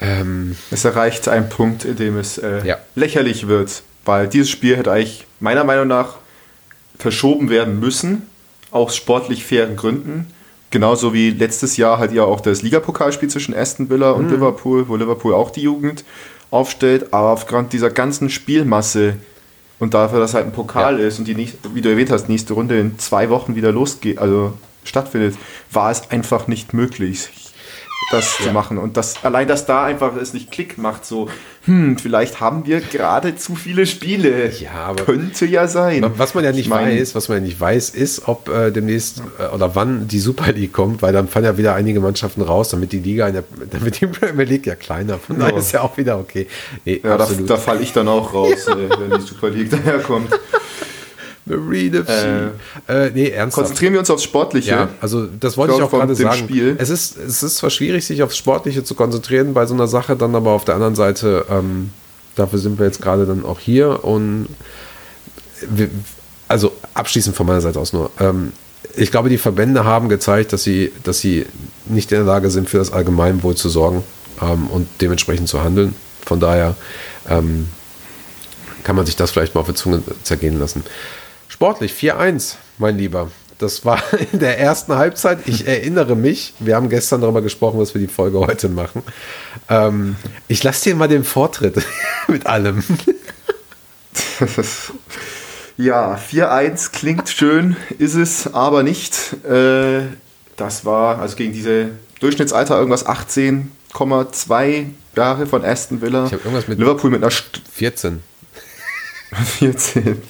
ähm, 0.00 0.56
Es 0.70 0.84
erreicht 0.84 1.28
einen 1.28 1.48
Punkt, 1.48 1.84
in 1.84 1.96
dem 1.96 2.18
es 2.18 2.38
äh, 2.38 2.66
Ja. 2.66 2.78
lächerlich 2.94 3.48
wird, 3.48 3.82
weil 4.04 4.28
dieses 4.28 4.50
Spiel 4.50 4.76
hätte 4.76 4.92
eigentlich 4.92 5.26
meiner 5.40 5.64
Meinung 5.64 5.88
nach 5.88 6.16
verschoben 6.98 7.50
werden 7.50 7.80
müssen, 7.80 8.22
aus 8.70 8.96
sportlich 8.96 9.44
fairen 9.44 9.76
Gründen. 9.76 10.26
Genauso 10.70 11.14
wie 11.14 11.30
letztes 11.30 11.76
Jahr 11.76 11.98
halt 11.98 12.12
ja 12.12 12.24
auch 12.24 12.40
das 12.40 12.62
Ligapokalspiel 12.62 13.28
zwischen 13.30 13.54
Aston 13.54 13.88
Villa 13.88 14.10
und 14.10 14.30
Liverpool, 14.30 14.88
wo 14.88 14.96
Liverpool 14.96 15.32
auch 15.32 15.50
die 15.50 15.62
Jugend 15.62 16.04
aufstellt, 16.50 17.12
aber 17.12 17.30
aufgrund 17.30 17.72
dieser 17.72 17.90
ganzen 17.90 18.28
Spielmasse 18.30 19.14
und 19.78 19.94
dafür, 19.94 20.20
dass 20.20 20.34
halt 20.34 20.46
ein 20.46 20.52
Pokal 20.52 20.98
ist 20.98 21.18
und 21.18 21.28
die 21.28 21.34
nächste, 21.34 21.74
wie 21.74 21.80
du 21.80 21.88
erwähnt 21.88 22.10
hast, 22.10 22.28
nächste 22.28 22.54
Runde 22.54 22.78
in 22.78 22.98
zwei 22.98 23.30
Wochen 23.30 23.54
wieder 23.54 23.72
losgeht, 23.72 24.18
also 24.18 24.54
stattfindet, 24.84 25.36
war 25.70 25.90
es 25.90 26.10
einfach 26.10 26.46
nicht 26.46 26.72
möglich, 26.74 27.28
das 28.12 28.36
zu 28.36 28.50
machen. 28.52 28.78
Und 28.78 28.96
das, 28.96 29.24
allein, 29.24 29.48
dass 29.48 29.66
da 29.66 29.84
einfach 29.84 30.14
es 30.16 30.32
nicht 30.32 30.50
Klick 30.52 30.78
macht, 30.78 31.04
so, 31.04 31.28
hm, 31.64 31.98
vielleicht 31.98 32.40
haben 32.40 32.64
wir 32.66 32.80
gerade 32.80 33.34
zu 33.36 33.56
viele 33.56 33.86
Spiele. 33.86 34.50
Ja, 34.60 34.72
aber- 34.86 35.04
Könnte 35.04 35.46
ja 35.46 35.66
sein. 35.66 36.04
Was 36.16 36.34
man 36.34 36.44
ja 36.44 36.52
nicht 36.52 36.60
Ich 36.60 36.68
mein, 36.68 36.96
weiß, 36.98 37.14
was 37.16 37.28
man 37.28 37.38
ja 37.38 37.44
nicht 37.44 37.60
weiß, 37.60 37.90
ist, 37.90 38.28
ob 38.28 38.48
äh, 38.48 38.70
demnächst 38.70 39.22
äh, 39.40 39.52
oder 39.54 39.74
wann 39.74 40.06
die 40.06 40.20
Super 40.20 40.52
League 40.52 40.72
kommt, 40.72 41.02
weil 41.02 41.12
dann 41.12 41.26
fallen 41.26 41.44
ja 41.46 41.58
wieder 41.58 41.74
einige 41.74 41.98
Mannschaften 42.00 42.42
raus, 42.42 42.68
damit 42.68 42.92
die 42.92 43.00
Liga, 43.00 43.26
in 43.26 43.34
der, 43.34 43.44
damit 43.70 44.00
die 44.00 44.06
Premier 44.06 44.44
League 44.44 44.66
ja 44.66 44.74
kleiner. 44.76 45.18
Von 45.18 45.38
daher 45.38 45.54
Ja. 45.54 45.58
ist 45.60 45.72
ja 45.72 45.80
auch 45.82 45.96
wieder 45.96 46.18
okay. 46.18 46.46
Nee, 46.84 47.00
Ja, 47.02 47.16
da, 47.16 47.24
absolut. 47.24 47.50
da 47.50 47.56
falle 47.56 47.80
ich 47.80 47.92
dann 47.92 48.06
auch 48.08 48.32
raus, 48.32 48.66
äh, 48.68 48.76
wenn 49.00 49.18
die 49.18 49.26
Super 49.26 49.50
League 49.50 49.70
daherkommt. 49.70 50.30
Marine 51.46 52.04
FC. 52.04 52.10
Äh, 52.88 53.10
nee, 53.14 53.28
ernsthaft. 53.30 53.54
Konzentrieren 53.66 53.92
wir 53.94 54.00
uns 54.00 54.10
aufs 54.10 54.24
Sportliche. 54.24 54.70
Ja, 54.70 54.88
also 55.00 55.26
das 55.26 55.56
wollte 55.56 55.72
ich 55.72 55.78
glaube, 55.78 55.94
auch 55.96 55.98
gerade 56.00 56.14
sagen. 56.16 56.38
Spiel- 56.38 56.76
Es 56.78 56.90
ist, 56.90 57.16
es 57.16 57.42
ist 57.42 57.56
zwar 57.56 57.70
schwierig, 57.70 58.04
sich 58.04 58.22
aufs 58.22 58.36
Sportliche 58.36 58.82
zu 58.84 58.94
konzentrieren 58.94 59.54
bei 59.54 59.64
so 59.66 59.74
einer 59.74 59.86
Sache, 59.86 60.16
dann 60.16 60.34
aber 60.34 60.50
auf 60.50 60.64
der 60.64 60.74
anderen 60.74 60.96
Seite, 60.96 61.46
ähm, 61.48 61.90
dafür 62.34 62.58
sind 62.58 62.78
wir 62.78 62.86
jetzt 62.86 63.00
gerade 63.00 63.26
dann 63.26 63.44
auch 63.44 63.60
hier 63.60 64.04
und 64.04 64.48
wir, 65.70 65.88
also 66.48 66.72
abschließend 66.94 67.34
von 67.36 67.46
meiner 67.46 67.60
Seite 67.60 67.78
aus 67.78 67.92
nur. 67.92 68.10
Ähm, 68.20 68.52
ich 68.96 69.10
glaube, 69.10 69.28
die 69.28 69.38
Verbände 69.38 69.84
haben 69.84 70.08
gezeigt, 70.08 70.52
dass 70.52 70.62
sie, 70.64 70.92
dass 71.04 71.20
sie 71.20 71.46
nicht 71.86 72.10
in 72.12 72.18
der 72.18 72.26
Lage 72.26 72.50
sind, 72.50 72.68
für 72.68 72.78
das 72.78 72.92
Allgemeinwohl 72.92 73.54
zu 73.54 73.68
sorgen 73.68 74.02
ähm, 74.42 74.66
und 74.68 74.88
dementsprechend 75.00 75.48
zu 75.48 75.62
handeln. 75.62 75.94
Von 76.24 76.40
daher 76.40 76.74
ähm, 77.28 77.68
kann 78.84 78.96
man 78.96 79.06
sich 79.06 79.16
das 79.16 79.30
vielleicht 79.30 79.54
mal 79.54 79.60
auf 79.60 79.66
die 79.68 79.74
Zunge 79.74 80.02
zergehen 80.24 80.58
lassen. 80.58 80.82
Sportlich 81.48 81.92
4-1, 81.92 82.54
mein 82.78 82.98
Lieber. 82.98 83.30
Das 83.58 83.84
war 83.84 84.02
in 84.32 84.38
der 84.38 84.58
ersten 84.58 84.94
Halbzeit. 84.96 85.38
Ich 85.46 85.66
erinnere 85.66 86.14
mich, 86.16 86.52
wir 86.58 86.76
haben 86.76 86.88
gestern 86.90 87.20
darüber 87.22 87.40
gesprochen, 87.42 87.78
was 87.80 87.94
wir 87.94 88.00
die 88.00 88.08
Folge 88.08 88.38
heute 88.40 88.68
machen. 88.68 89.02
Ähm, 89.68 90.16
ich 90.48 90.62
lasse 90.62 90.84
dir 90.90 90.96
mal 90.96 91.08
den 91.08 91.24
Vortritt 91.24 91.76
mit 92.28 92.46
allem. 92.46 92.82
Ja, 95.78 96.14
4-1 96.32 96.90
klingt 96.92 97.28
schön, 97.28 97.76
ist 97.98 98.14
es 98.14 98.52
aber 98.54 98.82
nicht. 98.82 99.34
Äh, 99.44 100.04
das 100.56 100.86
war 100.86 101.18
also 101.18 101.36
gegen 101.36 101.52
diese 101.52 101.90
Durchschnittsalter 102.20 102.78
irgendwas 102.78 103.04
18,2 103.04 104.86
Jahre 105.14 105.46
von 105.46 105.62
Aston 105.66 106.00
Villa. 106.00 106.24
Ich 106.26 106.32
hab 106.32 106.40
irgendwas 106.46 106.66
mit- 106.66 106.78
Liverpool 106.78 107.10
mit 107.10 107.22
einer 107.22 107.30
St 107.30 107.60
14. 107.74 108.22
14. 109.58 110.22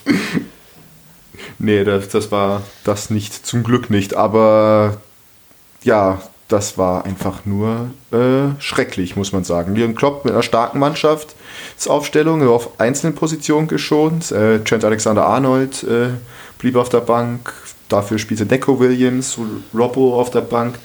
nee, 1.59 1.83
das, 1.83 2.09
das 2.09 2.31
war 2.31 2.61
das 2.83 3.09
nicht, 3.09 3.45
zum 3.45 3.63
Glück 3.63 3.89
nicht. 3.89 4.15
Aber 4.15 4.97
ja, 5.83 6.21
das 6.47 6.77
war 6.77 7.05
einfach 7.05 7.45
nur 7.45 7.89
äh, 8.11 8.59
schrecklich, 8.59 9.15
muss 9.15 9.33
man 9.33 9.43
sagen. 9.43 9.75
Jürgen 9.75 9.95
Klopp 9.95 10.23
mit 10.23 10.33
einer 10.33 10.43
starken 10.43 10.79
Mannschaftsaufstellung, 10.79 12.39
nur 12.39 12.53
auf 12.53 12.79
einzelnen 12.79 13.15
Positionen 13.15 13.67
geschont. 13.67 14.31
Äh, 14.31 14.59
Trent 14.59 14.85
Alexander-Arnold 14.85 15.83
äh, 15.83 16.09
blieb 16.57 16.75
auf 16.77 16.89
der 16.89 17.01
Bank. 17.01 17.53
Dafür 17.89 18.17
spielte 18.17 18.45
Deco 18.45 18.79
Williams, 18.79 19.37
Robbo 19.73 20.19
auf 20.19 20.29
der 20.31 20.41
Bank, 20.41 20.75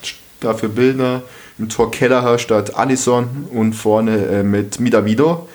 dafür 0.41 0.69
Billner. 0.69 1.23
Im 1.59 1.69
Tor 1.69 1.91
Kelleher 1.91 2.39
statt 2.39 2.75
Allison 2.75 3.47
und 3.53 3.75
vorne 3.75 4.27
äh, 4.27 4.43
mit 4.43 4.81
Midavido. 4.81 5.47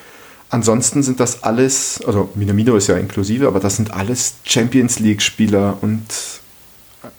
Ansonsten 0.50 1.04
sind 1.04 1.20
das 1.20 1.44
alles, 1.44 2.02
also 2.06 2.30
Minamino 2.36 2.76
ist 2.78 2.88
ja 2.88 2.96
inklusive, 2.96 3.48
aber 3.48 3.60
das 3.60 3.76
sind 3.76 3.92
alles 3.92 4.36
Champions 4.44 5.00
League-Spieler 5.00 5.78
und 5.82 6.06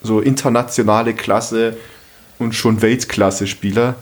so 0.03 0.21
internationale 0.21 1.15
Klasse 1.15 1.77
und 2.39 2.55
schon 2.55 2.81
Weltklasse-Spieler. 2.81 3.97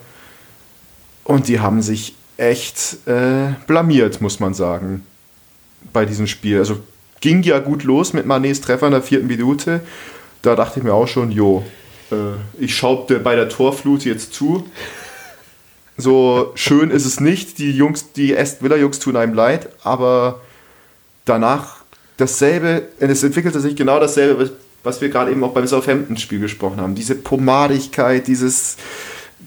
Und 1.25 1.49
die 1.49 1.59
haben 1.59 1.83
sich 1.83 2.15
echt 2.37 3.07
äh, 3.07 3.55
blamiert, 3.67 4.21
muss 4.21 4.39
man 4.39 4.55
sagen, 4.55 5.05
bei 5.93 6.05
diesem 6.05 6.29
Spiel. 6.29 6.59
Also 6.59 6.79
ging 7.21 7.43
ja 7.43 7.59
gut 7.59 7.83
los 7.83 8.13
mit 8.13 8.27
Manets 8.27 8.61
Treffer 8.61 8.87
in 8.87 8.93
der 8.93 9.03
vierten 9.03 9.27
Minute. 9.27 9.81
Da 10.43 10.55
dachte 10.55 10.79
ich 10.79 10.85
mir 10.85 10.93
auch 10.93 11.09
schon, 11.09 11.33
jo, 11.33 11.65
äh, 12.13 12.63
ich 12.63 12.77
schaue 12.77 13.07
bei 13.19 13.35
der 13.35 13.49
Torflut 13.49 14.05
jetzt 14.05 14.35
zu. 14.35 14.69
So 15.99 16.53
schön 16.55 16.91
ist 16.91 17.07
es 17.07 17.21
nicht. 17.21 17.59
Die 17.59 17.71
Jungs, 17.73 18.13
die 18.13 18.37
Aston 18.37 18.65
Villa 18.69 18.77
Jungs 18.77 18.99
tun 18.99 19.17
einem 19.17 19.35
leid, 19.35 19.69
aber 19.83 20.41
danach 21.25 21.77
dasselbe, 22.19 22.83
es 22.99 23.23
entwickelte 23.23 23.61
sich 23.61 23.77
genau 23.77 23.99
dasselbe, 24.01 24.41
was- 24.43 24.53
was 24.83 25.01
wir 25.01 25.09
gerade 25.09 25.33
eben 25.33 25.43
auch 25.43 25.53
beim 25.53 25.67
Southampton-Spiel 25.67 26.39
gesprochen 26.39 26.81
haben. 26.81 26.95
Diese 26.95 27.15
Pomadigkeit, 27.17 28.27
dieses 28.29 28.77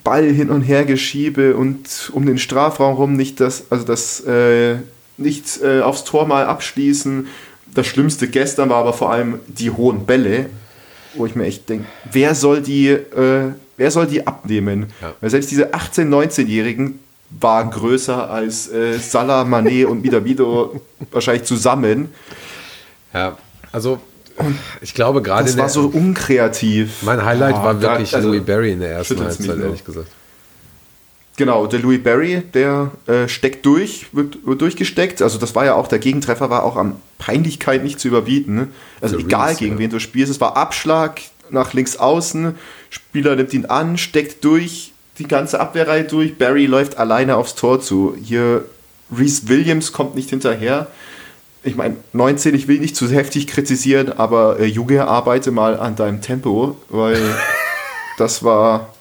Ball 0.04 0.26
hin 0.26 0.50
und 0.50 0.62
her 0.64 0.86
geschiebe 0.86 1.56
und 1.56 2.10
um 2.14 2.26
den 2.26 2.38
Strafraum 2.38 2.96
rum 2.96 3.14
nicht 3.16 3.40
das, 3.40 3.64
also 3.70 3.86
das 3.86 4.22
äh, 4.26 4.76
nicht 5.18 5.62
äh, 5.64 5.82
aufs 5.82 6.04
Tor 6.04 6.28
mal 6.28 6.46
abschließen. 6.46 7.28
Das 7.74 7.88
Schlimmste 7.88 8.28
gestern 8.28 8.70
war 8.70 8.78
aber 8.78 8.94
vor 8.94 9.12
allem 9.12 9.40
die 9.48 9.70
hohen 9.72 10.06
Bälle, 10.06 10.48
wo 11.14 11.26
ich 11.26 11.36
mir 11.36 11.46
echt 11.46 11.70
denke, 11.70 11.86
wer 12.12 12.36
soll 12.36 12.62
die, 12.62 12.88
äh, 12.90 13.52
wer 13.80 13.90
soll 13.90 14.06
die 14.08 14.28
abnehmen? 14.28 14.88
Ja. 15.02 15.14
Weil 15.22 15.30
selbst 15.30 15.50
diese 15.50 15.74
18-, 15.74 16.10
19-Jährigen 16.10 17.00
waren 17.32 17.72
größer 17.72 18.30
als 18.30 18.72
äh, 18.72 18.98
Salah, 19.00 19.44
Mané 19.44 19.86
und 19.86 20.04
Midavido 20.04 20.82
wahrscheinlich 21.12 21.44
zusammen. 21.44 22.10
Ja, 23.14 23.38
also 23.72 24.00
ich 24.82 24.94
glaube 24.94 25.22
gerade 25.22 25.44
Das 25.44 25.52
in 25.52 25.58
der, 25.58 25.64
war 25.64 25.70
so 25.70 25.88
unkreativ. 25.88 27.04
mein 27.04 27.24
Highlight 27.24 27.56
Oh, 27.56 27.64
war 27.64 27.82
wirklich 27.82 28.16
also, 28.16 28.30
Louis 28.30 28.44
Barry 28.44 28.72
in 28.72 28.80
der 28.80 28.92
ersten 28.92 29.20
Halbzeit, 29.20 29.60
ehrlich 29.60 29.84
gesagt. 29.84 30.08
Genau, 31.38 31.68
der 31.68 31.80
Louis 31.80 32.04
Barry, 32.04 32.44
der 32.54 32.92
äh, 33.08 33.30
steckt 33.30 33.66
durch, 33.66 34.08
wird, 34.12 34.46
wird, 34.46 34.60
durchgesteckt. 34.62 35.22
Also 35.22 35.38
das 35.38 35.56
war 35.56 35.64
ja 35.64 35.76
auch, 35.76 35.88
der 35.88 36.00
Gegentreffer 36.00 36.50
war 36.50 36.64
auch 36.64 36.76
an 36.76 36.98
Peinlichkeit 37.18 37.84
nicht 37.84 38.00
zu 38.00 38.10
überbieten. 38.10 38.56
Ne? 38.56 38.68
Also 39.00 39.16
der 39.16 39.26
egal 39.26 39.48
Reese, 39.50 39.60
gegen 39.60 39.74
ja. 39.76 39.80
wen 39.80 39.90
du 39.90 40.00
spielst, 40.00 40.32
es 40.32 40.42
war 40.42 40.58
Abschlag 40.58 41.22
nach 41.52 41.74
links 41.74 41.98
außen, 41.98 42.56
Spieler 42.90 43.36
nimmt 43.36 43.54
ihn 43.54 43.66
an, 43.66 43.98
steckt 43.98 44.44
durch, 44.44 44.94
die 45.20 45.28
ganze 45.28 45.60
Abwehrreihe 45.60 46.06
durch, 46.06 46.38
Barry 46.38 46.66
läuft 46.66 46.98
alleine 46.98 47.36
aufs 47.36 47.56
Tor 47.56 47.82
zu. 47.82 48.16
Hier 48.22 48.66
Reese 49.16 49.50
Williams 49.50 49.92
kommt 49.92 50.16
nicht 50.16 50.30
hinterher. 50.30 50.88
Ich 51.62 51.76
meine, 51.76 51.98
19, 52.14 52.56
ich 52.56 52.68
will 52.68 52.80
nicht 52.80 52.96
zu 52.96 53.10
heftig 53.10 53.48
kritisieren, 53.48 54.14
aber 54.14 54.60
äh, 54.60 54.66
Junge, 54.66 55.06
arbeite 55.08 55.52
mal 55.52 55.78
an 55.78 55.96
deinem 55.96 56.22
Tempo, 56.22 56.78
weil 56.88 57.20
das 58.18 58.44
war. 58.44 58.94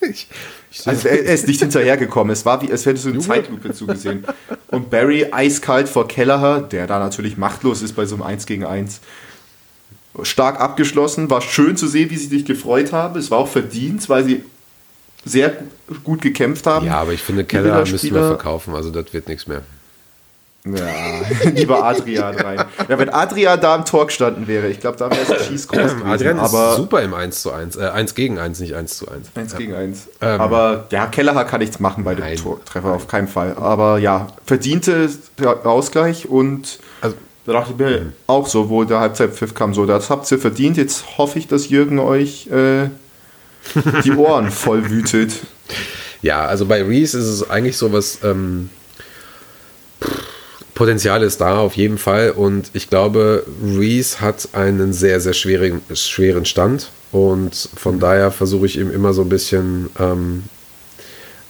Ich, 0.00 0.28
ich 0.70 0.88
also 0.88 1.08
er, 1.08 1.26
er, 1.26 1.34
ist 1.34 1.46
nicht 1.46 1.60
hinterhergekommen. 1.60 2.32
Es 2.32 2.46
war 2.46 2.62
wie, 2.62 2.72
als 2.72 2.86
hättest 2.86 3.04
du 3.04 3.10
eine 3.10 3.18
Zeitlupe 3.18 3.72
zugesehen. 3.74 4.24
Und 4.68 4.88
Barry 4.88 5.26
eiskalt 5.30 5.90
vor 5.90 6.08
Kelleher, 6.08 6.62
der 6.62 6.86
da 6.86 6.98
natürlich 6.98 7.36
machtlos 7.36 7.82
ist 7.82 7.94
bei 7.94 8.06
so 8.06 8.14
einem 8.14 8.22
1 8.22 8.46
gegen 8.46 8.64
1. 8.64 9.00
Stark 10.22 10.60
abgeschlossen, 10.60 11.30
war 11.30 11.40
schön 11.40 11.76
zu 11.76 11.88
sehen, 11.88 12.10
wie 12.10 12.16
sie 12.16 12.26
sich 12.26 12.44
gefreut 12.44 12.92
haben. 12.92 13.18
Es 13.18 13.30
war 13.30 13.38
auch 13.38 13.48
verdient, 13.48 14.08
weil 14.08 14.24
sie 14.24 14.42
sehr 15.24 15.56
gut 16.04 16.20
gekämpft 16.20 16.66
haben. 16.66 16.86
Ja, 16.86 17.00
aber 17.00 17.12
ich 17.12 17.22
finde, 17.22 17.44
Keller 17.44 17.80
müssen 17.80 18.14
wir 18.14 18.26
verkaufen, 18.26 18.74
also 18.74 18.90
das 18.90 19.12
wird 19.12 19.28
nichts 19.28 19.46
mehr. 19.46 19.62
Ja, 20.64 20.86
lieber 21.54 21.84
Adrian 21.84 22.36
rein. 22.36 22.64
Ja, 22.88 22.98
wenn 22.98 23.08
Adrian 23.08 23.60
da 23.60 23.74
im 23.74 23.84
Tor 23.84 24.06
gestanden 24.06 24.46
wäre, 24.46 24.68
ich 24.68 24.78
glaube, 24.78 24.96
da 24.96 25.10
wäre 25.10 25.22
es 25.22 25.30
ein 25.30 25.38
Schieß 25.48 25.66
groß 25.66 25.78
gewesen. 25.96 26.06
Adrian 26.06 26.38
aber 26.38 26.70
ist 26.70 26.76
super 26.76 27.02
im 27.02 27.14
1 27.14 27.42
zu 27.42 27.50
1, 27.50 27.76
äh, 27.76 27.88
1 27.88 28.14
gegen 28.14 28.38
1, 28.38 28.60
nicht 28.60 28.74
1 28.74 28.96
zu 28.96 29.08
1. 29.08 29.30
1 29.34 29.52
ja. 29.52 29.58
gegen 29.58 29.74
1. 29.74 30.08
Ähm, 30.20 30.40
aber 30.40 30.86
ja, 30.90 31.06
Kelleher 31.06 31.44
kann 31.44 31.60
nichts 31.60 31.80
machen 31.80 32.04
bei 32.04 32.14
dem 32.14 32.24
nein. 32.24 32.38
Treffer, 32.64 32.92
auf 32.92 33.08
keinen 33.08 33.26
Fall. 33.26 33.56
Aber 33.56 33.98
ja, 33.98 34.28
verdiente 34.46 35.10
Ausgleich 35.64 36.28
und 36.28 36.78
da 37.44 37.52
dachte 37.52 37.72
ich 37.72 37.78
mir 37.78 38.00
mhm. 38.00 38.12
auch 38.26 38.46
so, 38.46 38.68
wo 38.68 38.84
der 38.84 39.00
Halbzeitpfiff 39.00 39.54
kam, 39.54 39.74
so, 39.74 39.86
das 39.86 40.10
habt 40.10 40.30
ihr 40.30 40.38
verdient. 40.38 40.76
Jetzt 40.76 41.18
hoffe 41.18 41.38
ich, 41.38 41.48
dass 41.48 41.68
Jürgen 41.68 41.98
euch 41.98 42.46
äh, 42.48 42.88
die 44.04 44.12
Ohren 44.12 44.50
voll 44.50 44.90
wütet. 44.90 45.32
Ja, 46.22 46.46
also 46.46 46.66
bei 46.66 46.82
Reese 46.82 47.18
ist 47.18 47.26
es 47.26 47.50
eigentlich 47.50 47.76
so 47.76 47.92
was. 47.92 48.18
Ähm, 48.22 48.70
Potenzial 50.74 51.22
ist 51.22 51.40
da 51.40 51.58
auf 51.58 51.76
jeden 51.76 51.98
Fall 51.98 52.30
und 52.30 52.70
ich 52.72 52.88
glaube, 52.88 53.44
Reese 53.62 54.20
hat 54.20 54.48
einen 54.54 54.92
sehr, 54.92 55.20
sehr 55.20 55.34
schwierigen, 55.34 55.82
schweren 55.92 56.44
Stand 56.46 56.90
und 57.12 57.68
von 57.76 58.00
daher 58.00 58.30
versuche 58.30 58.66
ich 58.66 58.78
ihm 58.78 58.90
immer 58.90 59.12
so 59.12 59.22
ein 59.22 59.28
bisschen 59.28 59.90
ähm, 60.00 60.44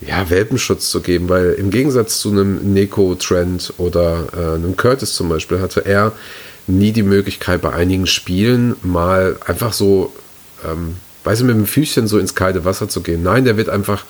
ja, 0.07 0.29
Welpenschutz 0.29 0.89
zu 0.89 1.01
geben, 1.01 1.29
weil 1.29 1.51
im 1.53 1.69
Gegensatz 1.69 2.19
zu 2.19 2.31
einem 2.31 2.73
Neko-Trend 2.73 3.73
oder 3.77 4.27
äh, 4.35 4.55
einem 4.55 4.75
Curtis 4.77 5.15
zum 5.15 5.29
Beispiel 5.29 5.59
hatte 5.59 5.85
er 5.85 6.11
nie 6.67 6.91
die 6.91 7.03
Möglichkeit 7.03 7.61
bei 7.61 7.73
einigen 7.73 8.07
Spielen 8.07 8.75
mal 8.83 9.35
einfach 9.45 9.73
so 9.73 10.13
ähm, 10.65 10.95
weißt 11.23 11.41
du, 11.41 11.45
mit 11.45 11.55
dem 11.55 11.65
Füßchen 11.65 12.07
so 12.07 12.19
ins 12.19 12.35
kalte 12.35 12.65
Wasser 12.65 12.89
zu 12.89 13.01
gehen. 13.01 13.23
Nein, 13.23 13.45
der 13.45 13.57
wird 13.57 13.69
einfach 13.69 14.05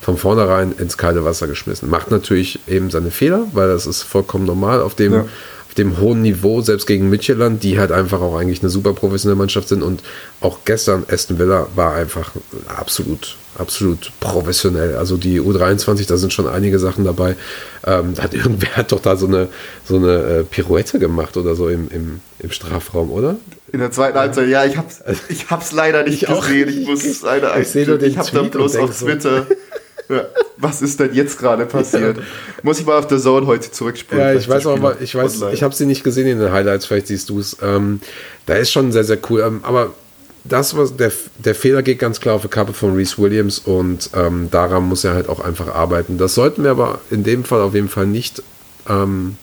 von 0.00 0.16
vornherein 0.16 0.72
ins 0.72 0.96
kalte 0.96 1.24
Wasser 1.24 1.46
geschmissen. 1.46 1.90
Macht 1.90 2.10
natürlich 2.10 2.60
eben 2.68 2.90
seine 2.90 3.10
Fehler, 3.10 3.46
weil 3.52 3.68
das 3.68 3.86
ist 3.86 4.02
vollkommen 4.02 4.44
normal 4.44 4.80
auf 4.80 4.94
dem, 4.94 5.12
ja. 5.12 5.20
auf 5.22 5.74
dem 5.76 5.98
hohen 5.98 6.22
Niveau, 6.22 6.60
selbst 6.60 6.86
gegen 6.86 7.10
Midtjylland, 7.10 7.62
die 7.62 7.78
halt 7.78 7.90
einfach 7.90 8.20
auch 8.20 8.36
eigentlich 8.36 8.60
eine 8.60 8.70
super 8.70 8.92
professionelle 8.92 9.38
Mannschaft 9.38 9.68
sind. 9.68 9.82
Und 9.82 10.02
auch 10.40 10.58
gestern 10.64 11.04
Aston 11.10 11.38
Villa 11.38 11.66
war 11.74 11.94
einfach 11.94 12.32
absolut, 12.68 13.36
absolut 13.58 14.12
professionell. 14.20 14.96
Also 14.96 15.16
die 15.16 15.40
U23, 15.40 16.08
da 16.08 16.16
sind 16.16 16.32
schon 16.32 16.48
einige 16.48 16.78
Sachen 16.78 17.04
dabei. 17.04 17.36
Ähm, 17.86 18.14
hat 18.20 18.34
irgendwer 18.34 18.76
hat 18.76 18.92
doch 18.92 19.00
da 19.00 19.16
so 19.16 19.26
eine, 19.26 19.48
so 19.84 19.96
eine 19.96 20.14
äh, 20.14 20.44
Pirouette 20.44 20.98
gemacht 20.98 21.36
oder 21.36 21.54
so 21.54 21.68
im, 21.68 21.88
im, 21.90 22.20
im 22.38 22.50
Strafraum, 22.50 23.10
oder? 23.10 23.36
In 23.72 23.80
der 23.80 23.90
zweiten 23.90 24.18
Halbzeit, 24.18 24.48
ja, 24.48 24.64
ich 24.64 24.76
hab's, 24.76 25.02
ich 25.28 25.50
hab's 25.50 25.72
leider 25.72 26.04
nicht 26.04 26.22
ich 26.22 26.28
gesehen. 26.28 26.68
Ich 26.68 26.86
muss 26.86 27.04
es 27.04 27.22
leider 27.22 27.58
Ich, 27.58 27.74
ich, 27.74 27.88
ich 27.88 28.18
hab 28.18 28.30
dann 28.32 28.50
bloß 28.50 28.76
auf 28.76 28.98
Twitter. 28.98 29.46
Ja, 30.10 30.24
was 30.56 30.80
ist 30.80 31.00
denn 31.00 31.12
jetzt 31.12 31.38
gerade 31.38 31.66
passiert? 31.66 32.16
Ja. 32.16 32.22
Muss 32.62 32.80
ich 32.80 32.86
mal 32.86 32.98
auf 32.98 33.06
der 33.06 33.18
Zone 33.18 33.46
heute 33.46 33.70
zurückspulen? 33.70 34.24
Ja, 34.24 34.32
ich 34.32 34.48
weiß 34.48 34.66
auch, 34.66 34.78
aber 34.78 35.02
ich 35.02 35.14
weiß, 35.14 35.42
online. 35.42 35.54
ich 35.54 35.62
habe 35.62 35.74
sie 35.74 35.84
nicht 35.84 36.02
gesehen 36.02 36.26
in 36.26 36.38
den 36.38 36.50
Highlights, 36.50 36.86
vielleicht 36.86 37.08
siehst 37.08 37.28
du 37.28 37.38
es. 37.38 37.58
Ähm, 37.62 38.00
da 38.46 38.54
ist 38.54 38.72
schon 38.72 38.90
sehr, 38.90 39.04
sehr 39.04 39.18
cool. 39.28 39.42
Ähm, 39.42 39.60
aber 39.64 39.92
das, 40.48 40.76
was 40.76 40.96
der, 40.96 41.12
der 41.38 41.54
Fehler 41.54 41.82
geht 41.82 41.98
ganz 41.98 42.20
klar 42.20 42.34
auf 42.34 42.42
die 42.42 42.48
Kappe 42.48 42.72
von 42.72 42.94
Reese 42.94 43.18
Williams 43.18 43.58
und 43.58 44.10
ähm, 44.14 44.48
daran 44.50 44.84
muss 44.84 45.04
er 45.04 45.14
halt 45.14 45.28
auch 45.28 45.40
einfach 45.40 45.68
arbeiten. 45.74 46.18
Das 46.18 46.34
sollten 46.34 46.64
wir 46.64 46.70
aber 46.70 47.00
in 47.10 47.24
dem 47.24 47.44
Fall 47.44 47.60
auf 47.60 47.74
jeden 47.74 47.88
Fall 47.88 48.06
nicht 48.06 48.42
ähm, 48.88 49.36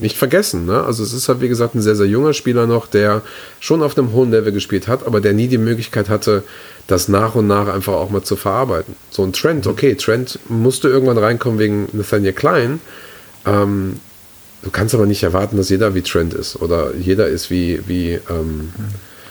nicht 0.00 0.16
vergessen. 0.16 0.66
Ne? 0.66 0.82
Also 0.82 1.02
es 1.02 1.12
ist 1.12 1.28
halt, 1.28 1.40
wie 1.40 1.48
gesagt, 1.48 1.74
ein 1.74 1.82
sehr, 1.82 1.96
sehr 1.96 2.06
junger 2.06 2.32
Spieler 2.32 2.66
noch, 2.66 2.86
der 2.86 3.22
schon 3.60 3.82
auf 3.82 3.96
einem 3.98 4.12
hohen 4.12 4.30
Level 4.30 4.52
gespielt 4.52 4.88
hat, 4.88 5.06
aber 5.06 5.20
der 5.20 5.32
nie 5.32 5.48
die 5.48 5.58
Möglichkeit 5.58 6.08
hatte, 6.08 6.44
das 6.86 7.08
nach 7.08 7.34
und 7.34 7.46
nach 7.46 7.68
einfach 7.68 7.94
auch 7.94 8.10
mal 8.10 8.22
zu 8.22 8.36
verarbeiten. 8.36 8.94
So 9.10 9.22
ein 9.22 9.32
Trend, 9.32 9.66
mhm. 9.66 9.72
okay, 9.72 9.94
Trend 9.94 10.38
musste 10.48 10.88
irgendwann 10.88 11.18
reinkommen 11.18 11.58
wegen 11.58 11.88
Nathaniel 11.92 12.32
Klein. 12.32 12.80
Ähm, 13.44 14.00
du 14.62 14.70
kannst 14.70 14.94
aber 14.94 15.06
nicht 15.06 15.22
erwarten, 15.22 15.56
dass 15.56 15.68
jeder 15.68 15.94
wie 15.94 16.02
Trent 16.02 16.34
ist 16.34 16.56
oder 16.56 16.94
jeder 16.94 17.26
ist 17.26 17.50
wie, 17.50 17.80
wie 17.86 18.20
ähm, 18.30 18.72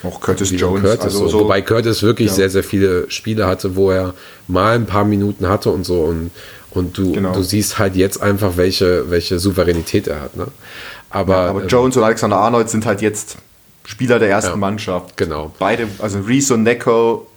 auch 0.03 0.19
Curtis 0.21 0.51
Jones. 0.51 0.83
Curtis 0.83 1.03
also 1.03 1.27
so. 1.27 1.39
Wobei 1.41 1.61
Curtis 1.61 2.03
wirklich 2.03 2.29
ja. 2.29 2.33
sehr, 2.33 2.49
sehr 2.49 2.63
viele 2.63 3.09
Spiele 3.09 3.47
hatte, 3.47 3.75
wo 3.75 3.91
er 3.91 4.13
mal 4.47 4.75
ein 4.75 4.85
paar 4.85 5.05
Minuten 5.05 5.47
hatte 5.47 5.69
und 5.69 5.85
so 5.85 6.01
und 6.01 6.31
und 6.71 6.97
du, 6.97 7.13
genau. 7.13 7.33
du 7.33 7.41
siehst 7.41 7.79
halt 7.79 7.95
jetzt 7.95 8.21
einfach, 8.21 8.55
welche, 8.55 9.09
welche 9.09 9.39
Souveränität 9.39 10.07
er 10.07 10.21
hat. 10.21 10.37
Ne? 10.37 10.47
Aber, 11.09 11.33
ja, 11.33 11.49
aber 11.49 11.65
Jones 11.65 11.97
und 11.97 12.03
Alexander 12.03 12.37
Arnold 12.37 12.69
sind 12.69 12.85
halt 12.85 13.01
jetzt 13.01 13.37
Spieler 13.85 14.19
der 14.19 14.29
ersten 14.29 14.51
ja, 14.51 14.57
Mannschaft. 14.57 15.17
Genau. 15.17 15.51
Beide, 15.59 15.87
also 15.99 16.19
Reese 16.19 16.53
und 16.53 16.63
Neko 16.63 17.27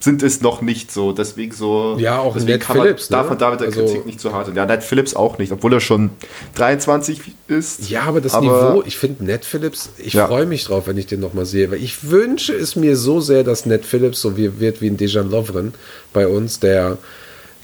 sind 0.00 0.22
es 0.22 0.40
noch 0.40 0.62
nicht 0.62 0.92
so. 0.92 1.12
Deswegen 1.12 1.52
so. 1.52 1.96
Ja, 1.98 2.18
auch 2.18 2.34
deswegen 2.34 2.58
Ned 2.58 2.64
Phillips. 2.64 3.10
Man, 3.10 3.20
ne? 3.20 3.28
Darf 3.28 3.38
David 3.38 3.60
der 3.60 3.68
also, 3.68 3.84
Kritik 3.84 4.06
nicht 4.06 4.20
zu 4.20 4.32
hart. 4.32 4.54
Ja, 4.54 4.66
Ned 4.66 4.82
Phillips 4.82 5.14
auch 5.14 5.38
nicht, 5.38 5.52
obwohl 5.52 5.72
er 5.72 5.80
schon 5.80 6.10
23 6.54 7.20
ist. 7.48 7.88
Ja, 7.88 8.02
aber 8.02 8.20
das 8.20 8.34
aber, 8.34 8.46
Niveau, 8.46 8.82
ich 8.86 8.96
finde 8.96 9.24
Ned 9.24 9.44
Phillips, 9.44 9.90
ich 9.98 10.14
ja. 10.14 10.26
freue 10.26 10.46
mich 10.46 10.64
drauf, 10.64 10.86
wenn 10.86 10.98
ich 10.98 11.06
den 11.06 11.20
nochmal 11.20 11.46
sehe, 11.46 11.70
weil 11.70 11.82
ich 11.82 12.10
wünsche 12.10 12.54
es 12.54 12.76
mir 12.76 12.96
so 12.96 13.20
sehr, 13.20 13.44
dass 13.44 13.66
Ned 13.66 13.84
Phillips 13.84 14.20
so 14.20 14.36
wie, 14.36 14.60
wird 14.60 14.80
wie 14.80 14.88
ein 14.88 14.96
Dejan 14.96 15.30
Lovren 15.30 15.74
bei 16.12 16.26
uns, 16.28 16.60
der 16.60 16.98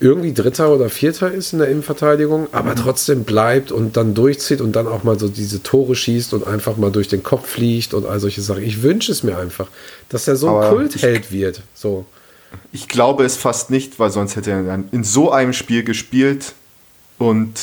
irgendwie 0.01 0.35
Dritter 0.35 0.75
oder 0.75 0.89
Vierter 0.89 1.31
ist 1.31 1.53
in 1.53 1.61
der 1.61 1.69
Innenverteidigung, 1.69 2.49
aber 2.51 2.71
mhm. 2.71 2.77
trotzdem 2.77 3.23
bleibt 3.23 3.71
und 3.71 3.97
dann 3.97 4.15
durchzieht 4.15 4.61
und 4.61 4.75
dann 4.75 4.89
auch 4.89 5.05
mal 5.05 5.19
so 5.19 5.29
diese 5.29 5.63
Tore 5.63 5.95
schießt 5.95 6.35
und 6.35 6.45
einfach 6.45 6.77
mal 6.77 6.91
durch 6.91 7.07
den 7.07 7.23
Kopf 7.23 7.47
fliegt 7.47 7.95
und 7.95 8.07
all 8.07 8.19
solche 8.19 8.43
Sachen. 8.43 8.65
Ich 8.65 8.83
wünsche 8.83 9.13
es 9.13 9.23
mir 9.23 9.39
einfach, 9.39 9.69
dass 10.09 10.27
er 10.27 10.35
so 10.35 10.57
ein 10.57 10.71
Kultheld 10.71 11.31
wird. 11.31 11.63
So. 11.75 12.05
Ich 12.73 12.89
glaube 12.89 13.25
es 13.25 13.37
fast 13.37 13.71
nicht, 13.71 13.99
weil 13.99 14.11
sonst 14.11 14.37
hätte 14.37 14.51
er 14.51 14.85
in 14.91 15.05
so 15.05 15.31
einem 15.31 15.53
Spiel 15.53 15.85
gespielt 15.85 16.55
und 17.19 17.59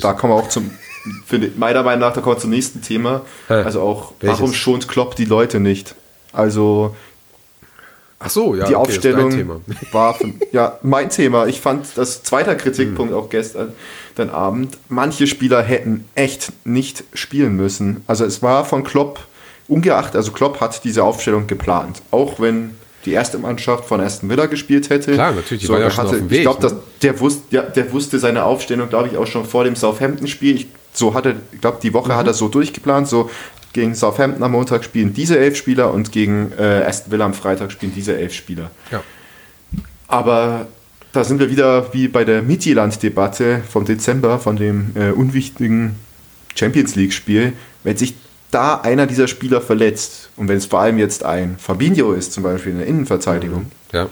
da 0.00 0.12
kommen 0.12 0.32
wir 0.32 0.36
auch 0.36 0.48
zum, 0.48 0.70
finde 1.26 1.50
meiner 1.56 1.82
Meinung 1.82 2.00
nach, 2.00 2.12
da 2.12 2.20
kommen 2.20 2.36
wir 2.36 2.40
zum 2.40 2.50
nächsten 2.50 2.82
Thema. 2.82 3.22
Also 3.48 3.80
auch, 3.80 4.12
Welches? 4.20 4.40
warum 4.40 4.54
schont 4.54 4.88
Klopp 4.88 5.16
die 5.16 5.24
Leute 5.24 5.60
nicht? 5.60 5.94
Also 6.32 6.94
Ach 8.24 8.30
so, 8.30 8.54
ja. 8.54 8.64
Die 8.66 8.74
okay, 8.74 8.88
Aufstellung 8.88 9.62
war 9.92 10.14
von, 10.14 10.40
ja 10.52 10.78
mein 10.82 11.10
Thema. 11.10 11.46
Ich 11.46 11.60
fand 11.60 11.86
das 11.96 12.22
zweiter 12.22 12.54
Kritikpunkt 12.54 13.12
hm. 13.12 13.18
auch 13.18 13.28
gestern 13.28 13.72
den 14.16 14.30
Abend. 14.30 14.78
Manche 14.88 15.26
Spieler 15.26 15.62
hätten 15.62 16.08
echt 16.14 16.52
nicht 16.64 17.04
spielen 17.12 17.54
müssen. 17.56 18.02
Also 18.06 18.24
es 18.24 18.42
war 18.42 18.64
von 18.64 18.82
Klopp 18.82 19.20
ungeachtet, 19.68 20.16
also 20.16 20.32
Klopp 20.32 20.60
hat 20.60 20.84
diese 20.84 21.04
Aufstellung 21.04 21.46
geplant, 21.46 22.02
auch 22.10 22.38
wenn 22.38 22.76
die 23.04 23.12
erste 23.12 23.38
Mannschaft 23.38 23.84
von 23.84 24.00
Aston 24.00 24.28
Villa 24.30 24.46
gespielt 24.46 24.90
hätte. 24.90 25.12
Klar, 25.12 25.32
natürlich, 25.32 25.62
die 25.62 25.66
so, 25.66 25.72
war 25.72 25.80
ja 25.80 25.96
hatte, 25.96 26.30
Weg. 26.30 26.38
Ich 26.38 26.42
glaube, 26.42 26.66
ne? 26.66 26.80
der, 27.02 27.20
wusste, 27.20 27.42
ja, 27.54 27.62
der 27.62 27.92
wusste 27.92 28.18
seine 28.18 28.44
Aufstellung, 28.44 28.88
glaube 28.88 29.08
ich, 29.08 29.16
auch 29.16 29.26
schon 29.26 29.44
vor 29.44 29.64
dem 29.64 29.76
Southampton-Spiel. 29.76 30.66
so 30.92 31.14
hatte, 31.14 31.36
ich 31.52 31.60
glaube, 31.60 31.78
die 31.82 31.92
Woche 31.92 32.12
mhm. 32.12 32.16
hat 32.16 32.26
er 32.26 32.34
so 32.34 32.48
durchgeplant, 32.48 33.08
so 33.08 33.30
gegen 33.72 33.94
Southampton 33.94 34.42
am 34.42 34.52
Montag 34.52 34.84
spielen 34.84 35.12
diese 35.12 35.38
elf 35.38 35.56
Spieler 35.56 35.92
und 35.92 36.12
gegen 36.12 36.52
äh, 36.58 36.84
Aston 36.86 37.12
Villa 37.12 37.24
am 37.24 37.34
Freitag 37.34 37.72
spielen 37.72 37.92
diese 37.94 38.16
elf 38.16 38.32
Spieler. 38.32 38.70
Ja. 38.90 39.02
Aber 40.06 40.68
da 41.12 41.24
sind 41.24 41.40
wir 41.40 41.50
wieder 41.50 41.92
wie 41.92 42.08
bei 42.08 42.24
der 42.24 42.42
Midtjylland-Debatte 42.42 43.62
vom 43.68 43.84
Dezember, 43.84 44.38
von 44.38 44.56
dem 44.56 44.92
äh, 44.94 45.10
unwichtigen 45.10 45.96
Champions 46.54 46.94
League-Spiel. 46.94 47.52
Wenn 47.82 47.96
sich 47.96 48.14
da 48.54 48.80
einer 48.80 49.06
dieser 49.06 49.28
Spieler 49.28 49.60
verletzt 49.60 50.30
und 50.36 50.48
wenn 50.48 50.58
es 50.58 50.66
vor 50.66 50.80
allem 50.80 50.98
jetzt 50.98 51.24
ein 51.24 51.56
Fabinho 51.58 52.12
ist, 52.12 52.32
zum 52.32 52.44
Beispiel 52.44 52.72
in 52.72 52.78
der 52.78 52.86
Innenverteidigung, 52.86 53.66
ja. 53.92 54.08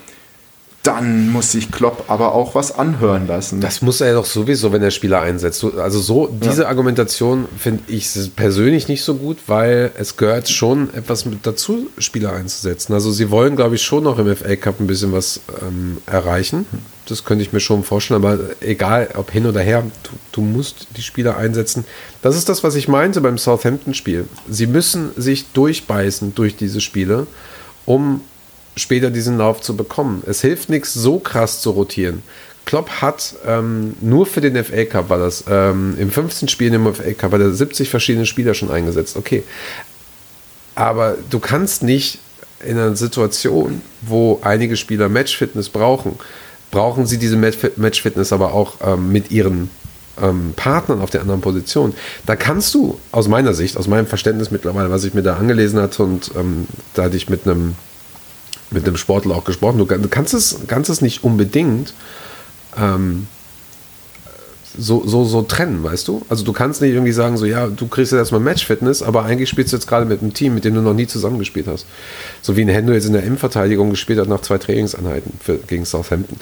dann 0.82 1.30
muss 1.30 1.52
sich 1.52 1.70
Klopp 1.70 2.04
aber 2.08 2.34
auch 2.34 2.54
was 2.56 2.76
anhören 2.76 3.28
lassen. 3.28 3.60
Das 3.60 3.82
muss 3.82 4.00
er 4.00 4.14
doch 4.14 4.24
sowieso, 4.24 4.72
wenn 4.72 4.82
er 4.82 4.90
Spieler 4.90 5.20
einsetzt. 5.20 5.64
Also 5.76 6.00
so, 6.00 6.26
diese 6.26 6.62
ja. 6.62 6.68
Argumentation 6.68 7.46
finde 7.56 7.84
ich 7.86 8.08
persönlich 8.34 8.88
nicht 8.88 9.04
so 9.04 9.14
gut, 9.14 9.38
weil 9.46 9.92
es 9.96 10.16
gehört 10.16 10.48
schon 10.48 10.92
etwas 10.92 11.24
mit 11.24 11.46
dazu, 11.46 11.88
Spieler 11.98 12.32
einzusetzen. 12.32 12.94
Also 12.94 13.12
sie 13.12 13.30
wollen, 13.30 13.54
glaube 13.54 13.76
ich, 13.76 13.82
schon 13.82 14.02
noch 14.02 14.18
im 14.18 14.34
FA 14.34 14.56
Cup 14.56 14.80
ein 14.80 14.88
bisschen 14.88 15.12
was 15.12 15.40
ähm, 15.62 15.98
erreichen. 16.06 16.66
Das 17.06 17.24
könnte 17.24 17.42
ich 17.42 17.52
mir 17.52 17.60
schon 17.60 17.82
vorstellen, 17.82 18.24
aber 18.24 18.38
egal, 18.60 19.10
ob 19.14 19.30
hin 19.30 19.46
oder 19.46 19.60
her, 19.60 19.82
du, 20.02 20.10
du 20.32 20.40
musst 20.40 20.86
die 20.96 21.02
Spieler 21.02 21.36
einsetzen. 21.36 21.84
Das 22.22 22.36
ist 22.36 22.48
das, 22.48 22.62
was 22.62 22.74
ich 22.74 22.88
meinte 22.88 23.20
beim 23.20 23.38
Southampton-Spiel. 23.38 24.26
Sie 24.48 24.66
müssen 24.66 25.10
sich 25.16 25.46
durchbeißen 25.52 26.34
durch 26.34 26.56
diese 26.56 26.80
Spiele, 26.80 27.26
um 27.86 28.22
später 28.76 29.10
diesen 29.10 29.38
Lauf 29.38 29.60
zu 29.60 29.76
bekommen. 29.76 30.22
Es 30.26 30.40
hilft 30.40 30.68
nichts, 30.68 30.94
so 30.94 31.18
krass 31.18 31.60
zu 31.60 31.70
rotieren. 31.70 32.22
Klopp 32.64 32.88
hat 33.02 33.34
ähm, 33.44 33.94
nur 34.00 34.26
für 34.26 34.40
den 34.40 34.62
FA 34.64 34.84
Cup 34.84 35.08
war 35.08 35.18
das, 35.18 35.44
ähm, 35.48 35.96
im 35.98 36.10
15 36.10 36.48
Spielen 36.48 36.74
im 36.74 36.94
FA 36.94 37.12
Cup 37.12 37.32
hat 37.32 37.40
er 37.40 37.52
70 37.52 37.88
verschiedene 37.88 38.26
Spieler 38.26 38.54
schon 38.54 38.70
eingesetzt. 38.70 39.16
Okay. 39.16 39.42
Aber 40.74 41.16
du 41.28 41.38
kannst 41.38 41.82
nicht 41.82 42.18
in 42.64 42.78
einer 42.78 42.96
Situation, 42.96 43.82
wo 44.00 44.40
einige 44.42 44.76
Spieler 44.76 45.08
Matchfitness 45.08 45.68
brauchen, 45.68 46.18
brauchen 46.72 47.06
sie 47.06 47.18
diese 47.18 47.36
Matchfitness 47.36 48.32
aber 48.32 48.52
auch 48.52 48.78
ähm, 48.84 49.12
mit 49.12 49.30
ihren 49.30 49.70
ähm, 50.20 50.54
Partnern 50.56 51.00
auf 51.00 51.10
der 51.10 51.20
anderen 51.20 51.40
Position. 51.40 51.94
Da 52.26 52.34
kannst 52.34 52.74
du 52.74 52.98
aus 53.12 53.28
meiner 53.28 53.54
Sicht, 53.54 53.76
aus 53.76 53.86
meinem 53.86 54.06
Verständnis 54.06 54.50
mittlerweile, 54.50 54.90
was 54.90 55.04
ich 55.04 55.14
mir 55.14 55.22
da 55.22 55.36
angelesen 55.36 55.80
hatte 55.80 56.02
und 56.02 56.32
ähm, 56.36 56.66
da 56.94 57.04
hatte 57.04 57.16
ich 57.16 57.28
mit 57.28 57.46
einem 57.46 57.76
mit 58.72 58.98
Sportler 58.98 59.36
auch 59.36 59.44
gesprochen. 59.44 59.78
Du, 59.78 59.86
kannst, 60.08 60.32
es, 60.32 60.60
kannst 60.66 60.88
es 60.88 61.02
nicht 61.02 61.24
unbedingt 61.24 61.92
ähm, 62.76 63.26
so, 64.76 65.06
so, 65.06 65.24
so 65.24 65.42
trennen, 65.42 65.82
weißt 65.82 66.08
du? 66.08 66.22
Also 66.28 66.44
du 66.44 66.52
kannst 66.52 66.80
nicht 66.80 66.92
irgendwie 66.92 67.12
sagen, 67.12 67.36
so 67.36 67.44
ja, 67.44 67.66
du 67.66 67.86
kriegst 67.86 68.12
jetzt 68.12 68.18
erstmal 68.18 68.40
Match-Fitness, 68.40 69.02
aber 69.02 69.24
eigentlich 69.24 69.48
spielst 69.48 69.72
du 69.72 69.76
jetzt 69.76 69.86
gerade 69.86 70.06
mit 70.06 70.22
einem 70.22 70.34
Team, 70.34 70.54
mit 70.54 70.64
dem 70.64 70.74
du 70.74 70.80
noch 70.80 70.94
nie 70.94 71.06
zusammengespielt 71.06 71.66
hast. 71.66 71.86
So 72.40 72.56
wie 72.56 72.62
ein 72.62 72.68
Hendo 72.68 72.92
jetzt 72.92 73.06
in 73.06 73.12
der 73.12 73.24
M-Verteidigung 73.24 73.90
gespielt 73.90 74.18
hat 74.18 74.28
nach 74.28 74.40
zwei 74.40 74.58
Trainingseinheiten 74.58 75.32
für, 75.42 75.58
gegen 75.58 75.84
Southampton. 75.84 76.38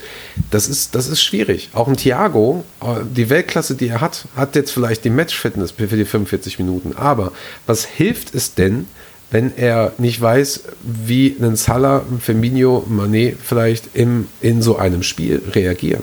Das 0.51 0.68
ist, 0.68 0.95
das 0.95 1.09
ist 1.09 1.22
schwierig. 1.22 1.70
Auch 1.72 1.89
ein 1.89 1.97
Thiago, 1.97 2.64
äh, 2.81 3.01
die 3.05 3.31
Weltklasse, 3.31 3.74
die 3.74 3.89
er 3.89 4.01
hat, 4.01 4.26
hat 4.37 4.55
jetzt 4.57 4.70
vielleicht 4.70 5.05
die 5.05 5.11
Match-Fitness 5.11 5.72
für 5.72 5.87
die 5.87 6.05
45 6.05 6.59
Minuten. 6.59 6.95
Aber 6.97 7.33
was 7.66 7.85
hilft 7.85 8.35
es 8.35 8.55
denn, 8.55 8.87
wenn 9.31 9.57
er 9.57 9.93
nicht 9.99 10.20
weiß, 10.20 10.64
wie 10.83 11.37
ein 11.41 11.57
Salah, 11.57 12.05
Firmino, 12.20 12.85
Manet 12.89 13.37
vielleicht 13.43 13.95
im, 13.95 14.28
in 14.41 14.61
so 14.61 14.76
einem 14.76 15.03
Spiel 15.03 15.41
reagieren. 15.53 16.03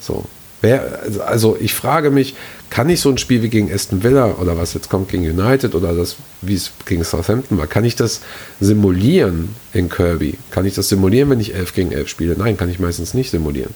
So. 0.00 0.24
Wer, 0.60 1.02
also 1.24 1.56
ich 1.60 1.72
frage 1.72 2.10
mich, 2.10 2.34
kann 2.68 2.88
ich 2.90 3.00
so 3.00 3.08
ein 3.08 3.18
Spiel 3.18 3.42
wie 3.42 3.48
gegen 3.48 3.72
Aston 3.72 4.02
Villa 4.02 4.34
oder 4.40 4.58
was 4.58 4.74
jetzt 4.74 4.90
kommt 4.90 5.08
gegen 5.08 5.22
United 5.22 5.74
oder 5.74 5.94
das, 5.94 6.16
wie 6.42 6.54
es 6.54 6.72
gegen 6.84 7.04
Southampton 7.04 7.58
war, 7.58 7.68
kann 7.68 7.84
ich 7.84 7.94
das 7.94 8.20
simulieren 8.60 9.54
in 9.72 9.88
Kirby? 9.88 10.36
Kann 10.50 10.66
ich 10.66 10.74
das 10.74 10.88
simulieren, 10.88 11.30
wenn 11.30 11.38
ich 11.38 11.54
11 11.54 11.74
gegen 11.74 11.92
11 11.92 12.08
spiele? 12.08 12.34
Nein, 12.36 12.56
kann 12.56 12.68
ich 12.70 12.80
meistens 12.80 13.14
nicht 13.14 13.30
simulieren. 13.30 13.72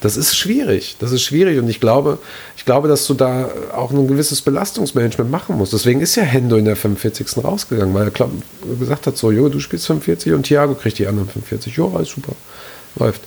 Das 0.00 0.16
ist 0.16 0.36
schwierig. 0.36 0.96
Das 1.00 1.10
ist 1.10 1.22
schwierig 1.22 1.58
und 1.58 1.68
ich 1.68 1.80
glaube, 1.80 2.18
ich 2.56 2.64
glaube, 2.64 2.86
dass 2.86 3.06
du 3.08 3.14
da 3.14 3.50
auch 3.74 3.90
ein 3.90 4.06
gewisses 4.06 4.40
Belastungsmanagement 4.40 5.30
machen 5.30 5.58
musst. 5.58 5.72
Deswegen 5.72 6.00
ist 6.00 6.14
ja 6.14 6.22
Hendo 6.22 6.56
in 6.56 6.64
der 6.64 6.76
45. 6.76 7.44
rausgegangen, 7.44 7.92
weil 7.92 8.04
er 8.04 8.10
glaub, 8.12 8.30
gesagt 8.78 9.08
hat, 9.08 9.16
so, 9.16 9.32
Jo, 9.32 9.48
du 9.48 9.58
spielst 9.58 9.86
45 9.88 10.32
und 10.32 10.44
Thiago 10.44 10.74
kriegt 10.74 10.98
die 10.98 11.08
anderen 11.08 11.28
45. 11.28 11.74
Jo, 11.74 11.92
alles 11.94 12.08
super. 12.08 12.32
Läuft. 12.96 13.22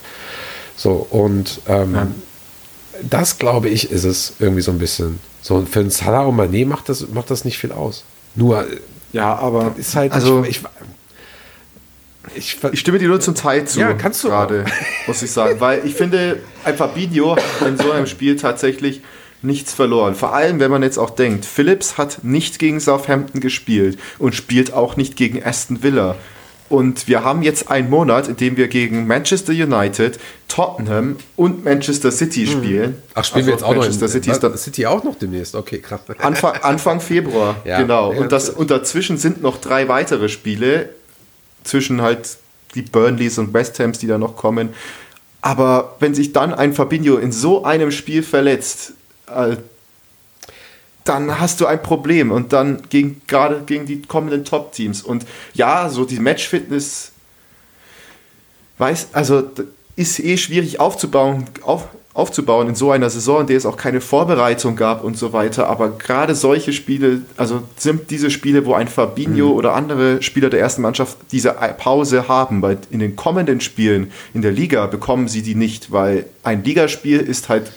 So, 0.75 1.05
und 1.11 1.59
ähm, 1.67 1.93
ja 1.93 2.07
das, 3.09 3.39
glaube 3.39 3.69
ich, 3.69 3.91
ist 3.91 4.03
es 4.03 4.33
irgendwie 4.39 4.61
so 4.61 4.71
ein 4.71 4.79
bisschen. 4.79 5.19
So, 5.41 5.65
für 5.69 5.79
einen 5.81 5.89
Salah 5.89 6.21
und 6.21 6.37
Mané 6.37 6.65
macht 6.65 6.89
das, 6.89 7.09
macht 7.09 7.29
das 7.29 7.43
nicht 7.43 7.57
viel 7.57 7.71
aus. 7.71 8.03
Nur, 8.35 8.65
ja, 9.11 9.35
aber 9.35 9.75
ist 9.77 9.95
halt, 9.95 10.11
also, 10.11 10.43
ich, 10.43 10.61
ich, 12.35 12.57
ich, 12.71 12.79
stimme 12.79 12.97
dir 12.97 13.09
nur 13.09 13.19
zum 13.19 13.35
Teil 13.35 13.67
zu. 13.67 13.79
Ja, 13.79 13.93
kannst 13.93 14.23
du 14.23 14.29
gerade, 14.29 14.65
muss 15.07 15.21
ich 15.21 15.31
sagen. 15.31 15.59
Weil 15.59 15.85
ich 15.85 15.95
finde, 15.95 16.39
ein 16.63 16.75
Fabinho 16.75 17.35
hat 17.35 17.67
in 17.67 17.77
so 17.77 17.91
einem 17.91 18.07
Spiel 18.07 18.37
tatsächlich 18.37 19.01
nichts 19.43 19.73
verloren. 19.73 20.15
Vor 20.15 20.33
allem, 20.33 20.59
wenn 20.59 20.71
man 20.71 20.83
jetzt 20.83 20.97
auch 20.97 21.09
denkt, 21.09 21.45
Phillips 21.45 21.97
hat 21.97 22.23
nicht 22.23 22.59
gegen 22.59 22.79
Southampton 22.79 23.41
gespielt 23.41 23.99
und 24.17 24.33
spielt 24.33 24.73
auch 24.73 24.95
nicht 24.95 25.15
gegen 25.15 25.43
Aston 25.43 25.83
Villa. 25.83 26.15
Und 26.73 27.07
wir 27.07 27.23
haben 27.23 27.43
jetzt 27.43 27.69
einen 27.69 27.91
Monat, 27.91 28.27
in 28.27 28.35
dem 28.35 28.57
wir 28.57 28.67
gegen 28.67 29.05
Manchester 29.05 29.53
United, 29.53 30.17
Tottenham 30.47 31.17
und 31.35 31.63
Manchester 31.63 32.11
City 32.11 32.47
hm. 32.47 32.51
spielen. 32.51 33.01
Ach, 33.13 33.23
spielen 33.23 33.41
also 33.41 33.47
wir 33.47 33.53
jetzt 33.53 33.63
auch 33.63 33.75
Manchester 33.75 34.07
noch 34.07 34.15
in, 34.15 34.21
City, 34.21 34.31
ist 34.31 34.39
dann 34.39 34.57
City 34.57 34.85
auch 34.87 35.03
noch 35.03 35.13
demnächst? 35.13 35.53
Okay, 35.53 35.77
krass. 35.77 36.01
Anfang, 36.17 36.53
Anfang 36.63 36.99
Februar, 36.99 37.57
ja, 37.65 37.79
genau. 37.79 38.11
Und, 38.11 38.31
das, 38.31 38.49
und 38.49 38.71
dazwischen 38.71 39.19
sind 39.19 39.43
noch 39.43 39.61
drei 39.61 39.87
weitere 39.87 40.29
Spiele. 40.29 40.89
Zwischen 41.63 42.01
halt 42.01 42.37
die 42.73 42.81
Burnleys 42.81 43.37
und 43.37 43.53
West 43.53 43.77
Hams, 43.79 43.99
die 43.99 44.07
da 44.07 44.17
noch 44.17 44.35
kommen. 44.35 44.69
Aber 45.41 45.95
wenn 45.99 46.15
sich 46.15 46.33
dann 46.33 46.55
ein 46.55 46.73
Fabinho 46.73 47.17
in 47.17 47.31
so 47.31 47.65
einem 47.65 47.91
Spiel 47.91 48.23
verletzt, 48.23 48.93
äh, 49.27 49.57
dann 51.03 51.39
hast 51.39 51.59
du 51.61 51.65
ein 51.65 51.81
Problem 51.81 52.31
und 52.31 52.53
dann 52.53 52.81
gegen, 52.89 53.21
gerade 53.27 53.61
gegen 53.65 53.85
die 53.85 54.01
kommenden 54.01 54.45
Top-Teams. 54.45 55.01
Und 55.01 55.25
ja, 55.53 55.89
so 55.89 56.05
die 56.05 56.19
Match-Fitness, 56.19 57.11
weiß, 58.77 59.09
also 59.13 59.43
ist 59.95 60.19
eh 60.19 60.37
schwierig 60.37 60.79
aufzubauen, 60.79 61.45
auf, 61.61 61.87
aufzubauen 62.13 62.69
in 62.69 62.75
so 62.75 62.91
einer 62.91 63.09
Saison, 63.09 63.41
in 63.41 63.47
der 63.47 63.57
es 63.57 63.65
auch 63.65 63.77
keine 63.77 64.01
Vorbereitung 64.01 64.75
gab 64.75 65.03
und 65.03 65.17
so 65.17 65.33
weiter. 65.33 65.67
Aber 65.67 65.89
gerade 65.89 66.35
solche 66.35 66.73
Spiele, 66.73 67.21
also 67.37 67.63
sind 67.77 68.09
diese 68.09 68.31
Spiele, 68.31 68.65
wo 68.65 68.73
ein 68.73 68.87
Fabinho 68.87 69.47
mhm. 69.47 69.53
oder 69.53 69.73
andere 69.73 70.21
Spieler 70.21 70.49
der 70.49 70.59
ersten 70.59 70.81
Mannschaft 70.81 71.17
diese 71.31 71.51
Pause 71.77 72.27
haben, 72.27 72.61
weil 72.61 72.77
in 72.91 72.99
den 72.99 73.15
kommenden 73.15 73.61
Spielen 73.61 74.11
in 74.33 74.41
der 74.41 74.51
Liga 74.51 74.85
bekommen 74.87 75.27
sie 75.27 75.41
die 75.41 75.55
nicht, 75.55 75.91
weil 75.91 76.25
ein 76.43 76.63
Ligaspiel 76.63 77.19
ist 77.19 77.49
halt 77.49 77.71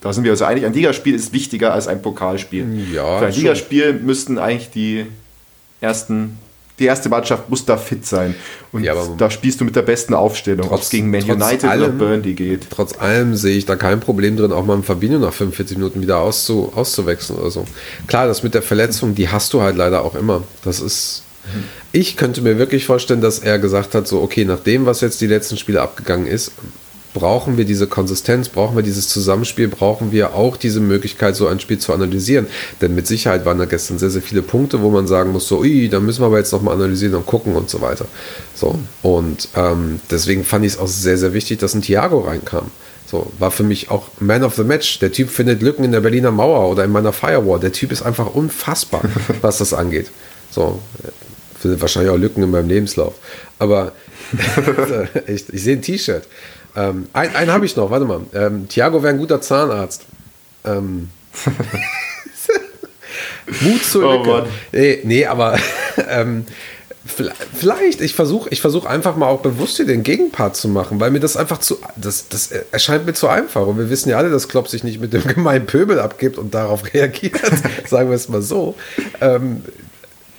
da 0.00 0.12
sind 0.12 0.24
wir 0.24 0.32
uns 0.32 0.42
einig, 0.42 0.64
ein 0.64 0.72
Ligaspiel 0.72 1.14
ist 1.14 1.32
wichtiger 1.32 1.74
als 1.74 1.86
ein 1.86 2.00
Pokalspiel. 2.00 2.66
Ja, 2.92 3.18
Für 3.18 3.26
ein 3.26 3.32
schon. 3.32 3.42
Ligaspiel 3.42 3.92
müssten 3.94 4.38
eigentlich 4.38 4.70
die 4.70 5.06
ersten, 5.80 6.38
die 6.78 6.86
erste 6.86 7.10
Mannschaft 7.10 7.50
muss 7.50 7.66
da 7.66 7.76
fit 7.76 8.06
sein. 8.06 8.34
Und 8.72 8.84
ja, 8.84 8.94
da 9.18 9.30
spielst 9.30 9.60
du 9.60 9.66
mit 9.66 9.76
der 9.76 9.82
besten 9.82 10.14
Aufstellung, 10.14 10.70
ob 10.70 10.80
es 10.80 10.88
gegen 10.88 11.10
Man 11.10 11.22
United 11.22 11.64
allem, 11.64 11.82
oder 11.82 11.92
Burnley 11.92 12.32
geht. 12.32 12.68
Trotz 12.70 12.98
allem 12.98 13.36
sehe 13.36 13.58
ich 13.58 13.66
da 13.66 13.76
kein 13.76 14.00
Problem 14.00 14.38
drin, 14.38 14.52
auch 14.52 14.64
mal 14.64 14.76
ein 14.76 14.82
Fabinho 14.82 15.18
nach 15.18 15.34
45 15.34 15.76
Minuten 15.76 16.00
wieder 16.00 16.18
auszu, 16.18 16.72
auszuwechseln 16.74 17.38
oder 17.38 17.50
so. 17.50 17.66
Klar, 18.06 18.26
das 18.26 18.42
mit 18.42 18.54
der 18.54 18.62
Verletzung, 18.62 19.14
die 19.14 19.28
hast 19.28 19.52
du 19.52 19.60
halt 19.60 19.76
leider 19.76 20.02
auch 20.02 20.14
immer. 20.14 20.42
Das 20.64 20.80
ist. 20.80 21.24
Mhm. 21.44 21.64
Ich 21.92 22.16
könnte 22.16 22.40
mir 22.40 22.56
wirklich 22.56 22.86
vorstellen, 22.86 23.20
dass 23.20 23.40
er 23.40 23.58
gesagt 23.58 23.94
hat, 23.94 24.08
so, 24.08 24.22
okay, 24.22 24.46
nach 24.46 24.60
dem, 24.60 24.86
was 24.86 25.02
jetzt 25.02 25.20
die 25.20 25.26
letzten 25.26 25.58
Spiele 25.58 25.82
abgegangen 25.82 26.26
ist, 26.26 26.52
brauchen 27.12 27.56
wir 27.56 27.64
diese 27.64 27.86
Konsistenz, 27.86 28.48
brauchen 28.48 28.76
wir 28.76 28.82
dieses 28.82 29.08
Zusammenspiel, 29.08 29.68
brauchen 29.68 30.12
wir 30.12 30.34
auch 30.34 30.56
diese 30.56 30.80
Möglichkeit, 30.80 31.36
so 31.36 31.46
ein 31.48 31.60
Spiel 31.60 31.78
zu 31.78 31.92
analysieren. 31.92 32.46
Denn 32.80 32.94
mit 32.94 33.06
Sicherheit 33.06 33.44
waren 33.44 33.58
da 33.58 33.64
gestern 33.64 33.98
sehr, 33.98 34.10
sehr 34.10 34.22
viele 34.22 34.42
Punkte, 34.42 34.80
wo 34.80 34.90
man 34.90 35.06
sagen 35.06 35.32
muss, 35.32 35.48
so, 35.48 35.60
ui, 35.60 35.88
da 35.88 36.00
müssen 36.00 36.22
wir 36.22 36.26
aber 36.26 36.38
jetzt 36.38 36.52
nochmal 36.52 36.74
analysieren 36.74 37.14
und 37.14 37.26
gucken 37.26 37.56
und 37.56 37.68
so 37.68 37.80
weiter. 37.80 38.06
So, 38.54 38.78
und 39.02 39.48
ähm, 39.56 40.00
deswegen 40.10 40.44
fand 40.44 40.64
ich 40.64 40.74
es 40.74 40.78
auch 40.78 40.86
sehr, 40.86 41.18
sehr 41.18 41.32
wichtig, 41.32 41.58
dass 41.58 41.74
ein 41.74 41.82
Thiago 41.82 42.20
reinkam. 42.20 42.70
So, 43.06 43.32
war 43.40 43.50
für 43.50 43.64
mich 43.64 43.90
auch 43.90 44.06
Man 44.20 44.44
of 44.44 44.54
the 44.54 44.62
Match. 44.62 45.00
Der 45.00 45.10
Typ 45.10 45.30
findet 45.30 45.62
Lücken 45.62 45.84
in 45.84 45.90
der 45.90 46.00
Berliner 46.00 46.30
Mauer 46.30 46.70
oder 46.70 46.84
in 46.84 46.92
meiner 46.92 47.12
Firewall. 47.12 47.58
Der 47.58 47.72
Typ 47.72 47.90
ist 47.90 48.02
einfach 48.02 48.34
unfassbar, 48.34 49.02
was 49.40 49.58
das 49.58 49.74
angeht. 49.74 50.12
So, 50.52 50.80
findet 51.58 51.80
wahrscheinlich 51.80 52.12
auch 52.12 52.16
Lücken 52.16 52.44
in 52.44 52.50
meinem 52.50 52.68
Lebenslauf. 52.68 53.14
Aber 53.58 53.92
ich, 55.26 55.52
ich 55.52 55.62
sehe 55.62 55.76
ein 55.76 55.82
T-Shirt. 55.82 56.22
Ähm, 56.76 57.08
ein, 57.12 57.34
einen 57.34 57.50
habe 57.52 57.66
ich 57.66 57.76
noch, 57.76 57.90
warte 57.90 58.04
mal. 58.04 58.20
Ähm, 58.32 58.68
Thiago 58.68 59.02
wäre 59.02 59.12
ein 59.12 59.18
guter 59.18 59.40
Zahnarzt. 59.40 60.04
Ähm. 60.64 61.10
Mut 63.60 63.84
zur 63.84 64.04
oh, 64.04 64.16
Lücke. 64.16 64.46
Nee, 64.72 65.00
nee, 65.04 65.26
aber 65.26 65.58
ähm, 66.08 66.46
vielleicht, 67.04 68.00
ich 68.00 68.14
versuche 68.14 68.48
ich 68.50 68.60
versuch 68.60 68.84
einfach 68.84 69.16
mal 69.16 69.26
auch 69.26 69.40
bewusst 69.40 69.76
hier 69.76 69.86
den 69.86 70.02
Gegenpart 70.02 70.56
zu 70.56 70.68
machen, 70.68 71.00
weil 71.00 71.10
mir 71.10 71.20
das 71.20 71.36
einfach 71.36 71.58
zu, 71.58 71.78
das, 71.96 72.28
das 72.28 72.50
erscheint 72.70 73.06
mir 73.06 73.14
zu 73.14 73.28
einfach. 73.28 73.66
Und 73.66 73.78
wir 73.78 73.90
wissen 73.90 74.10
ja 74.10 74.18
alle, 74.18 74.30
dass 74.30 74.48
Klopp 74.48 74.68
sich 74.68 74.84
nicht 74.84 75.00
mit 75.00 75.12
dem 75.12 75.24
gemeinen 75.26 75.66
Pöbel 75.66 75.98
abgibt 75.98 76.38
und 76.38 76.54
darauf 76.54 76.82
reagiert, 76.94 77.40
sagen 77.88 78.10
wir 78.10 78.16
es 78.16 78.28
mal 78.28 78.42
so. 78.42 78.76
Ähm, 79.20 79.62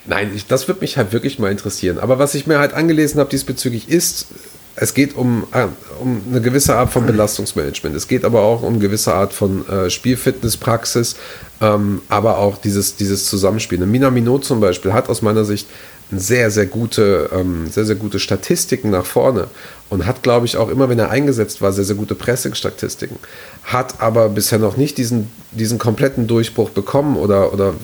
nein, 0.06 0.32
ich, 0.34 0.46
das 0.46 0.68
würde 0.68 0.80
mich 0.80 0.96
halt 0.96 1.12
wirklich 1.12 1.38
mal 1.38 1.50
interessieren. 1.50 1.98
Aber 1.98 2.18
was 2.18 2.34
ich 2.34 2.46
mir 2.46 2.58
halt 2.58 2.72
angelesen 2.72 3.20
habe 3.20 3.30
diesbezüglich 3.30 3.88
ist, 3.88 4.28
es 4.76 4.94
geht 4.94 5.16
um, 5.16 5.44
äh, 5.52 5.66
um 6.00 6.22
eine 6.30 6.40
gewisse 6.40 6.76
Art 6.76 6.90
von 6.90 7.06
Belastungsmanagement. 7.06 7.94
Es 7.94 8.08
geht 8.08 8.24
aber 8.24 8.42
auch 8.42 8.62
um 8.62 8.74
eine 8.74 8.78
gewisse 8.78 9.14
Art 9.14 9.32
von 9.32 9.68
äh, 9.68 9.90
Spielfitnesspraxis, 9.90 11.16
ähm, 11.60 12.02
aber 12.08 12.38
auch 12.38 12.56
dieses, 12.58 12.96
dieses 12.96 13.26
Zusammenspiel. 13.26 13.78
Mina 13.86 14.10
Minot 14.10 14.44
zum 14.44 14.60
Beispiel 14.60 14.92
hat 14.92 15.08
aus 15.08 15.22
meiner 15.22 15.44
Sicht 15.44 15.68
sehr, 16.10 16.50
sehr 16.50 16.66
gute, 16.66 17.30
ähm, 17.32 17.68
sehr, 17.70 17.84
sehr 17.84 17.96
gute 17.96 18.18
Statistiken 18.18 18.90
nach 18.90 19.06
vorne 19.06 19.48
und 19.88 20.06
hat, 20.06 20.22
glaube 20.22 20.46
ich, 20.46 20.56
auch 20.56 20.68
immer, 20.68 20.88
wenn 20.88 20.98
er 20.98 21.10
eingesetzt 21.10 21.62
war, 21.62 21.72
sehr, 21.72 21.84
sehr 21.84 21.96
gute 21.96 22.14
Pressing-Statistiken. 22.14 23.16
Hat 23.64 24.00
aber 24.00 24.28
bisher 24.28 24.58
noch 24.58 24.76
nicht 24.76 24.98
diesen, 24.98 25.30
diesen 25.52 25.78
kompletten 25.78 26.26
Durchbruch 26.26 26.70
bekommen 26.70 27.16
oder, 27.16 27.52
oder 27.52 27.74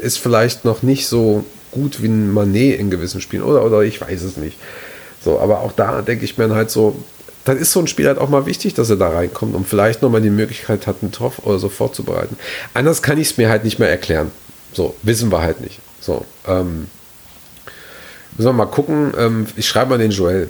ist 0.00 0.18
vielleicht 0.18 0.64
noch 0.64 0.82
nicht 0.82 1.06
so 1.06 1.44
gut 1.70 2.02
wie 2.02 2.08
ein 2.08 2.32
Manet 2.32 2.80
in 2.80 2.90
gewissen 2.90 3.20
Spielen 3.20 3.42
oder, 3.42 3.64
oder 3.64 3.82
ich 3.82 4.00
weiß 4.00 4.22
es 4.22 4.36
nicht. 4.36 4.56
So, 5.22 5.38
aber 5.38 5.60
auch 5.60 5.72
da 5.72 6.02
denke 6.02 6.24
ich 6.24 6.38
mir 6.38 6.54
halt 6.54 6.70
so, 6.70 6.96
dann 7.44 7.56
ist 7.56 7.72
so 7.72 7.80
ein 7.80 7.86
Spiel 7.86 8.06
halt 8.06 8.18
auch 8.18 8.28
mal 8.28 8.46
wichtig, 8.46 8.74
dass 8.74 8.90
er 8.90 8.96
da 8.96 9.08
reinkommt 9.08 9.54
und 9.54 9.66
vielleicht 9.66 10.02
nochmal 10.02 10.20
die 10.20 10.30
Möglichkeit 10.30 10.86
hat, 10.86 10.96
einen 11.02 11.12
Torf 11.12 11.40
oder 11.40 11.58
so 11.58 11.68
vorzubereiten. 11.68 12.36
Anders 12.74 13.02
kann 13.02 13.18
ich 13.18 13.30
es 13.30 13.36
mir 13.36 13.48
halt 13.48 13.64
nicht 13.64 13.78
mehr 13.78 13.90
erklären. 13.90 14.30
So, 14.72 14.94
wissen 15.02 15.30
wir 15.32 15.42
halt 15.42 15.60
nicht. 15.60 15.80
So, 16.00 16.24
ähm, 16.46 16.86
müssen 18.36 18.48
wir 18.48 18.52
mal 18.52 18.66
gucken. 18.66 19.12
Ähm, 19.18 19.46
ich 19.56 19.68
schreibe 19.68 19.90
mal 19.90 19.98
den 19.98 20.10
Joel, 20.10 20.48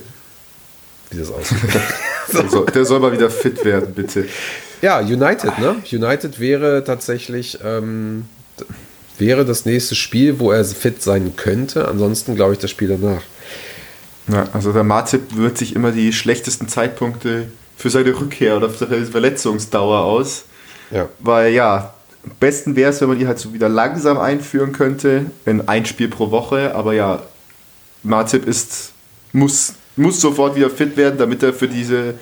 wie 1.11 1.19
das 1.19 1.31
aussieht. 1.31 1.59
so. 2.51 2.65
Der 2.65 2.85
soll 2.85 3.01
mal 3.01 3.13
wieder 3.13 3.31
fit 3.31 3.65
werden, 3.65 3.93
bitte. 3.95 4.27
Ja, 4.83 5.01
United, 5.01 5.59
ne? 5.59 5.77
United 5.91 6.41
wäre 6.41 6.85
tatsächlich, 6.85 7.59
ähm, 7.65 8.25
wäre 9.19 9.45
das 9.45 9.67
nächste 9.67 9.95
Spiel, 9.95 10.39
wo 10.39 10.53
er 10.53 10.65
fit 10.65 11.03
sein 11.03 11.35
könnte. 11.37 11.87
Ansonsten 11.89 12.35
glaube 12.35 12.55
ich 12.55 12.59
das 12.59 12.71
Spiel 12.71 12.89
danach. 12.89 13.23
Ja, 14.31 14.49
also 14.53 14.73
der 14.73 14.85
Martip 14.85 15.37
wird 15.37 15.59
sich 15.59 15.75
immer 15.75 15.93
die 15.93 16.13
schlechtesten 16.13 16.69
Zeitpunkte 16.69 17.49
für 17.77 17.91
seine 17.91 18.19
Rückkehr 18.19 18.57
oder 18.57 18.71
für 18.71 18.87
seine 18.87 19.07
Verletzungsdauer 19.07 20.05
aus. 20.05 20.45
Ja. 20.91 21.09
Weil 21.19 21.53
ja, 21.53 21.95
am 22.25 22.33
besten 22.39 22.77
wäre 22.77 22.91
es, 22.91 23.01
wenn 23.01 23.09
man 23.09 23.19
die 23.19 23.27
halt 23.27 23.39
so 23.39 23.53
wieder 23.53 23.69
langsam 23.69 24.19
einführen 24.19 24.73
könnte, 24.73 25.27
in 25.47 25.69
ein 25.69 25.87
Spiel 25.87 26.09
pro 26.09 26.31
Woche. 26.31 26.75
Aber 26.75 26.93
ja, 26.93 27.23
Martip 28.03 28.47
ist, 28.47 28.93
muss, 29.33 29.75
muss 29.97 30.21
sofort 30.21 30.57
wieder 30.57 30.71
fit 30.71 30.97
werden, 30.97 31.19
damit 31.19 31.43
er 31.43 31.53
für 31.53 31.69
diese 31.69 32.15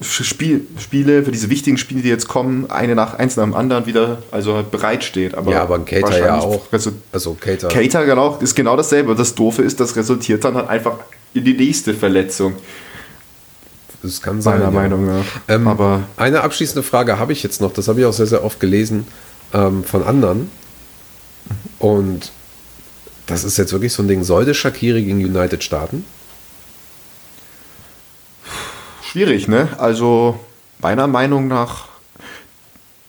Spiel, 0.00 0.66
Spiele, 0.78 1.22
für 1.22 1.30
diese 1.30 1.48
wichtigen 1.48 1.78
Spiele, 1.78 2.02
die 2.02 2.10
jetzt 2.10 2.28
kommen, 2.28 2.70
eine 2.70 2.94
nach 2.94 3.14
eins 3.14 3.36
nach 3.36 3.44
dem 3.44 3.54
anderen 3.54 3.86
wieder 3.86 4.18
also 4.30 4.54
halt 4.54 4.70
bereitsteht. 4.70 5.34
Aber 5.34 5.50
ja, 5.52 5.62
aber 5.62 5.76
ein 5.76 5.86
Cater 5.86 6.18
ja 6.18 6.38
auch. 6.38 6.66
Also 7.12 7.34
Cater. 7.34 7.68
Cater 7.68 8.04
genau, 8.04 8.36
ist 8.36 8.54
genau 8.54 8.76
dasselbe. 8.76 9.14
Das 9.14 9.34
Doofe 9.34 9.62
ist, 9.62 9.80
das 9.80 9.96
resultiert 9.96 10.44
dann 10.44 10.54
halt 10.54 10.68
einfach 10.68 10.98
in 11.32 11.44
die 11.44 11.54
nächste 11.54 11.94
Verletzung. 11.94 12.54
Das 14.02 14.20
kann 14.20 14.42
sein. 14.42 14.58
Meiner 14.58 14.64
ja. 14.66 14.70
Meinung 14.70 15.06
nach. 15.06 15.24
Ähm, 15.48 15.66
aber 15.66 16.02
eine 16.18 16.42
abschließende 16.42 16.82
Frage 16.82 17.18
habe 17.18 17.32
ich 17.32 17.42
jetzt 17.42 17.62
noch, 17.62 17.72
das 17.72 17.88
habe 17.88 18.00
ich 18.00 18.06
auch 18.06 18.12
sehr, 18.12 18.26
sehr 18.26 18.44
oft 18.44 18.60
gelesen 18.60 19.06
ähm, 19.54 19.82
von 19.82 20.04
anderen. 20.04 20.50
Und 21.78 22.32
das 23.26 23.44
ist 23.44 23.56
jetzt 23.56 23.72
wirklich 23.72 23.92
so 23.92 24.02
ein 24.02 24.08
Ding. 24.08 24.24
Sollte 24.24 24.52
Shakiri 24.52 25.02
gegen 25.02 25.24
United 25.24 25.64
starten? 25.64 26.04
Schwierig, 29.16 29.48
ne? 29.48 29.70
Also 29.78 30.38
meiner 30.78 31.06
Meinung 31.06 31.48
nach, 31.48 31.88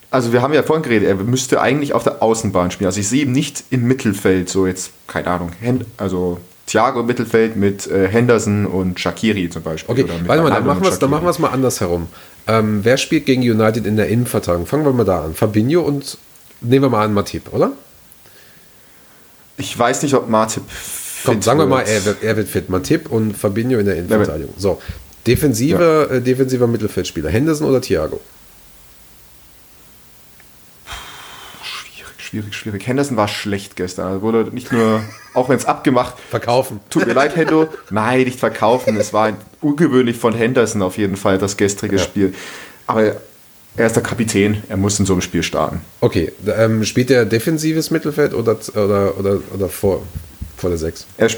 also 0.09 0.31
wir 0.31 0.41
haben 0.41 0.53
ja 0.53 0.63
vorhin 0.63 0.83
geredet, 0.83 1.09
er 1.09 1.15
müsste 1.15 1.59
eigentlich 1.59 1.91
auf 1.91 2.03
der 2.03 2.23
Außenbahn 2.23 2.71
spielen. 2.71 2.85
Also 2.85 3.01
ich 3.01 3.09
sehe 3.09 3.23
ihn 3.23 3.33
nicht 3.33 3.65
im 3.71 3.83
Mittelfeld, 3.89 4.47
so 4.47 4.65
jetzt, 4.67 4.91
keine 5.07 5.27
Ahnung, 5.27 5.51
also 5.97 6.39
Thiago 6.65 7.01
im 7.01 7.07
Mittelfeld 7.07 7.57
mit 7.57 7.87
äh, 7.87 8.07
Henderson 8.07 8.65
und 8.67 9.01
Shakiri 9.01 9.49
zum 9.49 9.63
Beispiel. 9.63 9.91
Okay, 9.91 10.05
warte 10.25 10.43
mal, 10.43 10.49
dann 10.49 10.65
machen, 10.65 10.87
dann 10.97 11.09
machen 11.09 11.25
wir 11.25 11.29
es 11.29 11.39
mal 11.39 11.49
andersherum. 11.49 12.07
Ähm, 12.47 12.79
wer 12.83 12.95
spielt 12.95 13.25
gegen 13.25 13.41
United 13.41 13.85
in 13.85 13.97
der 13.97 14.07
Innenverteidigung? 14.07 14.65
Fangen 14.65 14.85
wir 14.85 14.93
mal 14.93 15.03
da 15.03 15.25
an. 15.25 15.33
Fabinho 15.33 15.81
und 15.81 16.17
nehmen 16.61 16.85
wir 16.85 16.89
mal 16.89 17.03
an 17.03 17.13
Matip, 17.13 17.53
oder? 17.53 17.73
Ich 19.57 19.77
weiß 19.77 20.03
nicht, 20.03 20.13
ob 20.13 20.29
Matip. 20.29 20.63
Komm, 21.25 21.41
sagen 21.41 21.59
wir 21.59 21.65
mal, 21.65 21.81
er 21.81 22.05
wird, 22.05 22.23
er 22.23 22.37
wird 22.37 22.47
fit. 22.47 22.69
Matip 22.69 23.11
und 23.11 23.35
Fabinho 23.35 23.79
in 23.79 23.85
der 23.85 23.97
Innenverteidigung. 23.97 24.53
So, 24.57 24.79
Defensive, 25.27 26.07
ja. 26.09 26.15
äh, 26.15 26.21
defensiver 26.21 26.67
Mittelfeldspieler, 26.67 27.29
Henderson 27.29 27.67
oder 27.67 27.81
Thiago? 27.81 28.21
Schwierig, 31.61 32.13
schwierig, 32.17 32.55
schwierig. 32.55 32.87
Henderson 32.87 33.17
war 33.17 33.27
schlecht 33.27 33.75
gestern. 33.75 34.07
Also 34.07 34.21
wurde 34.21 34.49
nicht 34.51 34.71
nur, 34.71 35.03
auch 35.33 35.49
wenn 35.49 35.57
es 35.57 35.65
abgemacht. 35.65 36.15
Verkaufen. 36.29 36.79
Tut 36.89 37.05
mir 37.05 37.13
leid, 37.13 37.35
Hendo. 37.35 37.67
Nein, 37.89 38.23
nicht 38.23 38.39
verkaufen. 38.39 38.97
Es 38.97 39.13
war 39.13 39.33
ungewöhnlich 39.61 40.17
von 40.17 40.33
Henderson 40.33 40.81
auf 40.81 40.97
jeden 40.97 41.17
Fall, 41.17 41.37
das 41.37 41.57
gestrige 41.57 41.97
ja. 41.97 42.01
Spiel. 42.01 42.33
Aber 42.85 43.17
er 43.77 43.85
ist 43.85 43.95
der 43.95 44.03
Kapitän, 44.03 44.63
er 44.69 44.77
muss 44.77 44.99
in 44.99 45.05
so 45.05 45.13
einem 45.13 45.21
Spiel 45.21 45.43
starten. 45.43 45.81
Okay, 46.01 46.31
ähm, 46.47 46.83
spielt 46.83 47.11
er 47.11 47.25
defensives 47.25 47.91
Mittelfeld 47.91 48.33
oder, 48.33 48.57
oder, 48.73 49.17
oder, 49.19 49.39
oder 49.53 49.69
vor, 49.69 50.01
vor 50.57 50.71
der 50.71 50.79
6? 50.79 51.05
Er, 51.17 51.29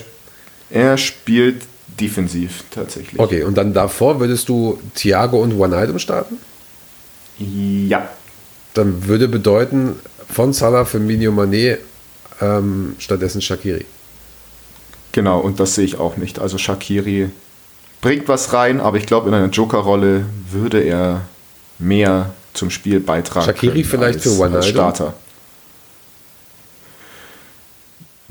er 0.70 0.98
spielt 0.98 1.64
defensiv 2.00 2.64
tatsächlich. 2.72 3.20
Okay, 3.20 3.44
und 3.44 3.58
dann 3.58 3.74
davor 3.74 4.20
würdest 4.20 4.50
du 4.50 4.80
Thiago 4.96 5.42
und 5.42 5.58
Wijnaldum 5.60 6.00
starten? 6.00 6.38
Ja. 7.38 8.10
Dann 8.74 9.08
würde 9.08 9.28
bedeuten, 9.28 9.96
von 10.32 10.54
Salah 10.54 10.86
für 10.86 11.00
Minio 11.00 11.32
Mané 11.32 11.78
ähm, 12.42 12.96
stattdessen 13.00 13.42
Shakiri. 13.42 13.86
Genau, 15.12 15.40
und 15.40 15.60
das 15.60 15.76
sehe 15.76 15.86
ich 15.86 16.00
auch 16.00 16.18
nicht. 16.18 16.40
Also 16.40 16.58
Shakiri 16.58 17.30
bringt 18.02 18.28
was 18.28 18.54
rein, 18.54 18.80
aber 18.80 18.98
ich 18.98 19.06
glaube, 19.06 19.28
in 19.30 19.34
einer 19.34 19.50
Joker-Rolle 19.50 20.26
würde 20.52 20.82
er 20.82 21.22
mehr 21.80 22.34
zum 22.54 22.70
Spiel 22.70 23.00
beitragen. 23.00 23.46
Shakiri 23.46 23.84
vielleicht 23.84 24.22
für 24.22 24.38
Wijnaldum? 24.38 24.70
Starter. 24.70 25.14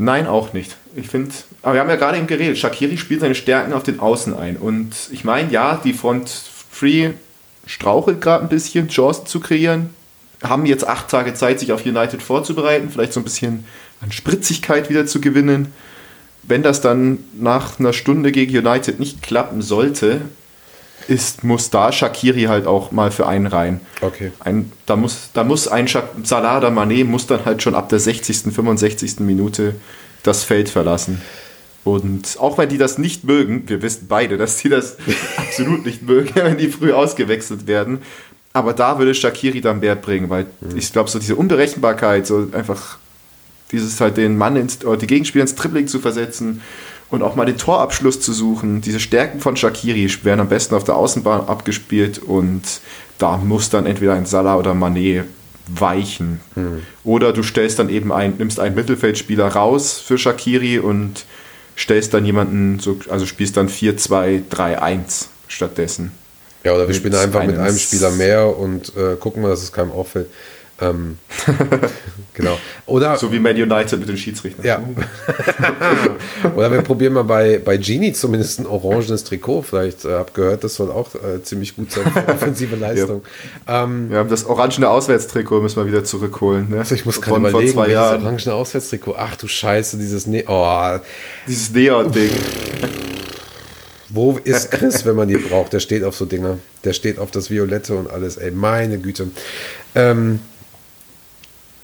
Nein, 0.01 0.28
auch 0.28 0.53
nicht. 0.53 0.76
Ich 0.94 1.09
finde, 1.09 1.34
aber 1.61 1.74
wir 1.74 1.80
haben 1.80 1.90
ja 1.90 1.96
gerade 1.96 2.18
eben 2.18 2.28
geredet, 2.28 2.57
Shakiri 2.57 2.96
spielt 2.96 3.20
seine 3.20 3.34
Stärken 3.34 3.72
auf 3.72 3.82
den 3.82 3.99
Außen 3.99 4.32
ein. 4.32 4.57
Und 4.57 4.94
ich 5.11 5.24
meine, 5.24 5.51
ja, 5.51 5.80
die 5.82 5.92
Front 5.92 6.30
Free 6.70 7.11
strauchelt 7.66 8.20
gerade 8.20 8.44
ein 8.44 8.49
bisschen, 8.49 8.88
Chancen 8.88 9.26
zu 9.26 9.40
kreieren. 9.40 9.90
Haben 10.40 10.66
jetzt 10.66 10.86
acht 10.86 11.09
Tage 11.09 11.34
Zeit, 11.34 11.59
sich 11.59 11.72
auf 11.72 11.84
United 11.84 12.22
vorzubereiten, 12.22 12.90
vielleicht 12.90 13.12
so 13.12 13.18
ein 13.18 13.24
bisschen 13.24 13.64
an 14.01 14.12
Spritzigkeit 14.12 14.88
wieder 14.88 15.05
zu 15.05 15.20
gewinnen. 15.20 15.72
Wenn 16.44 16.62
das 16.62 16.80
dann 16.80 17.18
nach 17.34 17.80
einer 17.80 17.92
Stunde 17.92 18.30
gegen 18.30 18.57
United 18.57 19.01
nicht 19.01 19.20
klappen 19.20 19.62
sollte, 19.62 20.20
ist, 21.09 21.43
muss 21.43 21.71
da 21.71 21.91
Shakiri 21.91 22.45
halt 22.45 22.67
auch 22.67 22.93
mal 22.93 23.11
für 23.11 23.27
einen 23.27 23.47
rein. 23.47 23.81
Okay. 24.01 24.31
Ein, 24.41 24.71
da, 24.87 24.97
muss, 24.97 25.31
da 25.33 25.43
muss 25.43 25.67
ein 25.67 25.89
Shak 25.89 26.05
Salah 26.23 26.59
oder 26.59 26.69
Mané 26.69 27.05
muss 27.05 27.27
dann 27.27 27.45
halt 27.45 27.63
schon 27.63 27.75
ab 27.75 27.89
der 27.89 27.99
60., 27.99 28.53
65. 28.53 29.21
Minute 29.21 29.75
das 30.23 30.45
Feld 30.45 30.69
verlassen. 30.69 31.21
Und 31.85 32.37
auch 32.39 32.59
wenn 32.59 32.69
die 32.69 32.77
das 32.77 32.99
nicht 32.99 33.25
mögen, 33.25 33.63
wir 33.67 33.81
wissen 33.81 34.07
beide, 34.09 34.37
dass 34.37 34.59
die 34.59 34.69
das 34.69 34.99
absolut 35.37 35.87
nicht 35.87 36.03
mögen, 36.03 36.31
wenn 36.35 36.59
die 36.59 36.69
früh 36.69 36.93
ausgewechselt 36.93 37.67
werden. 37.67 38.03
Aber 38.53 38.75
da 38.75 38.99
würde 38.99 39.15
Shakiri 39.15 39.61
dann 39.61 39.81
Wert 39.81 40.03
bringen, 40.03 40.29
weil 40.29 40.47
mhm. 40.61 40.77
ich 40.77 40.93
glaube, 40.93 41.09
so 41.09 41.19
diese 41.19 41.37
Unberechenbarkeit, 41.37 42.27
so 42.27 42.49
einfach 42.53 42.99
dieses 43.73 44.01
halt 44.01 44.17
den 44.17 44.37
Mann 44.37 44.57
ins, 44.57 44.85
oder 44.85 44.97
die 44.97 45.07
Gegenspieler 45.07 45.43
ins 45.43 45.55
Tripling 45.55 45.89
zu 45.89 46.01
versetzen 46.01 46.63
und 47.11 47.23
auch 47.23 47.37
mal 47.37 47.47
den 47.47 47.57
Torabschluss 47.57 48.21
zu 48.21 48.33
suchen. 48.33 48.81
Diese 48.81 49.01
Stärken 49.01 49.41
von 49.41 49.57
Shakiri 49.57 50.11
werden 50.25 50.41
am 50.41 50.49
besten 50.49 50.75
auf 50.75 50.85
der 50.85 50.97
Außenbahn 50.97 51.49
abgespielt 51.49 52.19
und 52.19 52.63
da 53.19 53.37
muss 53.37 53.71
dann 53.71 53.87
entweder 53.87 54.15
ein 54.15 54.27
Salah 54.27 54.57
oder 54.57 54.73
Mané 54.73 55.25
weichen. 55.67 56.41
Hm. 56.55 56.83
Oder 57.05 57.33
du 57.33 57.43
stellst 57.43 57.79
dann 57.79 57.89
eben 57.89 58.13
ein, 58.13 58.35
nimmst 58.39 58.61
einen 58.61 58.75
Mittelfeldspieler 58.75 59.49
raus 59.49 59.99
für 59.99 60.19
Shakiri 60.19 60.79
und 60.79 61.25
stellst 61.77 62.15
dann 62.15 62.25
jemanden, 62.25 62.79
so, 62.79 62.99
also 63.09 63.27
spielst 63.27 63.57
dann 63.57 63.69
4-2-3-1 63.69 65.27
stattdessen. 65.47 66.13
Ja, 66.65 66.75
oder 66.75 66.89
wir 66.89 66.95
spielen 66.95 67.15
einfach 67.15 67.45
mit 67.45 67.57
einem 67.57 67.79
Spieler 67.79 68.11
mehr 68.11 68.57
und 68.59 68.93
äh, 68.97 69.17
gucken 69.17 69.43
mal, 69.43 69.49
dass 69.49 69.63
es 69.63 69.73
keinem 69.73 69.93
auffällt. 69.93 70.29
Ähm, 70.81 71.18
genau. 72.35 72.57
Oder, 72.87 73.16
so 73.16 73.33
wie 73.33 73.41
Man 73.41 73.57
United 73.57 73.99
mit 73.99 74.09
den 74.09 74.16
Schiedsrichtern. 74.16 74.64
Ja. 74.64 74.83
Oder 76.57 76.70
wir 76.70 76.83
probieren 76.83 77.14
mal 77.14 77.24
bei, 77.24 77.59
bei 77.59 77.76
Genie 77.76 78.12
zumindest 78.12 78.61
ein 78.61 78.66
orangenes 78.66 79.24
Trikot. 79.24 79.62
Vielleicht 79.62 80.05
äh, 80.05 80.12
habt 80.12 80.35
gehört, 80.35 80.62
das 80.62 80.76
soll 80.76 80.91
auch 80.91 81.14
äh, 81.16 81.43
ziemlich 81.43 81.74
gut 81.74 81.91
sein 81.91 82.11
für 82.12 82.29
offensive 82.33 82.76
Leistung. 82.76 83.22
Ja. 83.66 83.85
Ähm, 83.85 84.11
wir 84.11 84.18
haben 84.18 84.29
das 84.29 84.47
orangene 84.47 84.89
Auswärtstrikot, 84.89 85.61
müssen 85.61 85.76
wir 85.76 85.87
wieder 85.87 86.05
zurückholen. 86.05 86.70
Ne? 86.70 86.79
Also 86.79 86.95
ich 86.95 87.05
muss 87.05 87.20
gerade 87.20 87.41
überlegen, 87.41 87.72
vor 87.72 87.85
zwei 87.85 87.93
Jahren. 87.93 88.14
das 88.14 88.22
orangene 88.24 88.55
Auswärtstrikot. 88.55 89.16
Ach 89.18 89.37
du 89.37 89.49
Scheiße, 89.49 89.99
dieses 89.99 90.26
ne 90.26 90.45
oh. 90.47 90.99
Dieses 91.47 91.72
Neon-Ding. 91.72 92.31
Wo 94.11 94.39
ist 94.43 94.70
Chris, 94.70 95.05
wenn 95.05 95.16
man 95.16 95.29
die 95.29 95.37
braucht? 95.37 95.72
Der 95.72 95.81
steht 95.81 96.03
auf 96.03 96.16
so 96.16 96.24
Dinger. 96.24 96.59
Der 96.85 96.95
steht 96.95 97.18
auf 97.18 97.31
das 97.31 97.51
Violette 97.51 97.95
und 97.95 98.11
alles. 98.11 98.39
Ey, 98.39 98.51
meine 98.51 98.99
Güte. 98.99 99.31
Ähm, 99.95 100.41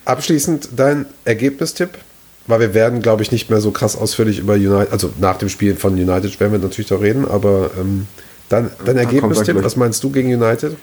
Abschließend 0.04 0.70
dein 0.76 1.06
Ergebnistipp 1.24 1.98
weil 2.46 2.60
wir 2.60 2.74
werden, 2.74 3.00
glaube 3.00 3.22
ich, 3.22 3.32
nicht 3.32 3.50
mehr 3.50 3.60
so 3.60 3.70
krass 3.70 3.96
ausführlich 3.96 4.38
über 4.38 4.54
United, 4.54 4.92
also 4.92 5.10
nach 5.18 5.38
dem 5.38 5.48
Spiel 5.48 5.76
von 5.76 5.94
United 5.94 6.38
werden 6.40 6.52
wir 6.52 6.58
natürlich 6.58 6.88
da 6.88 6.96
reden, 6.96 7.26
aber 7.26 7.70
ähm, 7.80 8.06
dann, 8.48 8.70
dein 8.84 8.98
Ergebnistipp, 8.98 9.62
was 9.62 9.76
meinst 9.76 10.04
du 10.04 10.10
gegen 10.10 10.32
United? 10.32 10.76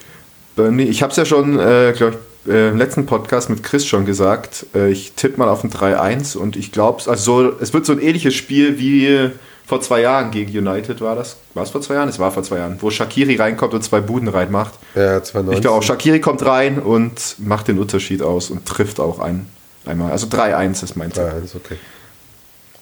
Burnley, 0.56 0.86
ich 0.86 1.04
habe 1.04 1.12
es 1.12 1.18
ja 1.18 1.26
schon, 1.26 1.60
äh, 1.60 1.94
glaube 1.96 2.18
ich, 2.46 2.52
äh, 2.52 2.70
im 2.70 2.78
letzten 2.78 3.06
Podcast 3.06 3.50
mit 3.50 3.62
Chris 3.62 3.86
schon 3.86 4.06
gesagt. 4.06 4.66
Äh, 4.74 4.92
ich 4.92 5.14
tippe 5.14 5.38
mal 5.38 5.48
auf 5.48 5.64
ein 5.64 5.70
3-1 5.70 6.36
und 6.36 6.56
ich 6.56 6.72
glaube, 6.72 7.04
also 7.10 7.44
so, 7.44 7.54
es 7.60 7.74
wird 7.74 7.86
so 7.86 7.94
ein 7.94 8.00
ähnliches 8.00 8.34
Spiel 8.34 8.80
wie 8.80 9.30
vor 9.72 9.80
zwei 9.80 10.02
Jahren 10.02 10.32
gegen 10.32 10.68
United 10.68 11.00
war 11.00 11.16
das. 11.16 11.38
War 11.54 11.64
es 11.64 11.70
vor 11.70 11.80
zwei 11.80 11.94
Jahren? 11.94 12.10
Es 12.10 12.20
war 12.20 12.30
vor 12.30 12.44
zwei 12.44 12.58
Jahren, 12.58 12.76
wo 12.82 12.90
Shakiri 12.90 13.38
reinkommt 13.38 13.74
und 13.74 13.82
zwei 13.82 14.02
Buden 14.02 14.28
reinmacht. 14.28 14.74
Ja, 14.96 15.24
2019. 15.24 15.54
Ich 15.54 15.62
glaube 15.62 15.78
auch, 15.78 15.82
Shakiri 15.82 16.20
kommt 16.20 16.46
rein 16.46 16.78
und 16.78 17.38
macht 17.38 17.70
den 17.70 17.80
Unterschied 17.80 18.22
aus 18.22 18.50
und 18.50 18.66
trifft 18.66 19.00
auch 19.00 19.20
ein, 19.20 19.46
einmal. 19.86 20.12
Also 20.12 20.28
3-1 20.28 20.84
ist 20.84 20.98
mein 20.98 21.14
Tipp. 21.14 21.24
3-1, 21.24 21.56
okay. 21.56 21.78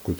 Gut. 0.03 0.17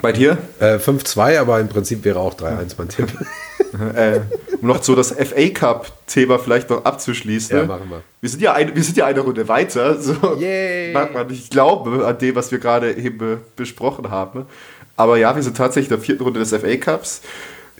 Bei 0.00 0.12
dir? 0.12 0.38
Äh, 0.60 0.76
5-2, 0.76 1.38
aber 1.38 1.60
im 1.60 1.68
Prinzip 1.68 2.02
wäre 2.04 2.20
auch 2.20 2.32
3-1 2.32 2.72
mein 2.78 2.88
Tipp. 2.88 3.08
äh, 3.94 4.20
um 4.62 4.68
noch 4.68 4.82
so 4.82 4.94
das 4.94 5.12
FA 5.12 5.50
Cup-Thema 5.50 6.38
vielleicht 6.38 6.70
noch 6.70 6.86
abzuschließen. 6.86 7.54
Ja, 7.54 7.64
machen 7.64 7.90
wir. 7.90 8.02
Wir 8.22 8.30
sind 8.30 8.40
ja, 8.40 8.54
ein, 8.54 8.74
wir 8.74 8.82
sind 8.82 8.96
ja 8.96 9.04
eine 9.04 9.20
Runde 9.20 9.46
weiter. 9.46 10.00
So 10.00 10.36
Yay. 10.38 10.92
mag 10.94 11.12
man 11.12 11.26
nicht 11.26 11.50
glauben 11.50 12.02
an 12.02 12.16
dem, 12.16 12.34
was 12.34 12.50
wir 12.50 12.58
gerade 12.58 12.96
eben 12.96 13.42
besprochen 13.56 14.10
haben. 14.10 14.46
Aber 14.98 15.16
ja, 15.16 15.34
wir 15.34 15.42
sind 15.44 15.56
tatsächlich 15.56 15.90
in 15.90 15.96
der 15.96 16.04
vierten 16.04 16.24
Runde 16.24 16.40
des 16.40 16.50
FA 16.50 16.76
Cups. 16.76 17.22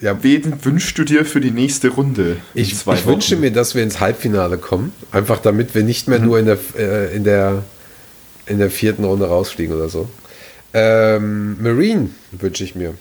Ja. 0.00 0.22
Wen 0.22 0.64
wünschst 0.64 0.96
du 0.96 1.02
dir 1.02 1.24
für 1.24 1.40
die 1.40 1.50
nächste 1.50 1.88
Runde? 1.88 2.36
Ich, 2.54 2.72
ich 2.72 3.06
wünsche 3.06 3.34
mir, 3.34 3.50
dass 3.50 3.74
wir 3.74 3.82
ins 3.82 3.98
Halbfinale 3.98 4.56
kommen. 4.56 4.92
Einfach 5.10 5.40
damit 5.40 5.74
wir 5.74 5.82
nicht 5.82 6.06
mehr 6.06 6.20
nur 6.20 6.38
in 6.38 6.46
der, 6.46 6.58
äh, 6.78 7.14
in, 7.16 7.24
der, 7.24 7.64
in 8.46 8.58
der 8.58 8.70
vierten 8.70 9.02
Runde 9.02 9.26
rausfliegen 9.26 9.74
oder 9.74 9.88
so. 9.88 10.08
Ähm, 10.72 11.60
Marine 11.60 12.10
wünsche 12.30 12.62
ich 12.62 12.76
mir. 12.76 12.94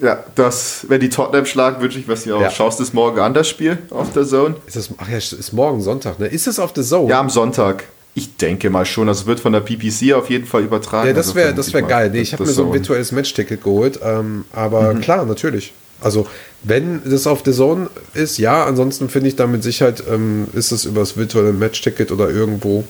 Ja, 0.00 0.22
das, 0.36 0.86
wenn 0.88 1.00
die 1.00 1.08
Tottenham 1.08 1.46
schlagen, 1.46 1.82
wünsche 1.82 1.98
ich, 1.98 2.06
was 2.06 2.22
dir 2.22 2.36
auch. 2.36 2.40
Ja. 2.40 2.50
Schaust 2.50 2.78
du 2.78 2.84
es 2.84 2.92
morgen 2.92 3.18
an, 3.18 3.34
das 3.34 3.48
Spiel 3.48 3.78
auf 3.90 4.12
der 4.12 4.26
Zone? 4.26 4.54
Ist 4.66 4.76
das, 4.76 4.90
ach 4.98 5.08
ja, 5.08 5.16
ist 5.16 5.52
morgen 5.52 5.80
Sonntag, 5.80 6.20
ne? 6.20 6.26
Ist 6.28 6.46
es 6.46 6.60
auf 6.60 6.70
The 6.76 6.82
Zone? 6.82 7.10
Ja, 7.10 7.18
am 7.18 7.30
Sonntag. 7.30 7.84
Ich 8.18 8.36
denke 8.38 8.70
mal 8.70 8.86
schon. 8.86 9.06
Das 9.08 9.26
wird 9.26 9.40
von 9.40 9.52
der 9.52 9.60
BBC 9.60 10.14
auf 10.14 10.30
jeden 10.30 10.46
Fall 10.46 10.62
übertragen. 10.62 11.06
Ja, 11.06 11.12
das 11.12 11.26
Also 11.28 11.36
wäre 11.36 11.54
das 11.54 11.72
wär 11.74 11.82
geil. 11.82 12.10
Nee, 12.10 12.20
ich 12.22 12.32
habe 12.32 12.44
mir 12.44 12.50
so 12.50 12.64
ein 12.66 12.72
virtuelles 12.72 13.12
Matchticket 13.12 13.62
geholt. 13.62 14.00
Ähm, 14.02 14.46
aber 14.52 14.94
Mhm. 14.94 15.02
klar, 15.02 15.26
natürlich. 15.26 15.74
Also, 16.00 16.26
wenn 16.62 17.02
das 17.04 17.26
auf 17.26 17.42
The 17.44 17.52
Zone 17.52 17.88
ist, 18.14 18.38
ja. 18.38 18.64
Ansonsten 18.64 19.10
finde 19.10 19.28
ich 19.28 19.36
da 19.36 19.46
mit 19.46 19.62
Sicherheit, 19.62 20.02
ähm, 20.10 20.46
ist 20.54 20.72
es 20.72 20.86
über 20.86 21.00
das 21.00 21.16
virtuelle 21.18 21.52
Matchticket 21.52 22.10
oder 22.10 22.30
irgendwo. 22.30 22.84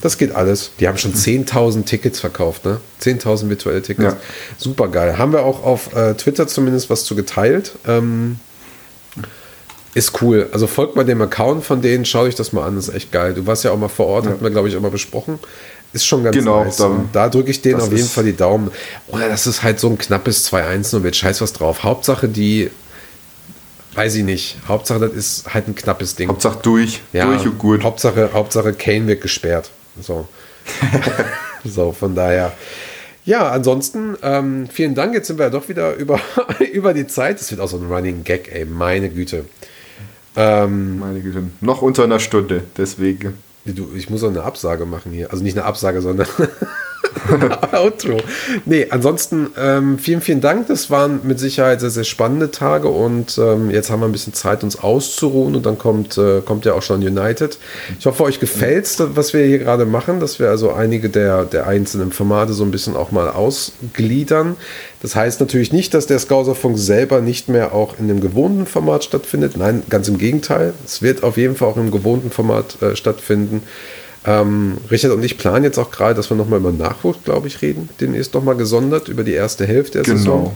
Das 0.00 0.16
geht 0.16 0.32
alles. 0.32 0.70
Die 0.78 0.86
haben 0.86 0.96
schon 0.96 1.12
10.000 1.12 1.84
Tickets 1.84 2.20
verkauft, 2.20 2.64
ne? 2.64 2.80
10.000 3.00 3.48
virtuelle 3.48 3.82
Tickets. 3.82 4.14
Ja. 4.14 4.20
Super 4.58 4.86
geil. 4.88 5.18
Haben 5.18 5.32
wir 5.32 5.42
auch 5.44 5.64
auf 5.64 5.94
äh, 5.96 6.14
Twitter 6.14 6.46
zumindest 6.46 6.88
was 6.88 7.04
zu 7.04 7.16
geteilt. 7.16 7.72
Ähm, 7.86 8.38
ist 9.94 10.20
cool. 10.22 10.48
Also 10.52 10.66
folgt 10.66 10.96
mal 10.96 11.04
dem 11.04 11.20
Account 11.22 11.64
von 11.64 11.80
denen, 11.82 12.04
schaut 12.04 12.26
euch 12.28 12.34
das 12.34 12.52
mal 12.52 12.66
an, 12.66 12.76
ist 12.78 12.88
echt 12.94 13.10
geil. 13.12 13.34
Du 13.34 13.46
warst 13.46 13.64
ja 13.64 13.70
auch 13.72 13.78
mal 13.78 13.88
vor 13.88 14.06
Ort, 14.06 14.26
hatten 14.26 14.42
wir, 14.42 14.50
glaube 14.50 14.68
ich, 14.68 14.76
auch 14.76 14.80
mal 14.80 14.90
besprochen. 14.90 15.38
Ist 15.94 16.06
schon 16.06 16.22
ganz 16.22 16.36
Genau, 16.36 16.64
nice. 16.64 16.76
da- 16.76 16.84
Und 16.86 17.08
da 17.14 17.28
drücke 17.30 17.50
ich 17.50 17.62
denen 17.62 17.80
auf 17.80 17.90
jeden 17.90 18.06
Fall 18.08 18.24
die 18.24 18.36
Daumen. 18.36 18.70
Oder 19.08 19.28
das 19.28 19.46
ist 19.46 19.62
halt 19.62 19.80
so 19.80 19.88
ein 19.88 19.96
knappes 19.96 20.44
2-1 20.52 20.94
und 20.94 21.02
wird 21.02 21.16
scheiß 21.16 21.40
was 21.40 21.54
drauf. 21.54 21.82
Hauptsache 21.82 22.28
die, 22.28 22.70
weiß 23.94 24.16
ich 24.16 24.24
nicht. 24.24 24.58
Hauptsache 24.68 25.00
das 25.00 25.12
ist 25.12 25.54
halt 25.54 25.66
ein 25.66 25.74
knappes 25.74 26.14
Ding. 26.14 26.28
Hauptsache 26.28 26.58
durch. 26.62 27.00
Durch 27.12 27.46
und 27.46 27.58
gut. 27.58 27.82
Hauptsache, 27.82 28.30
Hauptsache 28.34 28.74
Kane 28.74 29.06
wird 29.06 29.22
gesperrt. 29.22 29.70
So. 30.00 30.28
so, 31.64 31.92
von 31.92 32.14
daher. 32.14 32.52
Ja, 33.24 33.48
ansonsten, 33.50 34.16
ähm, 34.22 34.68
vielen 34.72 34.94
Dank. 34.94 35.14
Jetzt 35.14 35.26
sind 35.28 35.38
wir 35.38 35.46
ja 35.46 35.50
doch 35.50 35.68
wieder 35.68 35.94
über, 35.94 36.20
über 36.72 36.94
die 36.94 37.06
Zeit. 37.06 37.40
Das 37.40 37.50
wird 37.50 37.60
auch 37.60 37.68
so 37.68 37.78
ein 37.78 37.90
Running 37.90 38.24
Gag, 38.24 38.50
ey, 38.52 38.64
meine 38.66 39.08
Güte. 39.08 39.44
Ähm, 40.36 40.98
Meine 40.98 41.20
Güte. 41.20 41.44
Noch 41.60 41.82
unter 41.82 42.04
einer 42.04 42.20
Stunde, 42.20 42.62
deswegen. 42.76 43.34
du, 43.64 43.90
ich 43.96 44.10
muss 44.10 44.22
auch 44.24 44.28
eine 44.28 44.42
Absage 44.42 44.86
machen 44.86 45.12
hier. 45.12 45.30
Also 45.30 45.42
nicht 45.42 45.56
eine 45.56 45.66
Absage, 45.66 46.00
sondern 46.00 46.26
Outro. 47.72 48.16
Nee, 48.64 48.86
ansonsten 48.90 49.48
ähm, 49.58 49.98
vielen, 49.98 50.20
vielen 50.20 50.40
Dank. 50.40 50.68
Das 50.68 50.90
waren 50.90 51.20
mit 51.24 51.38
Sicherheit 51.38 51.80
sehr, 51.80 51.90
sehr 51.90 52.04
spannende 52.04 52.50
Tage 52.50 52.88
und 52.88 53.38
ähm, 53.38 53.70
jetzt 53.70 53.90
haben 53.90 54.00
wir 54.00 54.06
ein 54.06 54.12
bisschen 54.12 54.34
Zeit, 54.34 54.62
uns 54.62 54.78
auszuruhen 54.78 55.56
und 55.56 55.66
dann 55.66 55.78
kommt, 55.78 56.18
äh, 56.18 56.40
kommt 56.40 56.64
ja 56.64 56.74
auch 56.74 56.82
schon 56.82 57.00
United. 57.00 57.58
Ich 57.98 58.06
hoffe, 58.06 58.24
euch 58.24 58.40
gefällt 58.40 58.86
es, 58.86 58.96
was 58.98 59.32
wir 59.32 59.44
hier 59.44 59.58
gerade 59.58 59.86
machen, 59.86 60.20
dass 60.20 60.38
wir 60.38 60.50
also 60.50 60.72
einige 60.72 61.08
der, 61.08 61.44
der 61.44 61.66
einzelnen 61.66 62.12
Formate 62.12 62.52
so 62.52 62.64
ein 62.64 62.70
bisschen 62.70 62.96
auch 62.96 63.10
mal 63.10 63.30
ausgliedern. 63.30 64.56
Das 65.00 65.14
heißt 65.14 65.40
natürlich 65.40 65.72
nicht, 65.72 65.94
dass 65.94 66.06
der 66.06 66.18
Skauserfunk 66.18 66.76
selber 66.78 67.20
nicht 67.20 67.48
mehr 67.48 67.72
auch 67.72 67.98
in 67.98 68.08
dem 68.08 68.20
gewohnten 68.20 68.66
Format 68.66 69.04
stattfindet. 69.04 69.56
Nein, 69.56 69.82
ganz 69.88 70.08
im 70.08 70.18
Gegenteil. 70.18 70.74
Es 70.84 71.02
wird 71.02 71.22
auf 71.22 71.36
jeden 71.36 71.54
Fall 71.54 71.68
auch 71.68 71.76
im 71.76 71.90
gewohnten 71.90 72.30
Format 72.30 72.82
äh, 72.82 72.96
stattfinden. 72.96 73.62
Ähm, 74.28 74.76
Richard 74.90 75.12
und 75.14 75.22
ich 75.24 75.38
planen 75.38 75.64
jetzt 75.64 75.78
auch 75.78 75.90
gerade, 75.90 76.14
dass 76.14 76.28
wir 76.28 76.36
nochmal 76.36 76.58
über 76.58 76.70
Nachwuchs, 76.72 77.20
glaube 77.24 77.46
ich, 77.46 77.62
reden. 77.62 77.88
Den 78.00 78.14
ist 78.14 78.34
nochmal 78.34 78.56
gesondert 78.56 79.08
über 79.08 79.24
die 79.24 79.32
erste 79.32 79.66
Hälfte 79.66 80.02
der 80.02 80.16
Saison. 80.16 80.54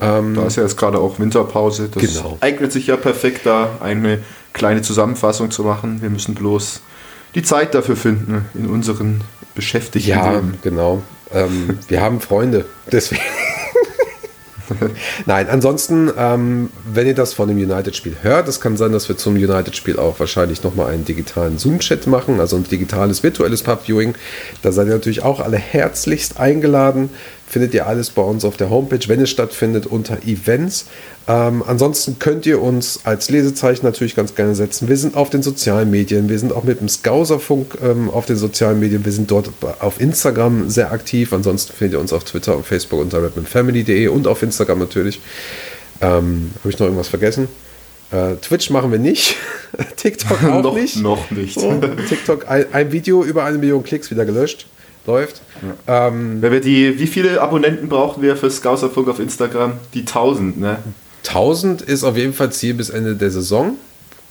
Genau. 0.00 0.40
da 0.40 0.46
ist 0.46 0.56
ja 0.56 0.62
jetzt 0.62 0.76
gerade 0.76 0.98
auch 0.98 1.18
Winterpause. 1.18 1.88
Das 1.92 2.00
Genau. 2.02 2.38
eignet 2.40 2.70
sich 2.70 2.86
ja 2.86 2.96
perfekt, 2.96 3.40
da 3.44 3.70
eine 3.80 4.20
kleine 4.52 4.82
Zusammenfassung 4.82 5.50
zu 5.50 5.64
machen. 5.64 6.00
Wir 6.02 6.10
müssen 6.10 6.34
bloß 6.36 6.82
die 7.34 7.42
Zeit 7.42 7.74
dafür 7.74 7.96
finden 7.96 8.44
in 8.54 8.66
unseren 8.70 9.22
beschäftigten 9.56 10.08
Ja, 10.10 10.30
Leben. 10.34 10.54
genau. 10.62 11.02
Ähm, 11.34 11.78
wir 11.88 12.00
haben 12.00 12.20
Freunde, 12.20 12.64
deswegen. 12.92 13.20
Nein, 15.26 15.48
ansonsten, 15.48 16.10
ähm, 16.16 16.70
wenn 16.84 17.06
ihr 17.06 17.14
das 17.14 17.34
von 17.34 17.48
dem 17.48 17.56
United-Spiel 17.56 18.16
hört, 18.22 18.48
es 18.48 18.60
kann 18.60 18.76
sein, 18.76 18.92
dass 18.92 19.08
wir 19.08 19.16
zum 19.16 19.34
United-Spiel 19.34 19.98
auch 19.98 20.18
wahrscheinlich 20.20 20.62
nochmal 20.62 20.92
einen 20.92 21.04
digitalen 21.04 21.58
Zoom-Chat 21.58 22.06
machen, 22.06 22.40
also 22.40 22.56
ein 22.56 22.64
digitales, 22.64 23.22
virtuelles 23.22 23.62
Pub-Viewing. 23.62 24.14
Da 24.62 24.72
seid 24.72 24.88
ihr 24.88 24.94
natürlich 24.94 25.22
auch 25.22 25.40
alle 25.40 25.56
herzlichst 25.56 26.38
eingeladen. 26.38 27.10
Findet 27.46 27.72
ihr 27.72 27.86
alles 27.86 28.10
bei 28.10 28.22
uns 28.22 28.44
auf 28.44 28.58
der 28.58 28.68
Homepage, 28.68 29.08
wenn 29.08 29.22
es 29.22 29.30
stattfindet, 29.30 29.86
unter 29.86 30.22
Events. 30.24 30.86
Ähm, 31.28 31.62
ansonsten 31.66 32.18
könnt 32.18 32.46
ihr 32.46 32.62
uns 32.62 33.00
als 33.04 33.28
Lesezeichen 33.28 33.84
natürlich 33.84 34.16
ganz 34.16 34.34
gerne 34.34 34.54
setzen. 34.54 34.88
Wir 34.88 34.96
sind 34.96 35.14
auf 35.14 35.28
den 35.28 35.42
sozialen 35.42 35.90
Medien, 35.90 36.30
wir 36.30 36.38
sind 36.38 36.54
auch 36.54 36.64
mit 36.64 36.80
dem 36.80 36.88
Skauserfunk 36.88 37.76
ähm, 37.82 38.08
auf 38.08 38.24
den 38.24 38.36
sozialen 38.36 38.80
Medien, 38.80 39.04
wir 39.04 39.12
sind 39.12 39.30
dort 39.30 39.50
auf 39.80 40.00
Instagram 40.00 40.70
sehr 40.70 40.90
aktiv. 40.90 41.34
Ansonsten 41.34 41.74
findet 41.74 41.98
ihr 41.98 42.00
uns 42.00 42.14
auf 42.14 42.24
Twitter 42.24 42.56
und 42.56 42.64
Facebook 42.64 43.00
unter 43.00 43.22
redmanfamily.de 43.22 44.08
und 44.08 44.26
auf 44.26 44.42
Instagram 44.42 44.78
natürlich. 44.78 45.20
Ähm, 46.00 46.52
Habe 46.60 46.70
ich 46.70 46.78
noch 46.78 46.86
irgendwas 46.86 47.08
vergessen? 47.08 47.48
Äh, 48.10 48.36
Twitch 48.36 48.70
machen 48.70 48.90
wir 48.90 48.98
nicht. 48.98 49.36
TikTok 49.96 50.42
auch 50.44 50.62
noch, 50.62 50.74
nicht. 50.74 50.96
noch 50.96 51.30
nicht. 51.30 51.60
So, 51.60 51.78
TikTok, 52.08 52.48
ein, 52.48 52.72
ein 52.72 52.90
Video 52.90 53.22
über 53.22 53.44
eine 53.44 53.58
Million 53.58 53.82
Klicks 53.82 54.10
wieder 54.10 54.24
gelöscht. 54.24 54.66
Läuft. 55.06 55.40
Ähm, 55.86 56.42
Wenn 56.42 56.52
wir 56.52 56.60
die, 56.60 56.98
wie 56.98 57.06
viele 57.06 57.40
Abonnenten 57.40 57.88
brauchen 57.88 58.22
wir 58.22 58.36
für 58.36 58.50
Scouserfunk 58.50 59.08
auf 59.08 59.18
Instagram? 59.18 59.74
Die 59.94 60.00
1000, 60.00 60.60
ne? 60.60 60.78
1000 61.28 61.82
ist 61.82 62.04
auf 62.04 62.16
jeden 62.16 62.32
Fall 62.32 62.50
Ziel 62.52 62.74
bis 62.74 62.90
Ende 62.90 63.16
der 63.16 63.30
Saison. 63.30 63.76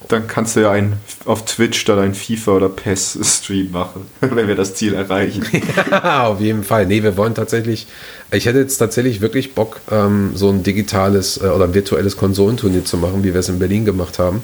Dann 0.10 0.28
kannst 0.28 0.56
du 0.56 0.62
ja 0.62 0.72
ein, 0.72 0.94
auf 1.26 1.46
Twitch 1.46 1.84
dann 1.86 1.98
ein 2.00 2.14
FIFA 2.14 2.52
oder 2.52 2.70
PES-Stream 2.70 3.72
machen, 3.72 4.06
wenn 4.22 4.48
wir 4.48 4.56
das 4.56 4.76
Ziel 4.76 4.94
erreichen. 4.94 5.44
auf 6.04 6.40
jeden 6.40 6.64
Fall. 6.64 6.86
Nee, 6.86 7.02
wir 7.02 7.18
wollen 7.18 7.34
tatsächlich, 7.34 7.88
ich 8.32 8.46
hätte 8.46 8.60
jetzt 8.60 8.78
tatsächlich 8.78 9.22
wirklich 9.22 9.56
Bock, 9.56 9.82
ähm, 9.92 10.32
so 10.36 10.50
ein 10.50 10.62
digitales 10.62 11.42
äh, 11.42 11.48
oder 11.48 11.74
virtuelles 11.74 12.16
Konsolenturnier 12.16 12.86
zu 12.86 12.98
machen, 12.98 13.24
wie 13.24 13.34
wir 13.34 13.40
es 13.40 13.50
in 13.50 13.58
Berlin 13.58 13.86
gemacht 13.86 14.20
haben. 14.20 14.44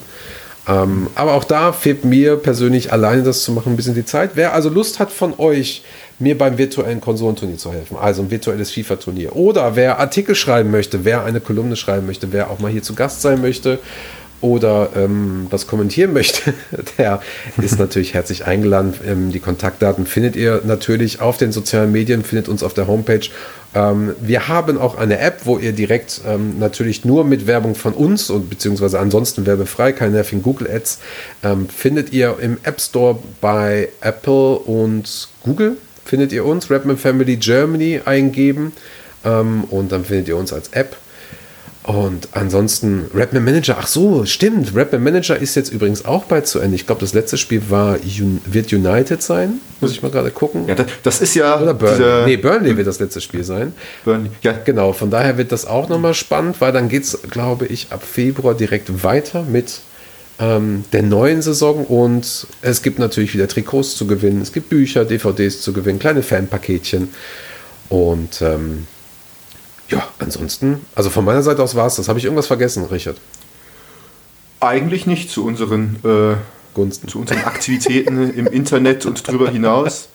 Ähm, 0.68 1.08
aber 1.16 1.34
auch 1.34 1.43
da 1.43 1.74
fehlt 1.74 2.06
mir 2.06 2.38
persönlich 2.38 2.91
alleine 2.91 3.24
das 3.24 3.43
zu 3.43 3.51
machen 3.51 3.74
ein 3.74 3.76
bisschen 3.76 3.95
die 3.95 4.06
Zeit. 4.06 4.32
Wer 4.36 4.54
also 4.54 4.70
Lust 4.70 4.99
hat 4.99 5.12
von 5.12 5.34
euch, 5.38 5.84
mir 6.20 6.38
beim 6.38 6.57
virtuellen 6.57 7.01
Konsolenturnier 7.01 7.57
zu 7.57 7.72
helfen, 7.72 7.97
also 7.97 8.22
ein 8.22 8.32
virtuelles 8.32 8.72
FIFA-Turnier, 8.72 9.36
oder 9.36 9.76
wer 9.76 9.99
Artikel 9.99 10.36
schreiben 10.36 10.72
möchte, 10.72 11.05
wer 11.05 11.24
eine 11.24 11.41
Kolumne 11.41 11.76
schreiben 11.76 12.05
möchte, 12.05 12.32
wer 12.32 12.49
auch 12.49 12.59
mal 12.59 12.72
hier 12.72 12.84
zu 12.84 12.95
Gast 12.95 13.22
sein 13.22 13.41
möchte, 13.41 13.80
oder 14.43 14.89
ähm, 14.97 15.47
was 15.49 15.68
kommentieren 15.68 16.11
möchte, 16.11 16.53
der 16.97 17.22
ist 17.61 17.80
natürlich 17.80 18.14
herzlich 18.14 18.45
eingeladen. 18.45 18.93
Ähm, 19.07 19.32
die 19.32 19.39
Kontaktdaten 19.39 20.05
findet 20.05 20.36
ihr 20.36 20.61
natürlich 20.66 21.22
auf 21.22 21.38
den 21.38 21.53
sozialen 21.53 21.93
Medien, 21.93 22.26
findet 22.26 22.49
uns 22.49 22.61
auf 22.61 22.74
der 22.74 22.88
Homepage. 22.88 23.22
Ähm, 23.74 24.14
wir 24.20 24.49
haben 24.49 24.78
auch 24.78 24.97
eine 24.97 25.20
App, 25.20 25.45
wo 25.45 25.57
ihr 25.57 25.72
direkt 25.72 26.22
ähm, 26.28 26.59
natürlich 26.59 27.05
nur 27.05 27.24
mit 27.24 27.47
Werbung 27.47 27.74
von 27.74 27.93
uns 27.93 28.30
und 28.30 28.49
beziehungsweise 28.49 28.99
ansonsten 28.99 29.45
werbefrei, 29.45 29.93
keine 29.93 30.11
nervigen 30.11 30.43
Google 30.43 30.70
Ads, 30.70 30.99
ähm, 31.43 31.70
findet 31.70 32.11
ihr 32.11 32.38
im 32.41 32.57
App 32.64 32.82
Store 32.82 33.18
bei 33.39 33.88
Apple 34.01 34.57
und 34.57 35.30
Google. 35.43 35.78
Findet 36.06 36.32
ihr 36.32 36.45
uns, 36.45 36.70
Rapman 36.70 36.97
Family 36.97 37.38
Germany 37.38 38.01
eingeben 38.06 38.74
ähm, 39.24 39.64
und 39.66 39.91
dann 39.91 40.06
findet 40.06 40.28
ihr 40.28 40.38
uns 40.38 40.54
als 40.54 40.70
App. 40.70 40.97
Und 41.84 42.30
ansonsten 42.32 43.12
Rapman 43.14 43.43
Manager, 43.43 43.76
ach 43.78 43.88
so, 43.88 44.26
stimmt. 44.26 44.74
Rapman 44.74 45.04
Manager 45.04 45.38
ist 45.38 45.56
jetzt 45.56 45.70
übrigens 45.70 46.06
auch 46.06 46.24
bald 46.24 46.47
zu 46.47 46.60
Ende. 46.60 46.76
Ich 46.76 46.86
glaube, 46.86 47.01
das 47.01 47.14
letzte 47.14 47.38
Spiel 47.38 47.62
war 47.70 47.97
wird 48.45 48.72
United 48.72 49.22
sein. 49.22 49.60
Muss 49.82 49.91
ich 49.91 50.01
mal 50.01 50.10
gerade 50.10 50.32
gucken. 50.32 50.66
Ja, 50.68 50.76
das, 50.76 50.88
das 51.04 51.22
ist 51.22 51.36
ja. 51.36 51.60
Oder 51.60 51.74
Burnley. 51.74 52.26
Nee, 52.26 52.38
Burnley 52.38 52.78
wird 52.78 52.88
das 52.88 52.99
letzte 52.99 53.20
Spiel 53.20 53.43
sein. 53.43 53.74
Burnley, 54.06 54.30
ja. 54.43 54.54
Genau, 54.64 54.93
von 54.93 55.12
daher 55.12 55.38
wird 55.38 55.51
das 55.51 55.66
auch 55.66 55.89
nochmal 55.89 56.14
spannend, 56.14 56.62
weil 56.62 56.72
dann 56.72 56.88
geht 56.88 57.04
es, 57.04 57.20
glaube 57.30 57.66
ich, 57.66 57.88
ab 57.89 58.04
Februar 58.04 58.54
direkt 58.54 59.04
weiter 59.04 59.43
mit 59.43 59.82
ähm, 60.39 60.84
der 60.91 61.03
neuen 61.03 61.41
Saison 61.41 61.86
und 61.86 62.47
es 62.61 62.81
gibt 62.81 62.99
natürlich 62.99 63.34
wieder 63.34 63.47
Trikots 63.47 63.95
zu 63.95 64.07
gewinnen, 64.07 64.41
es 64.41 64.51
gibt 64.51 64.69
Bücher, 64.69 65.05
DVDs 65.05 65.61
zu 65.61 65.73
gewinnen, 65.73 65.99
kleine 65.99 66.23
Fanpaketchen 66.23 67.09
und 67.89 68.41
ähm, 68.41 68.88
ja, 69.89 70.07
ansonsten, 70.19 70.86
also 70.95 71.09
von 71.09 71.25
meiner 71.25 71.43
Seite 71.43 71.61
aus 71.61 71.75
war 71.75 71.88
es 71.88 71.95
das. 71.95 72.07
Habe 72.07 72.17
ich 72.17 72.25
irgendwas 72.25 72.47
vergessen, 72.47 72.86
Richard? 72.86 73.17
Eigentlich 74.59 75.05
nicht 75.05 75.29
zu 75.29 75.45
unseren 75.45 75.97
äh, 76.03 76.36
Gunsten. 76.73 77.07
Zu 77.07 77.19
unseren 77.19 77.43
Aktivitäten 77.43 78.34
im 78.34 78.47
Internet 78.47 79.05
und 79.05 79.27
drüber 79.27 79.49
hinaus 79.49 80.09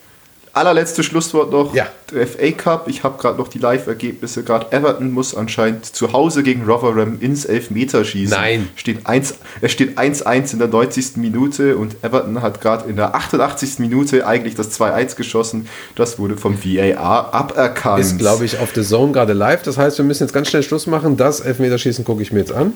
allerletzte 0.53 1.03
Schlusswort 1.03 1.51
noch. 1.51 1.73
Ja. 1.73 1.87
Der 2.11 2.27
FA 2.27 2.51
Cup. 2.51 2.87
Ich 2.87 3.03
habe 3.03 3.17
gerade 3.17 3.37
noch 3.37 3.47
die 3.47 3.59
Live-Ergebnisse. 3.59 4.43
Gerade 4.43 4.71
Everton 4.71 5.11
muss 5.11 5.35
anscheinend 5.35 5.85
zu 5.85 6.13
Hause 6.13 6.43
gegen 6.43 6.65
Rotherham 6.65 7.19
ins 7.19 7.45
Elfmeterschießen. 7.45 8.37
Nein. 8.37 8.69
Steht 8.75 9.05
1, 9.05 9.35
es 9.61 9.71
steht 9.71 9.97
1-1 9.97 10.53
in 10.53 10.59
der 10.59 10.67
90. 10.67 11.17
Minute 11.17 11.77
und 11.77 12.03
Everton 12.03 12.41
hat 12.41 12.61
gerade 12.61 12.89
in 12.89 12.95
der 12.95 13.15
88. 13.15 13.79
Minute 13.79 14.25
eigentlich 14.25 14.55
das 14.55 14.79
2-1 14.79 15.15
geschossen. 15.15 15.67
Das 15.95 16.19
wurde 16.19 16.37
vom 16.37 16.57
VAR 16.63 17.33
aberkannt. 17.33 18.01
Ist, 18.01 18.17
glaube 18.17 18.45
ich, 18.45 18.59
auf 18.59 18.71
The 18.73 18.83
Zone 18.83 19.11
gerade 19.11 19.33
live. 19.33 19.61
Das 19.63 19.77
heißt, 19.77 19.97
wir 19.97 20.05
müssen 20.05 20.23
jetzt 20.23 20.33
ganz 20.33 20.49
schnell 20.49 20.63
Schluss 20.63 20.87
machen. 20.87 21.17
Das 21.17 21.41
Elfmeterschießen 21.41 22.03
gucke 22.05 22.21
ich 22.21 22.31
mir 22.31 22.39
jetzt 22.39 22.51
an. 22.51 22.73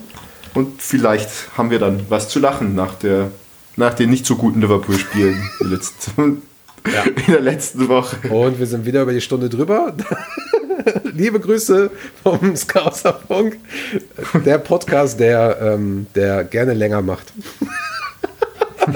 Und 0.54 0.80
vielleicht 0.80 1.28
haben 1.56 1.70
wir 1.70 1.80
dann 1.80 2.06
was 2.08 2.28
zu 2.28 2.38
lachen 2.38 2.74
nach, 2.74 2.94
der, 2.94 3.30
nach 3.76 3.94
den 3.94 4.10
nicht 4.10 4.24
so 4.24 4.36
guten 4.36 4.60
Liverpool-Spielen. 4.60 5.50
Ja. 6.92 7.02
in 7.26 7.32
der 7.32 7.40
letzten 7.40 7.88
Woche. 7.88 8.28
Und 8.28 8.58
wir 8.58 8.66
sind 8.66 8.86
wieder 8.86 9.02
über 9.02 9.12
die 9.12 9.20
Stunde 9.20 9.48
drüber. 9.48 9.94
Liebe 11.12 11.40
Grüße 11.40 11.90
vom 12.22 12.56
Scouserfunk, 12.56 13.58
der 14.44 14.58
Podcast, 14.58 15.18
der, 15.20 15.58
ähm, 15.60 16.06
der 16.14 16.44
gerne 16.44 16.74
länger 16.74 17.02
macht. 17.02 17.32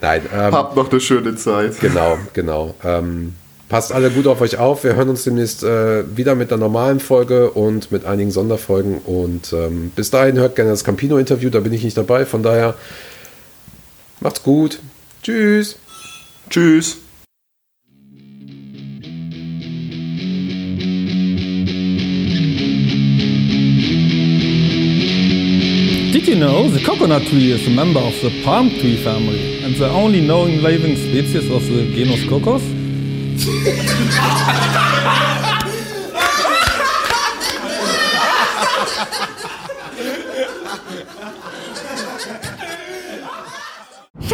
Nein. 0.00 0.22
Ähm, 0.32 0.52
Habt 0.52 0.76
noch 0.76 0.90
eine 0.90 1.00
schöne 1.00 1.34
Zeit. 1.36 1.80
Genau, 1.80 2.18
genau. 2.32 2.74
Ähm, 2.84 3.34
passt 3.68 3.92
alle 3.92 4.10
gut 4.10 4.26
auf 4.26 4.40
euch 4.40 4.58
auf. 4.58 4.84
Wir 4.84 4.94
hören 4.94 5.08
uns 5.08 5.24
demnächst 5.24 5.64
äh, 5.64 6.04
wieder 6.16 6.34
mit 6.34 6.52
einer 6.52 6.60
normalen 6.60 7.00
Folge 7.00 7.50
und 7.50 7.90
mit 7.90 8.04
einigen 8.04 8.30
Sonderfolgen. 8.30 8.98
Und 8.98 9.52
ähm, 9.52 9.90
bis 9.96 10.10
dahin 10.10 10.36
hört 10.38 10.56
gerne 10.56 10.70
das 10.70 10.84
Campino-Interview, 10.84 11.50
da 11.50 11.60
bin 11.60 11.72
ich 11.72 11.82
nicht 11.82 11.96
dabei. 11.96 12.26
Von 12.26 12.42
daher 12.42 12.74
macht's 14.20 14.42
gut. 14.42 14.78
Tschüss. 15.22 15.78
Tschüss. 16.50 16.98
Did 26.12 26.28
you 26.28 26.36
know 26.36 26.68
the 26.68 26.82
coconut 26.84 27.22
tree 27.22 27.50
is 27.52 27.66
a 27.66 27.70
member 27.70 28.00
of 28.00 28.14
the 28.20 28.42
palm 28.44 28.68
tree 28.70 29.02
family 29.02 29.62
and 29.64 29.74
the 29.76 29.88
only 29.88 30.20
known 30.20 30.62
living 30.62 30.96
species 30.96 31.50
of 31.50 31.66
the 31.66 31.90
genus 31.94 32.24
Cocos? 32.28 32.62